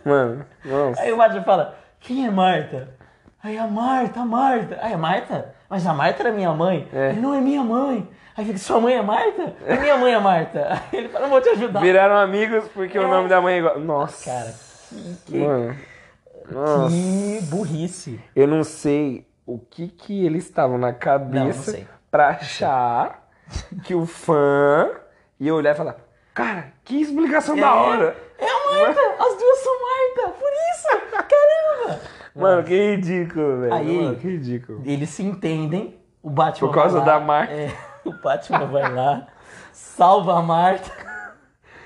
[0.06, 0.46] mano.
[0.64, 1.02] Nossa.
[1.02, 2.96] Aí o Batman fala, quem é Marta?
[3.44, 4.80] Aí a Marta, a Marta.
[4.82, 5.54] Aí a Marta?
[5.70, 6.88] Mas a Marta era minha mãe.
[6.94, 7.10] É.
[7.10, 8.10] Ele, não é minha mãe.
[8.36, 9.56] Aí fica, sua mãe é Marta?
[9.66, 10.68] É minha mãe é Marta.
[10.92, 11.80] Aí ele fala, não vou te ajudar.
[11.82, 13.08] Viraram amigos porque o É.
[13.08, 13.80] nome da mãe é igual.
[13.80, 14.26] Nossa.
[14.26, 14.54] Cara,
[15.26, 15.76] que, Mano.
[16.52, 16.90] Nossa.
[16.90, 18.20] que burrice.
[18.36, 21.88] Eu não sei o que que eles estavam na Não, não cabeça sei.
[22.10, 23.28] pra achar
[23.84, 24.90] que o fã
[25.40, 25.98] ia olhar e falar:
[26.34, 28.16] Cara, que explicação da hora!
[28.40, 32.02] É a Marta, as duas são Marta, por isso, caramba.
[32.36, 33.74] Mano, que ridículo, velho.
[33.74, 34.82] Aí- Mano, que ridículo.
[34.86, 37.54] Eles se entendem, o Batman Por causa lá, da Marta.
[37.54, 37.72] é,
[38.06, 39.28] o Batman vai lá,
[39.72, 40.92] salva a Marta.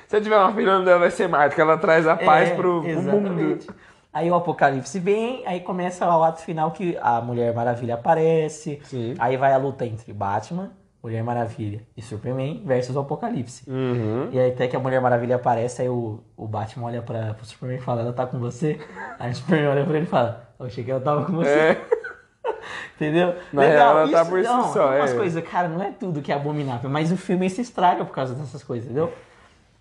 [0.07, 2.15] Se eu tiver uma filha, o nome dela vai ser Marta, que ela traz a
[2.15, 2.89] paz É, pro, pro mundo.
[2.99, 3.67] exatamente.
[4.13, 8.79] Aí o Apocalipse vem, aí começa o ato final que a Mulher Maravilha aparece.
[8.83, 9.13] Sim.
[9.19, 10.71] Aí vai a luta entre Batman,
[11.03, 13.69] Mulher Maravilha e Superman versus o Apocalipse.
[13.69, 14.29] Uhum.
[14.31, 17.45] E aí até que a Mulher Maravilha aparece, aí o, o Batman olha pra, pro
[17.45, 18.79] Superman e fala, ela tá com você?
[19.19, 21.49] Aí o Superman olha pra ele e fala, eu achei que ela tava com você.
[21.49, 21.81] É.
[22.95, 23.35] Entendeu?
[23.51, 25.15] Na real, ela tá por si não, só, umas é.
[25.15, 28.33] coisas, cara, não é tudo que é abominável, mas o filme se estraga por causa
[28.33, 29.13] dessas coisas, entendeu?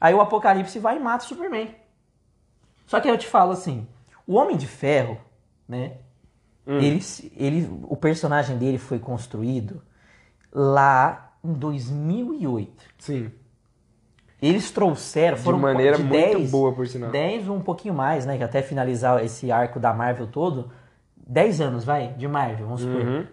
[0.00, 1.74] Aí o Apocalipse vai e mata o Superman.
[2.86, 3.86] Só que eu te falo assim,
[4.26, 5.18] o Homem de Ferro,
[5.68, 5.92] né?
[6.66, 6.78] Hum.
[6.78, 7.00] Ele,
[7.36, 9.82] ele, o personagem dele foi construído
[10.52, 12.84] lá em 2008.
[12.98, 13.30] Sim.
[14.40, 17.10] Eles trouxeram, foram maneira de muito 10, boa, por sinal.
[17.10, 18.36] 10 ou um pouquinho mais, né?
[18.36, 20.70] Que até finalizar esse arco da Marvel todo,
[21.26, 23.00] 10 anos, vai, de Marvel, vamos supor.
[23.00, 23.26] Uhum.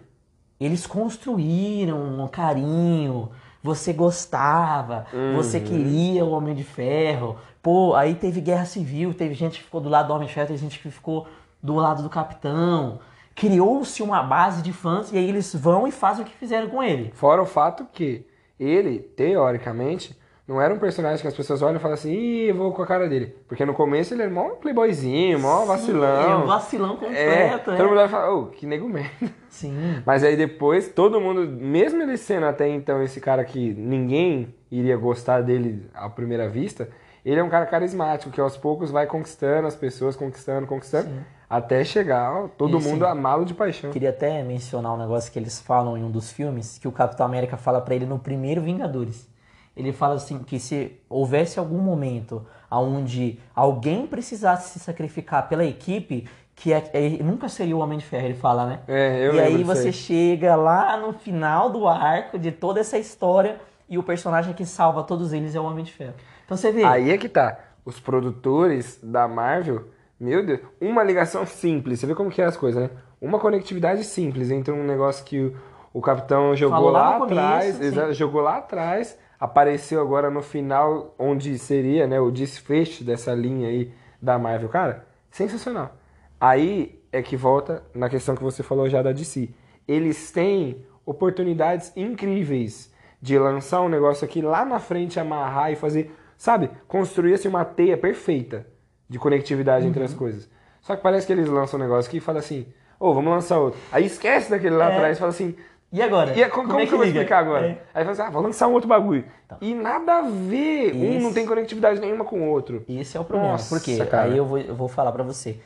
[0.58, 3.30] Eles construíram um carinho,
[3.62, 5.64] você gostava, você Uhum.
[5.64, 7.36] queria o Homem de Ferro.
[7.62, 10.46] Pô, aí teve guerra civil, teve gente que ficou do lado do Homem de Ferro,
[10.48, 11.26] teve gente que ficou
[11.62, 12.98] do lado do Capitão.
[13.34, 16.82] Criou-se uma base de fãs e aí eles vão e fazem o que fizeram com
[16.82, 17.10] ele.
[17.14, 18.24] Fora o fato que
[18.60, 20.16] ele, teoricamente,
[20.46, 22.86] não era um personagem que as pessoas olham e falam assim, ih, vou com a
[22.86, 23.34] cara dele.
[23.48, 26.30] Porque no começo ele era mó playboyzinho, mó vacilão.
[26.32, 27.76] É um vacilão É, completo, é.
[27.76, 29.30] todo mundo vai falar, ô, que nego merda.
[29.48, 30.02] Sim.
[30.04, 34.96] Mas aí depois, todo mundo, mesmo ele sendo até então esse cara que ninguém iria
[34.96, 36.88] gostar dele à primeira vista,
[37.24, 41.08] ele é um cara carismático, que aos poucos vai conquistando as pessoas, conquistando, conquistando,
[41.48, 42.90] até chegar todo E, sim.
[42.90, 43.90] mundo amá-lo de paixão.
[43.90, 47.24] Queria até mencionar um negócio que eles falam em um dos filmes, que o Capitão
[47.24, 49.32] América fala pra ele no primeiro Vingadores.
[49.76, 56.28] Ele fala assim que se houvesse algum momento onde alguém precisasse se sacrificar pela equipe,
[56.54, 58.80] que é- é- nunca seria o Homem de Ferro, ele fala, né?
[58.86, 63.60] É, eu e aí você chega lá no final do arco de toda essa história
[63.88, 66.14] e o personagem que salva todos eles é o Homem de Ferro.
[66.44, 66.84] Então você vê.
[66.84, 67.58] Aí é que tá.
[67.84, 69.84] Os produtores da Marvel,
[70.18, 72.00] meu Deus, uma ligação simples.
[72.00, 72.90] Você vê como que é as coisas, né?
[73.20, 75.56] Uma conectividade simples entre um negócio que o,
[75.92, 78.12] o capitão jogou Falou lá lá, começo, atrás, sim.
[78.14, 83.92] jogou lá atrás, apareceu agora no final, onde seria, né, o desfecho dessa linha aí
[84.20, 84.68] da Marvel.
[84.68, 85.96] Cara, sensacional.
[86.40, 89.50] Aí é que volta na questão que você falou já da DC.
[89.86, 96.14] Eles têm oportunidades incríveis de lançar um negócio aqui lá na frente, amarrar e fazer,
[96.36, 98.66] sabe, construir assim uma teia perfeita
[99.08, 100.04] de conectividade entre Uhum.
[100.06, 100.50] as coisas.
[100.80, 102.66] Só que parece que eles lançam um negócio aqui e falam assim,
[103.00, 103.78] ô, vamos lançar outro.
[103.90, 104.94] Aí esquece daquele lá É.
[104.96, 105.54] atrás e fala assim,
[105.94, 106.34] E agora?
[106.36, 107.20] e é- como, como é que eu vou liga?
[107.20, 107.66] explicar agora?
[107.68, 107.82] É.
[107.94, 109.24] Aí fala assim, ah, vou lançar um outro bagulho.
[109.60, 110.92] E nada a ver.
[110.92, 111.22] Um Isso.
[111.22, 112.84] não tem conectividade nenhuma com o outro.
[112.88, 113.52] Esse é o problema.
[113.52, 114.04] Nossa, Por quê?
[114.04, 114.24] cara.
[114.24, 115.60] Aí eu vou, eu vou falar pra você.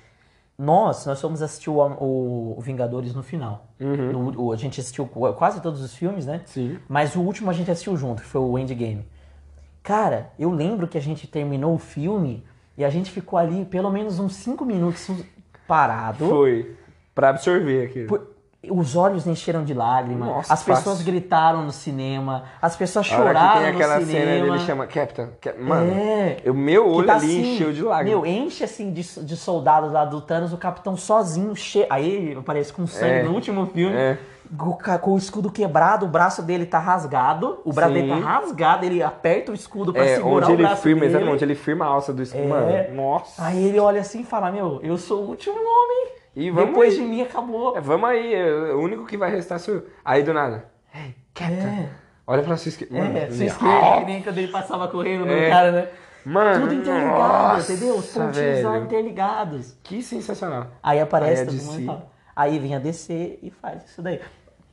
[0.59, 3.69] Nós, nós fomos assistir o, o- o Vingadores no final.
[3.81, 4.13] Uhum.
[4.33, 6.43] No- o- a gente assistiu quase todos os filmes, né?
[6.45, 6.79] Sim.
[6.87, 9.07] Mas o último a gente assistiu junto, que foi o Endgame.
[9.83, 12.45] Cara, eu lembro que a gente terminou o filme
[12.77, 15.11] e a gente ficou ali pelo menos uns 5 minutos
[15.67, 16.29] parado.
[16.29, 16.77] Foi.
[17.15, 18.09] Pra absorver aquilo.
[18.09, 18.29] Por-
[18.71, 21.05] Os olhos encheram de lágrimas, Nossa, as pessoas fácil.
[21.05, 24.47] gritaram no cinema, as pessoas choraram tem aquela no cena cinema.
[24.53, 25.29] dele chama Captain.
[25.41, 26.37] Cap- Mano, É.
[26.47, 28.23] o meu olho tá ali assim, encheu de lágrimas.
[28.23, 31.87] Meu, enche assim de, de soldados lá do Thanos, o capitão sozinho, che...
[31.91, 33.23] aí ele aparece com sangue É.
[33.23, 34.19] no último filme, É.
[35.03, 38.23] com, o escudo quebrado, o braço dele tá rasgado, o braço dele tá Sim.
[38.23, 41.11] rasgado, ele aperta o escudo pra É, segurar onde o ele braço firma, dele.
[41.13, 42.45] exatamente, onde ele firma a alça do escudo.
[42.45, 42.89] É.
[42.89, 43.45] Mano, nossa.
[43.45, 46.18] Aí ele olha assim e fala, meu, eu sou o último homem.
[46.39, 47.01] E vamos Depois aí.
[47.01, 47.77] de mim acabou.
[47.77, 49.87] É, vamos aí, é, o único que vai restar sou eu.
[50.05, 50.67] Aí do nada.
[50.95, 51.59] Hey, Captain.
[51.67, 51.89] É.
[52.27, 52.97] Olha pra sua esquerda.
[52.97, 55.49] É, sua esquerda, que nem quando ele passava correndo no É.
[55.51, 55.89] cara, né?
[56.25, 57.95] Mano, Tudo interligado, nossa, entendeu?
[57.97, 58.85] Os pontinhos lá velho.
[58.85, 59.77] interligados.
[59.83, 60.67] Que sensacional.
[60.83, 62.11] Aí aparece Aí todo mundo e fala.
[62.37, 64.21] Aí vem a DC e faz isso daí.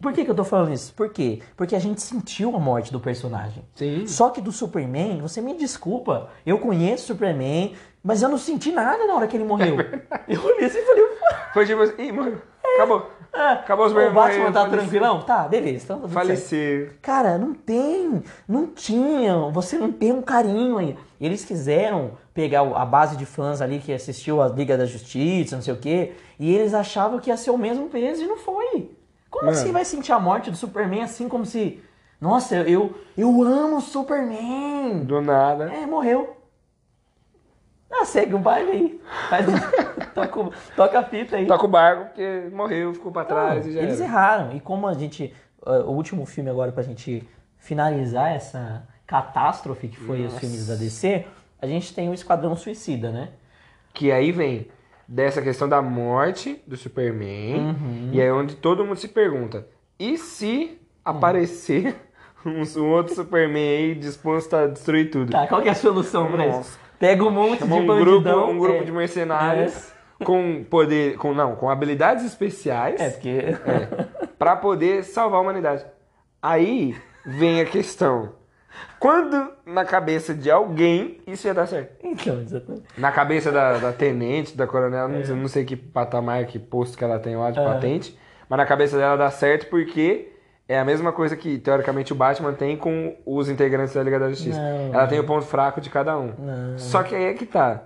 [0.02, 0.94] Por que, que eu tô falando isso?
[0.94, 1.42] Por quê?
[1.56, 3.64] Porque a gente sentiu a morte do personagem.
[3.74, 4.06] Sim.
[4.06, 8.72] Só que do Superman, você me desculpa, eu conheço o Superman, mas eu não senti
[8.72, 9.78] nada na hora que ele morreu.
[10.28, 11.10] eu olhei assim e falei, "Ué,
[11.56, 12.38] Foi tipo assim, ih, morreu.
[12.76, 13.10] Acabou.
[13.34, 14.78] ah, Acabou os o Superman Batman tá faleceu.
[14.80, 15.22] tranquilão?
[15.22, 15.86] Tá, beleza.
[15.86, 16.14] Então tá certo.
[16.14, 16.90] Faleceu.
[17.02, 20.98] Cara, não tem, não tinha, você não tem um carinho aí.
[21.22, 25.56] Eles quiseram pegar o- a base de fãs ali que assistiu a Liga da Justiça,
[25.56, 28.38] não sei o quê, e eles achavam que ia ser o mesmo peso e não
[28.38, 28.92] foi.
[29.32, 29.58] Como Mano.
[29.58, 31.82] assim vai sentir a morte do Superman assim como se,
[32.20, 35.06] nossa, eu eu amo o Superman.
[35.06, 35.72] Do nada.
[35.74, 36.35] É, morreu.
[37.98, 39.02] Ah, segue o baile aí.
[39.30, 39.46] Faz,
[40.14, 41.46] toca, toca a fita aí.
[41.48, 44.10] Toca o barco porque morreu, ficou pra trás Não, e já eles era.
[44.10, 44.56] erraram.
[44.56, 45.34] E como a gente.
[45.66, 47.28] uh, o último filme agora pra gente
[47.58, 50.40] finalizar essa catástrofe que foi os Nossa.
[50.40, 51.26] filmes da DC,
[51.62, 53.30] a gente tem o Esquadrão Suicida, né?
[53.94, 54.68] Que aí vem
[55.08, 57.60] dessa questão da morte do Superman.
[57.60, 58.10] Uhum.
[58.12, 59.68] E é onde todo mundo se pergunta:
[59.98, 61.96] e se aparecer
[62.46, 65.32] um, um outro Superman aí disposto a destruir tudo?
[65.32, 66.80] Tá, qual que é a solução pra isso?
[67.00, 68.50] Pega um monte de um grupo, bandidão.
[68.52, 69.92] um grupo é, de mercenários
[70.24, 73.30] com poder, com não, com habilidades especiais É, porque.
[73.30, 75.86] é, para poder salvar a humanidade.
[76.42, 78.34] Aí vem a questão:
[79.00, 81.96] quando na cabeça de alguém isso ia dar certo?
[82.04, 82.84] Então, exatamente.
[82.98, 86.98] Na cabeça da, da tenente, da coronel, não, sei, não sei que patamar, que posto
[86.98, 87.64] que ela tem lá de É.
[87.66, 88.18] patente,
[88.50, 90.32] mas na cabeça dela dá certo porque
[90.68, 94.30] é a mesma coisa que, teoricamente, o Batman tem com os integrantes da Liga da
[94.30, 94.60] Justiça.
[94.60, 94.94] Não.
[94.94, 96.34] Ela tem o ponto fraco de cada um.
[96.38, 96.78] Não.
[96.78, 97.84] Só que aí é que tá.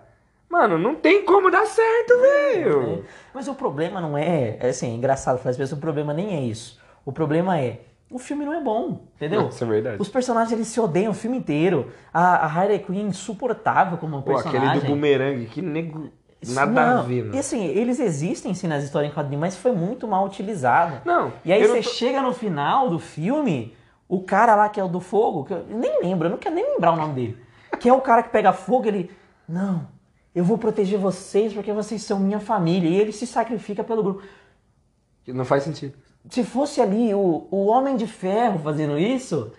[0.49, 3.05] Mano, não tem como dar certo, velho.
[3.33, 4.57] Mas o problema não é.
[4.59, 6.79] É assim, é engraçado falar isso, mas o problema nem é isso.
[7.05, 7.81] O problema é.
[8.09, 9.49] O filme não é bom, entendeu?
[9.49, 9.97] Isso é verdade.
[9.99, 11.91] Os personagens eles se odeiam o filme inteiro.
[12.11, 14.67] A, a Harley Quinn é insuportável como Pô, personagem.
[14.67, 16.09] aquele do bumerangue, que nego...
[16.47, 16.99] Nada não.
[16.99, 17.39] a ver, E mano.
[17.39, 21.01] assim, eles existem sim nas histórias em quadrinhos, mas foi muito mal utilizado.
[21.05, 23.75] Não, E aí você tô- chega no final do filme,
[24.07, 26.55] o cara lá que é o do fogo, que eu nem lembro, eu não quero
[26.55, 27.37] nem lembrar o nome dele.
[27.79, 29.11] Que é o cara que pega fogo, ele.
[29.47, 29.87] Não,
[30.33, 32.89] eu vou proteger vocês porque vocês são minha família.
[32.89, 34.23] E ele se sacrifica pelo grupo.
[35.27, 35.93] Não faz sentido.
[36.29, 39.51] Se fosse ali o, o Homem de Ferro fazendo isso,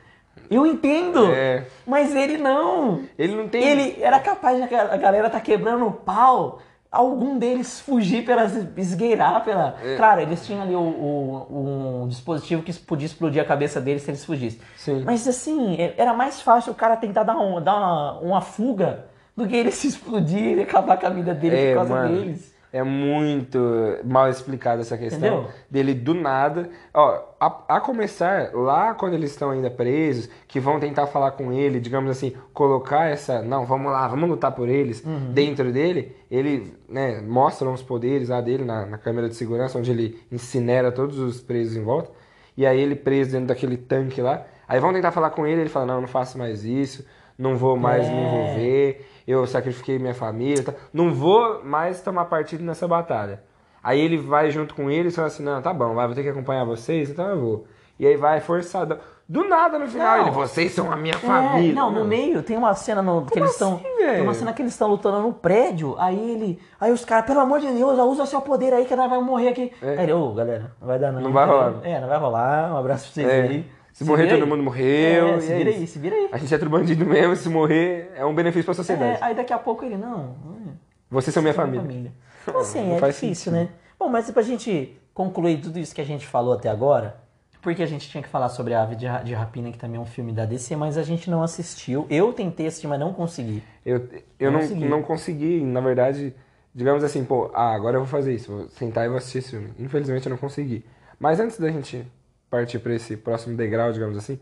[0.50, 1.26] eu entendo.
[1.26, 1.66] É.
[1.86, 3.02] Mas ele não.
[3.18, 3.62] Ele não tem...
[3.64, 6.60] Ele era capaz de a galera tá quebrando o pau,
[6.90, 8.44] algum deles fugir pela
[8.76, 9.76] esgueirar pela.
[9.82, 9.96] É.
[9.96, 14.10] Claro, eles tinham ali o, o- um dispositivo que podia explodir a cabeça deles se
[14.10, 14.60] eles fugissem.
[14.76, 15.02] Sim.
[15.04, 19.06] Mas assim, é- era mais fácil o cara tentar dar, um- dar uma, uma fuga
[19.36, 22.08] do que ele se explodir e acabar com a vida dele É, por causa mano.
[22.16, 22.49] deles.
[22.72, 23.58] É muito
[24.04, 25.50] mal explicada essa questão Entendeu?
[25.68, 26.70] dele do nada.
[26.94, 31.52] Ó, a, a começar lá quando eles estão ainda presos, que vão tentar falar com
[31.52, 33.42] ele, digamos assim, colocar essa.
[33.42, 35.32] Não, vamos lá, vamos lutar por eles Uhum.
[35.32, 36.14] dentro dele.
[36.30, 40.92] Ele, né, mostram os poderes lá dele na, na câmera de segurança, onde ele incinera
[40.92, 42.10] todos os presos em volta.
[42.56, 44.44] E aí ele preso dentro daquele tanque lá.
[44.68, 47.04] Aí vão tentar falar com ele, ele fala, não, não faço mais isso,
[47.36, 48.22] não vou mais me É.
[48.28, 50.74] envolver, eu sacrifiquei minha família, tá?
[50.92, 53.42] não vou mais tomar partido nessa batalha.
[53.82, 56.22] Aí ele vai junto com eles e fala assim, não, tá bom, vai, vou ter
[56.22, 57.64] que acompanhar vocês, então eu vou.
[57.98, 58.98] E aí vai forçado.
[59.28, 60.22] Do nada no final, Não.
[60.24, 61.72] ele, vocês são a minha É, família.
[61.72, 63.74] não, no meio tem uma cena no, que eles estão.
[63.76, 65.94] assim, tem uma cena que eles estão lutando no prédio.
[65.98, 66.58] Aí ele.
[66.80, 69.48] Aí os caras, pelo amor de Deus, usa seu poder aí que nós vamos morrer
[69.50, 69.72] aqui.
[69.80, 69.90] É.
[69.98, 71.20] Aí ele, ô galera, não vai dar não.
[71.20, 71.74] Não vai rolar.
[71.84, 72.72] É, não vai rolar.
[72.74, 73.42] Um abraço pra vocês É.
[73.42, 73.66] aí.
[74.04, 76.28] Se morrer, vira todo mundo morreu, É, se é vira aí, se vira aí.
[76.32, 79.18] A gente é tudo bandido mesmo, se morrer é um benefício pra É, sociedade.
[79.22, 80.34] aí daqui a pouco ele, não.
[80.66, 80.70] é.
[81.10, 81.80] Vocês são minha família.
[81.82, 82.12] família.
[82.58, 83.52] Assim, Não é difícil, sentido.
[83.52, 83.68] né?
[83.98, 87.20] Bom, mas pra gente concluir tudo isso que a gente falou até agora,
[87.60, 90.06] porque a gente tinha que falar sobre a Ave de Rapina, que também é um
[90.06, 92.06] filme da DC, mas a gente não assistiu.
[92.08, 93.62] Eu tentei assistir, mas não consegui.
[93.84, 94.84] Eu, eu Não não, consegui.
[94.88, 96.34] não consegui, na verdade,
[96.74, 99.50] digamos assim, pô, ah, agora eu vou fazer isso, vou sentar e vou assistir esse
[99.50, 99.70] filme.
[99.78, 100.82] Infelizmente eu não consegui.
[101.18, 102.06] Mas antes da gente
[102.50, 104.38] partir para esse próximo degrau, digamos assim,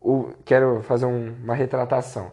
[0.00, 2.30] o, quero fazer um- uma retratação.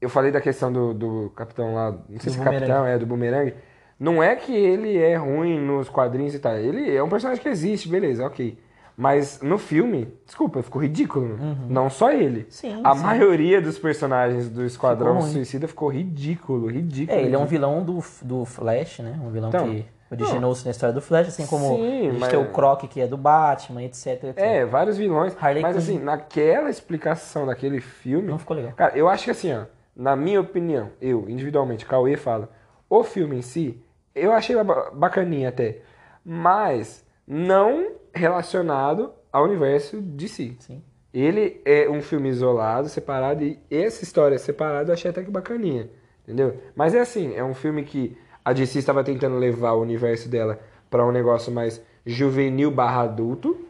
[0.00, 2.60] Eu falei da questão do, do capitão lá, não sei Do se bumerangue.
[2.60, 3.54] capitão, é, do bumerangue.
[3.98, 6.56] Não é que ele é ruim nos quadrinhos e tal.
[6.56, 8.58] Ele é um personagem que existe, beleza, ok.
[8.96, 11.36] Mas no filme, desculpa, ficou ridículo.
[11.68, 12.40] Não só ele.
[12.40, 12.46] Uhum.
[12.48, 13.02] Sim, A sim.
[13.02, 15.30] maioria dos personagens do Esquadrão ruim.
[15.32, 17.18] Suicida ficou ridículo, ridículo.
[17.18, 17.72] É, ele é um ridículo.
[17.72, 19.18] vilão do, do Flash, né?
[19.22, 19.84] Um vilão Então, que
[20.22, 23.00] originou-se na história do Flash, assim como Sim, a gente mas- tem o Croc, que
[23.00, 24.34] é do Batman, etc, etc.
[24.36, 25.36] É, vários vilões.
[25.40, 25.82] Harley mas Quinn.
[25.82, 28.28] assim, naquela explicação daquele filme.
[28.28, 28.72] Não ficou legal.
[28.72, 29.64] Cara, eu acho que assim, ó,
[29.96, 32.48] na minha opinião, eu, individualmente, Cauê fala,
[32.88, 33.80] o filme em si,
[34.14, 35.78] eu achei ba- bacaninha até.
[36.24, 40.56] Mas não relacionado ao universo de si.
[40.60, 40.82] Sim.
[41.12, 45.88] Ele é um filme isolado, separado, e essa história separada eu achei até que bacaninha,
[46.24, 46.58] entendeu?
[46.74, 50.58] Mas é assim, é um filme que a DC estava tentando levar o universo dela
[50.90, 53.66] para um negócio mais juvenil barra adulto,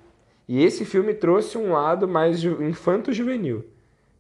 [0.48, 3.64] e esse filme trouxe um lado mais ju- infanto-juvenil,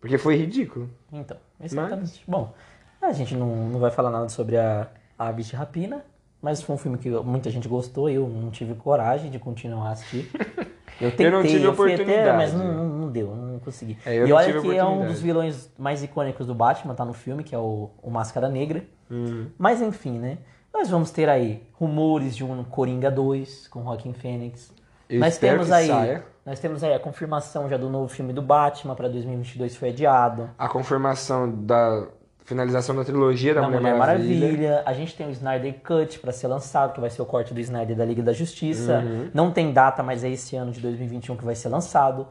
[0.00, 0.88] porque foi ridículo.
[1.12, 2.22] Então, exatamente.
[2.26, 2.54] Bom,
[3.02, 4.88] a gente não, não vai falar nada sobre a,
[5.18, 6.04] a Aves de Rapina,
[6.44, 9.92] mas foi um filme que muita gente gostou, eu não tive coragem de continuar a
[9.92, 10.30] assistir.
[11.00, 12.36] Eu tentei, não tive eu fui até, oportunidade.
[12.36, 13.98] mas não, não, não deu, não consegui.
[14.06, 15.12] É, eu e olha que é um oportunidade.
[15.12, 18.84] dos vilões mais icônicos do Batman, tá no filme, que é o, o Máscara Negra.
[19.10, 19.48] Uhum.
[19.58, 20.38] Mas enfim, né?
[20.72, 24.72] Nós vamos ter aí rumores de um Coringa 2 com Joaquin Phoenix.
[25.10, 26.24] Eu nós temos aí, saia.
[26.46, 30.48] nós temos aí a confirmação já do novo filme do Batman para 2022 foi adiado.
[30.56, 32.06] A confirmação da
[32.44, 34.82] finalização da trilogia da, da Mulher, Maravilha.
[34.86, 37.60] A gente tem o Snyder Cut para ser lançado, que vai ser o corte do
[37.60, 38.98] Snyder da Liga da Justiça.
[38.98, 39.30] Uhum.
[39.32, 42.26] Não tem data, mas é esse ano de 2021 que vai ser lançado.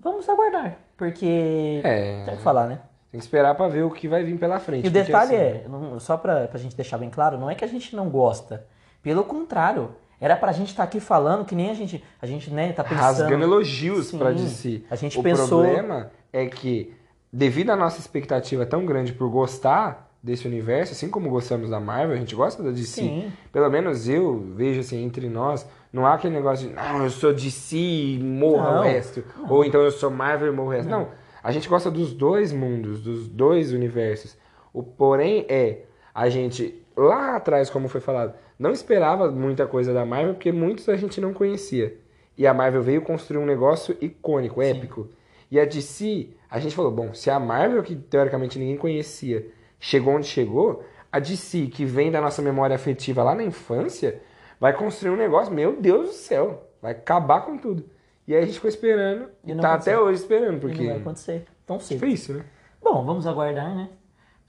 [0.00, 2.24] Vamos aguardar, porque É.
[2.24, 2.78] tem que falar, né?
[3.10, 4.84] Tem que esperar pra ver o que vai vir pela frente.
[4.86, 7.54] E o detalhe assim, é, não- só pra, pra gente deixar bem claro, não é
[7.54, 8.64] que a gente não gosta.
[9.02, 9.90] Pelo contrário,
[10.20, 13.00] era pra gente estar aqui falando que nem a gente, a gente, né, tá pensando...
[13.02, 14.82] rasgando elogios Sim, pra DC.
[14.90, 16.94] a gente o pensou- problema é que,
[17.32, 22.14] devido à nossa expectativa tão grande por gostar desse universo, assim como gostamos da Marvel,
[22.14, 23.00] a gente gosta da DC.
[23.00, 23.32] Sim.
[23.50, 27.32] Pelo menos eu vejo assim, entre nós, não há aquele negócio de, não, eu sou
[27.32, 29.24] DC e morra Não, o resto.
[29.48, 30.88] Ou então eu sou Marvel e morro o resto.
[30.88, 31.08] Não.
[31.42, 34.36] A gente gosta dos dois mundos, dos dois universos.
[34.72, 35.80] O porém é,
[36.14, 40.88] a gente, lá atrás, como foi falado, não esperava muita coisa da Marvel, porque muitos
[40.88, 41.96] a gente não conhecia.
[42.38, 45.08] E a Marvel veio construir um negócio icônico, épico.
[45.52, 49.46] E a DC, a gente falou, bom, se a Marvel, que teoricamente ninguém conhecia,
[49.78, 50.82] chegou onde chegou,
[51.12, 54.18] a DC, que vem da nossa memória afetiva lá na infância,
[54.58, 57.84] vai construir um negócio, meu Deus do céu, vai acabar com tudo.
[58.26, 59.92] E aí a gente ficou esperando, E e não tá aconteceu.
[59.92, 61.98] até hoje esperando, E porque não vai acontecer tão cedo.
[61.98, 62.46] foi isso, né?
[62.82, 63.90] Bom, vamos aguardar, né?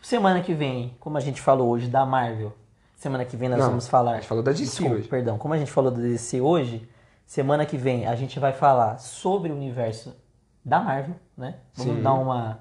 [0.01, 2.54] Semana que vem, como a gente falou hoje da Marvel,
[2.95, 4.12] semana que vem nós Não, vamos falar.
[4.12, 5.08] a gente falou da DC Desculpa, hoje.
[5.10, 6.88] Perdão, como a gente falou da DC hoje,
[7.26, 10.16] semana que vem a gente vai falar sobre o universo
[10.64, 11.55] da Marvel, né?
[11.76, 12.03] Vamos Sim.
[12.03, 12.59] dar uma.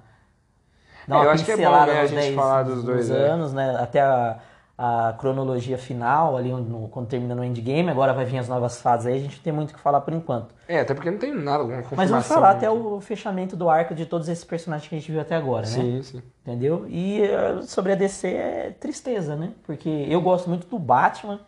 [1.06, 2.84] Dar É, uma eu acho que é bom, pincelada né, a gente 10 falar dos
[2.84, 3.14] dois, é.
[3.28, 3.76] anos, né?
[3.78, 4.38] Até a,
[4.78, 9.06] a cronologia final, ali no- quando termina no endgame, agora vai vir as novas fases
[9.06, 10.54] aí, a gente não tem muito o que falar por enquanto.
[10.68, 12.94] É, até porque não tem nada, alguma Mas vamos falar até muito.
[12.96, 15.72] o fechamento do arco de todos esses personagens que a gente viu até agora, né?
[15.72, 16.22] Sim, sim.
[16.42, 16.86] Entendeu?
[16.88, 19.52] E eh, sobre a DC é tristeza, né?
[19.64, 21.40] Porque eu gosto muito do Batman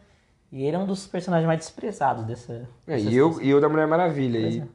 [0.52, 2.68] e ele é um dos personagens mais desprezados dessa.
[2.86, 4.40] É, e, eu, e eu da Mulher Maravilha.
[4.40, 4.66] Pois E é.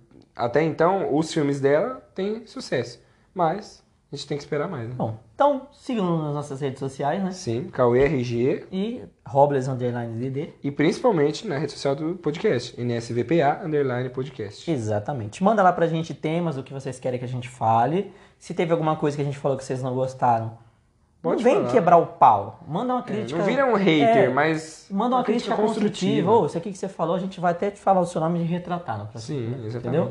[0.45, 2.99] Até então, os filmes dela têm sucesso.
[3.33, 4.95] Mas a gente tem que esperar mais, né?
[4.97, 7.31] Bom, então sigam nas nossas redes sociais, né?
[7.31, 10.53] Sim, Cauê RG E Robles Underline DD.
[10.63, 14.69] e principalmente na rede social do podcast, NSVPA Underline Podcast.
[14.69, 15.43] Exatamente.
[15.43, 18.11] Manda lá pra gente temas, o que vocês querem que a gente fale.
[18.39, 20.57] Se teve alguma coisa que a gente falou que vocês não gostaram,
[21.21, 21.71] Pode não vem falar.
[21.71, 22.61] quebrar o pau.
[22.67, 23.37] Manda uma É, crítica.
[23.37, 24.87] não vira um hater, É, mas.
[24.89, 26.31] Manda uma, crítica, construtiva.
[26.31, 28.39] Ô, isso aqui que você falou, a gente vai até te falar o seu nome
[28.39, 29.37] e retratar no próximo.
[29.37, 29.77] Sim, exatamente.
[29.77, 30.09] Entendeu?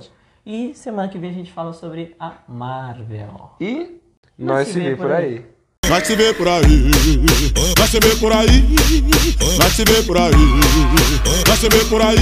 [0.51, 3.51] E semana que vem a gente fala sobre a Marvel.
[3.61, 4.01] E
[4.39, 5.45] nós se vê por aí.
[5.87, 6.91] Vai se ver por aí,
[7.77, 8.49] vai se ver por aí,
[9.59, 10.33] vai se ver por aí,
[11.47, 12.19] vai se ver por aí.